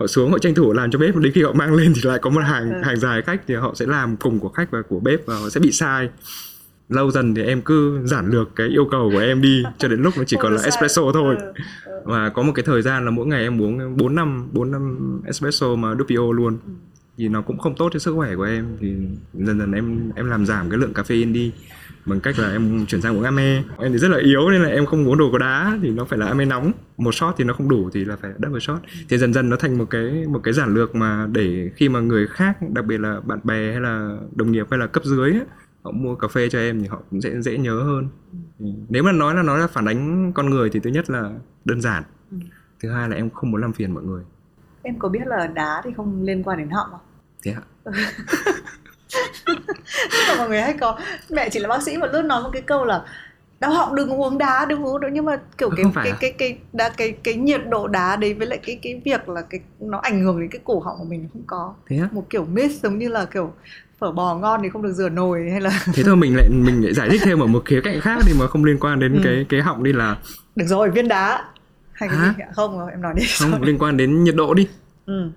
[0.00, 2.18] Họ xuống họ tranh thủ làm cho bếp đến khi họ mang lên thì lại
[2.18, 2.80] có một hàng ừ.
[2.84, 5.48] hàng dài khách thì họ sẽ làm cùng của khách và của bếp và họ
[5.48, 6.08] sẽ bị sai
[6.88, 10.02] lâu dần thì em cứ giản lược cái yêu cầu của em đi cho đến
[10.02, 11.36] lúc nó chỉ còn là espresso thôi.
[11.38, 11.52] Ừ,
[11.84, 12.00] ừ.
[12.04, 15.20] và có một cái thời gian là mỗi ngày em uống 4 năm 4 năm
[15.26, 16.58] espresso mà Doppio luôn.
[16.66, 16.72] Ừ.
[17.16, 18.76] thì nó cũng không tốt cho sức khỏe của em.
[18.80, 18.94] Thì
[19.34, 21.52] dần dần em em làm giảm cái lượng caffeine đi
[22.06, 23.62] bằng cách là em chuyển sang uống ame.
[23.78, 26.04] Em thì rất là yếu nên là em không uống đồ có đá thì nó
[26.04, 26.72] phải là ame nóng.
[26.96, 28.78] Một shot thì nó không đủ thì là phải double shot.
[29.08, 32.00] Thì dần dần nó thành một cái một cái giản lược mà để khi mà
[32.00, 35.32] người khác đặc biệt là bạn bè hay là đồng nghiệp hay là cấp dưới
[35.32, 35.44] ấy,
[35.88, 38.08] họ mua cà phê cho em thì họ cũng sẽ dễ nhớ hơn.
[38.58, 38.66] Ừ.
[38.88, 41.30] nếu mà nói là nói là phản ánh con người thì thứ nhất là
[41.64, 42.02] đơn giản.
[42.30, 42.36] Ừ.
[42.80, 44.22] thứ hai là em không muốn làm phiền mọi người.
[44.82, 47.00] Em có biết là đá thì không liên quan đến họ không
[47.42, 47.62] thế ạ.
[50.38, 50.98] Mọi người hay có
[51.30, 53.04] mẹ chỉ là bác sĩ mà luôn nói một cái câu là
[53.60, 56.16] đau họng đừng uống đá đừng uống nữa nhưng mà kiểu cái cái, à?
[56.20, 59.42] cái cái đá cái cái nhiệt độ đá đấy với lại cái cái việc là
[59.42, 61.74] cái nó ảnh hưởng đến cái cổ họng của mình không có.
[61.86, 63.52] Thế á một kiểu myth giống như là kiểu
[64.00, 66.84] phở bò ngon thì không được rửa nồi hay là thế thôi mình lại mình
[66.84, 69.12] lại giải thích thêm ở một khía cạnh khác thì mà không liên quan đến
[69.14, 69.20] Ừ.
[69.24, 70.16] cái cái họng đi là
[70.56, 71.44] được rồi viên đá.
[71.92, 72.42] Hay cái gì?
[72.56, 74.68] Không em nói đi không liên quan đến nhiệt độ đi.
[75.06, 75.30] Ừ.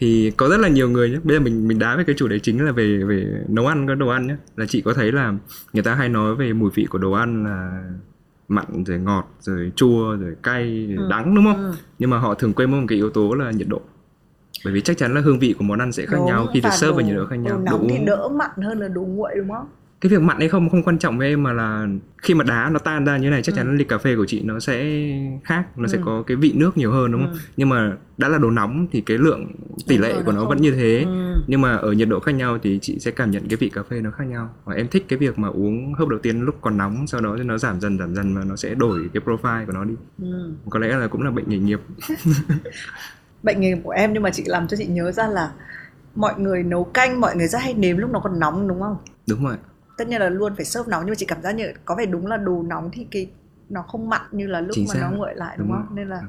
[0.00, 2.28] thì có rất là nhiều người nhé bây giờ mình mình đá về cái chủ
[2.28, 5.12] đề chính là về về nấu ăn các đồ ăn nhé là chị có thấy
[5.12, 5.32] là
[5.72, 7.82] người ta hay nói về mùi vị của đồ ăn là
[8.48, 11.10] mặn rồi ngọt rồi chua rồi cay rồi Ừ.
[11.10, 11.56] đắng đúng không?
[11.56, 11.72] Ừ.
[11.98, 13.80] nhưng mà họ thường quên mất một cái yếu tố là nhiệt độ
[14.64, 16.60] bởi vì chắc chắn là hương vị của món ăn sẽ khác Đúng, nhau khi
[16.60, 18.78] được và serve với đồ- nhiệt độ khác nhau nóng thì uống- đỡ mặn hơn
[18.80, 19.66] là đồ nguội đúng không
[20.00, 21.86] cái việc mặn hay không không quan trọng với em mà là
[22.22, 23.56] khi mà đá nó tan ra như này chắc Ừ.
[23.56, 24.84] chắn ly cà phê của chị nó sẽ
[25.44, 26.02] khác nó sẽ Ừ.
[26.06, 27.38] có cái vị nước nhiều hơn đúng không Ừ.
[27.56, 29.46] nhưng mà đã là đồ nóng thì cái lượng
[29.86, 31.34] tỷ lệ của nó nó không- vẫn như thế ừ.
[31.46, 33.82] nhưng mà ở nhiệt độ khác nhau thì chị sẽ cảm nhận cái vị cà
[33.90, 36.54] phê nó khác nhau và em thích cái việc mà uống hớp đầu tiên lúc
[36.60, 39.22] còn nóng sau đó thì nó giảm dần giảm dần và nó sẽ đổi cái
[39.26, 40.52] profile của nó đi Ừ.
[40.70, 41.80] có lẽ là cũng là bệnh nghề nghiệp
[43.42, 45.52] bệnh nghề của em nhưng mà chị làm cho chị nhớ ra là
[46.14, 48.96] mọi người nấu canh mọi người rất hay nếm lúc nó còn nóng đúng không
[49.28, 49.56] đúng rồi
[49.98, 52.06] tất nhiên là luôn phải serve nóng nhưng mà chị cảm giác như có vẻ
[52.06, 53.30] đúng là đồ nóng thì cái
[53.68, 55.00] nó không mặn như là lúc Chính mà xác.
[55.00, 55.96] nó nguội lại đúng, Đúng không rồi.
[55.96, 56.20] nên là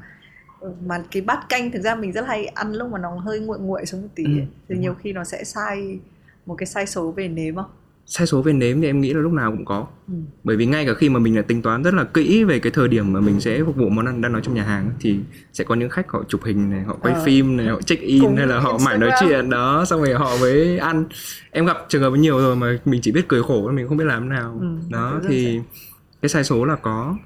[0.60, 3.40] ừ, mà cái bát canh thực ra mình rất hay ăn lúc mà nó hơi
[3.40, 4.30] nguội nguội xuống một tí Ừ,
[4.68, 5.00] thì nhiều rồi.
[5.02, 5.98] khi nó sẽ sai
[6.46, 7.70] một cái sai số về nếm không
[8.12, 9.86] sai số về nếm thì em nghĩ là lúc nào cũng có.
[10.08, 10.14] Ừ.
[10.44, 12.72] bởi vì ngay cả khi mà mình đã tính toán rất là kỹ về cái
[12.72, 15.18] thời điểm mà mình sẽ phục vụ món ăn đang nói trong nhà hàng thì
[15.52, 17.22] sẽ có những khách họ chụp hình này họ quay Ờ.
[17.24, 20.14] phim này họ check in Cùng hay là họ mải nói chuyện đó xong rồi
[20.14, 21.04] họ mới ăn.
[21.50, 24.04] Em gặp trường hợp nhiều rồi mà mình chỉ biết cười khổ mình không biết
[24.04, 24.58] làm thế nào.
[24.60, 25.60] Ừ, đó thì
[26.22, 27.16] cái sai số là có.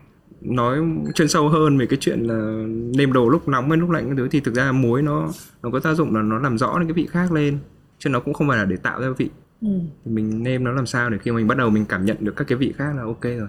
[0.40, 0.78] Nói
[1.14, 2.64] chuyên sâu hơn về cái chuyện là
[2.98, 5.28] nêm đồ lúc nóng hay lúc lạnh cái thứ thì thực ra muối nó
[5.62, 7.58] nó có tác dụng là nó làm rõ những cái vị khác lên
[7.98, 9.28] chứ nó cũng không phải là để tạo ra vị
[9.64, 9.70] Ừ.
[10.04, 12.34] thì mình nêm nó làm sao để khi mình bắt đầu mình cảm nhận được
[12.36, 13.48] các cái vị khác là ok rồi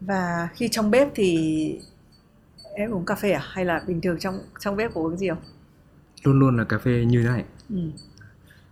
[0.00, 1.78] và khi trong bếp thì
[2.74, 5.28] em uống cà phê à hay là bình thường trong trong bếp có uống gì
[5.28, 5.38] không
[6.24, 7.76] luôn luôn là cà phê như thế này ừ.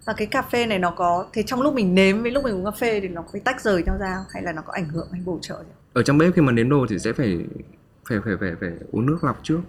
[0.06, 2.54] và cái cà phê này nó có thì trong lúc mình nếm với lúc mình
[2.54, 4.26] uống cà phê thì nó có tách rời nhau ra không?
[4.30, 5.72] hay là nó có ảnh hưởng hay bổ trợ gì?
[5.92, 7.38] ở trong bếp khi mà nếm đồ thì sẽ phải
[8.09, 9.60] phải phải phải phải uống nước lọc trước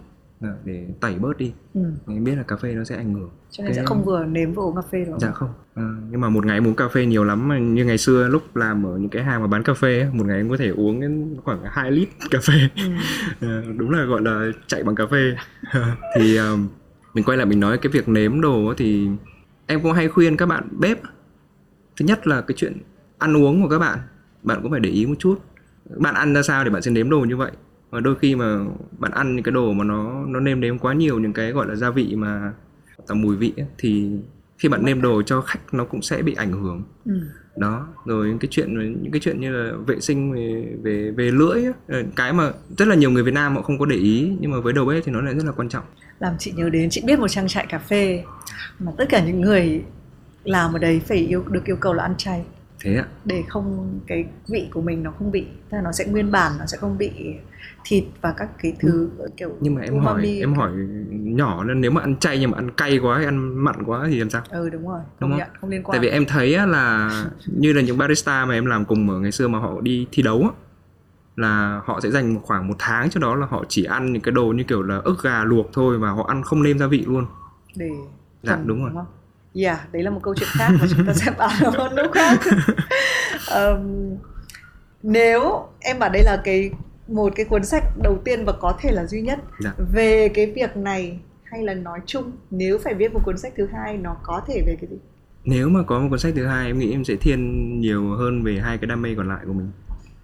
[0.64, 1.52] để tẩy bớt đi.
[1.74, 1.80] Ừ.
[2.06, 4.24] mình biết là cà phê nó sẽ ảnh hưởng cho nên Cái- sẽ không vừa
[4.24, 5.18] nếm vừa uống cà phê đâu.
[5.20, 5.50] Dạ không.
[5.74, 8.28] À, nhưng mà một ngày em uống cà phê nhiều lắm mà như ngày xưa
[8.28, 10.56] lúc làm ở những cái hàng mà bán cà phê ấy, một ngày em có
[10.56, 12.54] thể uống đến khoảng 2 lít cà phê.
[12.76, 12.82] Ừ.
[13.48, 15.36] À, đúng là gọi là chạy bằng cà phê.
[16.16, 16.68] Thì um,
[17.14, 19.08] mình quay lại mình nói cái việc nếm đồ thì
[19.66, 20.98] em cũng hay khuyên các bạn bếp.
[21.96, 22.72] Thứ nhất là cái chuyện
[23.18, 23.98] ăn uống của các bạn
[24.42, 25.38] bạn cũng phải để ý một chút.
[25.96, 27.50] Bạn ăn ra sao thì bạn sẽ nếm đồ như vậy
[27.94, 28.58] và đôi khi mà
[28.98, 31.66] bạn ăn những cái đồ mà nó nó nêm nếm quá nhiều những cái gọi
[31.68, 32.52] là gia vị mà
[33.06, 34.10] tạo mùi vị ấy, thì
[34.58, 36.82] khi bạn nêm đồ cho khách nó cũng sẽ bị ảnh hưởng.
[37.04, 37.12] Ừ.
[37.56, 41.30] đó rồi những cái chuyện những cái chuyện như là vệ sinh về về về
[41.30, 43.96] lưỡi á, ờ, cái mà rất là nhiều người Việt Nam họ không có để
[43.96, 45.84] ý nhưng mà với đầu bếp thì nó lại rất là quan trọng.
[46.18, 48.24] Làm chị nhớ đến chị biết một trang trại cà phê
[48.78, 49.82] mà tất cả những người
[50.44, 52.44] làm ở đấy phải yêu được yêu cầu là ăn chay
[52.84, 56.04] thế ạ để không cái vị của mình nó không bị tức là nó sẽ
[56.06, 57.10] nguyên bản nó sẽ không bị
[57.84, 60.40] thịt và các cái thứ kiểu nhưng mà em hỏi umami.
[60.40, 60.72] em hỏi
[61.10, 64.06] nhỏ nên nếu mà ăn chay nhưng mà ăn cay quá hay ăn mặn quá
[64.10, 65.38] thì làm sao ừ đúng rồi Đúng không không?
[65.38, 67.10] nhận không liên quan tại vì em thấy là
[67.46, 70.22] như là những barista mà em làm cùng ở ngày xưa mà họ đi thi
[70.22, 70.50] đấu
[71.36, 74.32] là họ sẽ dành khoảng một tháng cho đó là họ chỉ ăn những cái
[74.32, 77.04] đồ như kiểu là ức gà luộc thôi và họ ăn không nêm gia vị
[77.06, 77.26] luôn
[77.76, 77.88] để
[78.42, 78.90] Dạ, đúng rồi.
[78.94, 79.06] không?
[79.54, 82.12] Yeah, đấy là một câu chuyện khác mà chúng ta sẽ bàn ở một lúc
[82.12, 82.38] khác.
[83.50, 84.10] Ờm,
[85.02, 86.70] nếu em bảo đây là cái
[87.08, 89.72] một cái cuốn sách đầu tiên và có thể là duy nhất Dạ.
[89.92, 93.66] về cái việc này hay là nói chung nếu phải viết một cuốn sách thứ
[93.72, 94.96] hai nó có thể về cái gì?
[95.44, 98.42] nếu mà có một cuốn sách thứ hai em nghĩ em sẽ thiên nhiều hơn
[98.42, 99.70] về hai cái đam mê còn lại của mình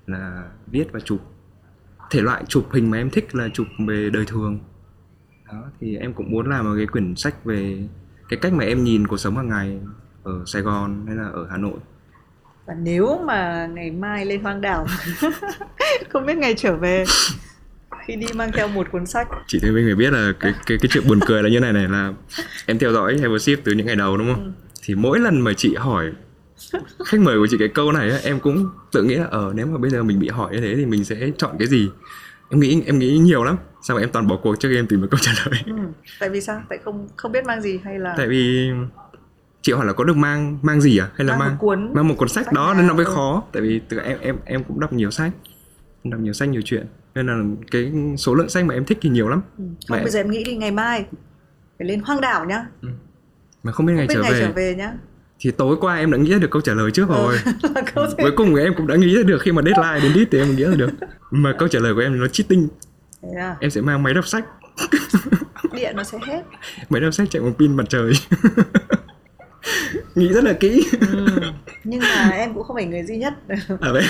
[0.07, 1.19] là viết và chụp
[2.11, 4.59] thể loại chụp hình mà em thích là chụp về đời thường
[5.47, 7.77] đó thì em cũng muốn làm một cái quyển sách về
[8.31, 9.79] cái cách mà em nhìn cuộc sống hàng ngày
[10.23, 11.79] ở Sài Gòn hay là ở Hà Nội
[12.67, 14.87] Và nếu mà ngày mai lên hoang đảo
[16.09, 17.05] không biết ngày trở về
[18.07, 20.79] khi đi mang theo một cuốn sách chị Thế Minh phải biết là cái cái
[20.81, 22.13] cái chuyện buồn cười là như này này là
[22.67, 24.53] em theo dõi Sip từ những ngày đầu đúng không?
[24.83, 26.13] Thì mỗi lần mà chị hỏi
[27.07, 29.79] khách mời của chị cái câu này em cũng tự nghĩ là ờ nếu mà
[29.79, 31.91] bây giờ mình bị hỏi như thế thì mình sẽ chọn cái gì?
[32.51, 33.57] Em nghĩ em nghĩ nhiều lắm.
[33.83, 35.61] Sao mà em toàn bỏ cuộc trước khi em tìm được câu trả lời.
[35.67, 35.73] ừ.
[36.21, 38.71] tại vì sao tại không không biết mang gì hay là Tại vì
[39.63, 41.95] chị hỏi là có được mang mang gì à hay là Mang một mang cuốn
[41.95, 43.13] mang một cuốn sách sách đó nên nó mới ừ.
[43.15, 45.33] khó tại vì từ em em em cũng đọc nhiều sách
[46.05, 49.09] đọc nhiều sách nhiều chuyện nên là cái số lượng sách mà em thích thì
[49.11, 49.65] nhiều lắm Ừ.
[49.89, 51.05] Không bây giờ em nghĩ đi ngày mai
[51.79, 52.67] phải lên hoang đảo nhá.
[53.63, 54.93] mà không biết ngày Không biết trở ngày về trở về nhá.
[55.41, 57.39] Thì tối qua em đã nghĩ ra được câu trả lời trước rồi.
[57.75, 60.13] là câu thế cuối cùng em cũng đã nghĩ ra được khi mà deadline đến
[60.15, 60.91] đít thì em nghĩ ra được.
[61.31, 62.69] Mà câu trả lời của em nó cheating.
[63.23, 63.57] Thế à?
[63.61, 64.45] em sẽ mang máy đọc sách.
[65.73, 66.43] Điện nó sẽ hết.
[66.91, 68.13] Máy đọc sách chạy bằng pin mặt trời.
[70.15, 70.87] Nghĩ rất là kỹ.
[71.13, 71.27] Ừ.
[71.85, 73.35] nhưng mà em cũng không phải người duy nhất
[73.81, 74.03] à vậy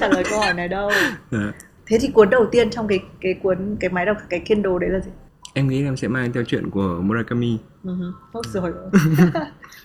[0.00, 0.90] trả lời câu hỏi này đâu.
[1.30, 1.52] Dạ.
[1.86, 4.90] thế thì cuốn đầu tiên trong cái cái cuốn cái máy đọc cái Kindle đấy
[4.90, 5.10] là gì?
[5.54, 7.58] Em nghĩ em sẽ mang theo chuyện của Murakami.
[7.84, 8.12] Ừ.
[8.32, 8.72] Hốt rồi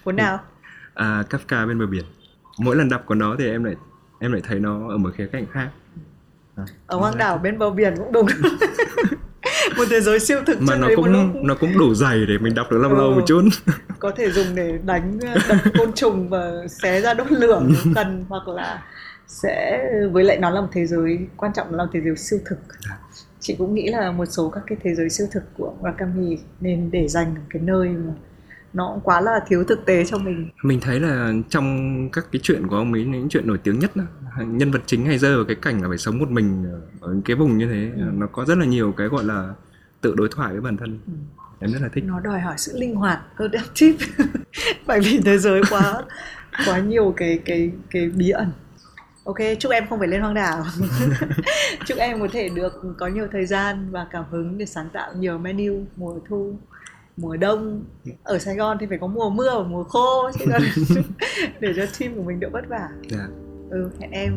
[0.04, 0.40] cuốn nào
[0.94, 2.04] à, Kafka bên bờ biển
[2.60, 3.76] mỗi lần đọc cuốn đó thì em lại
[4.20, 5.70] em lại thấy nó ở một khía cạnh khác
[6.88, 8.26] ở hoang đảo bên bờ biển cũng đúng
[9.78, 12.38] một thế giới siêu thực mà nó một lúc cũng nó cũng đủ dày để
[12.38, 13.16] mình đọc được lâu lâu Ừ.
[13.16, 13.42] một chút
[14.00, 15.20] có thể dùng để đánh
[15.50, 16.52] đập côn trùng và
[16.82, 18.84] xé ra đốt lửa nếu cần hoặc là
[19.28, 19.82] sẽ
[20.12, 22.58] với lại nó là một thế giới quan trọng là một thế giới siêu thực
[22.90, 23.00] Dạ.
[23.40, 26.92] chị cũng nghĩ là một số các cái thế giới siêu thực của Murakami nên
[26.92, 28.14] để dành cái nơi mà
[28.74, 30.50] nó cũng quá là thiếu thực tế cho mình.
[30.64, 33.96] Mình thấy là trong các cái chuyện của ông ấy những chuyện nổi tiếng nhất
[33.96, 34.04] đó,
[34.48, 36.66] nhân vật chính hay rơi vào cái cảnh là phải sống một mình
[37.02, 38.04] ở- cái vùng như thế Ừ.
[38.14, 39.50] nó có rất là nhiều cái gọi là
[40.02, 41.00] tự đối thoại với bản thân.
[41.08, 41.14] Ừ.
[41.60, 42.04] em rất là thích.
[42.08, 44.06] Nó đòi hỏi sự linh hoạt hơn active
[44.88, 46.04] bởi vì thế giới quá
[46.68, 48.52] quá nhiều cái cái cái bí ẩn.
[49.26, 50.66] Ok chúc em không phải lên hoang đảo.
[51.86, 55.14] Chúc em có thể được có nhiều thời gian và cảm hứng để sáng tạo
[55.20, 56.60] nhiều menu mùa thu
[57.22, 57.84] mùa đông
[58.24, 60.62] ở Sài Gòn thì phải có mùa mưa và mùa khô chứ còn
[61.60, 63.28] để cho team của mình đỡ vất vả dạ.
[63.70, 64.34] ừ hẹn em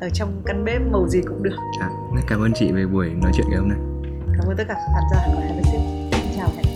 [0.00, 1.88] ở trong căn bếp màu gì cũng được Dạ.
[2.28, 3.78] cảm ơn chị về buổi nói chuyện ngày hôm nay
[4.38, 5.42] cảm ơn tất cả các khán giả của.
[5.72, 6.75] Xin chào hẹn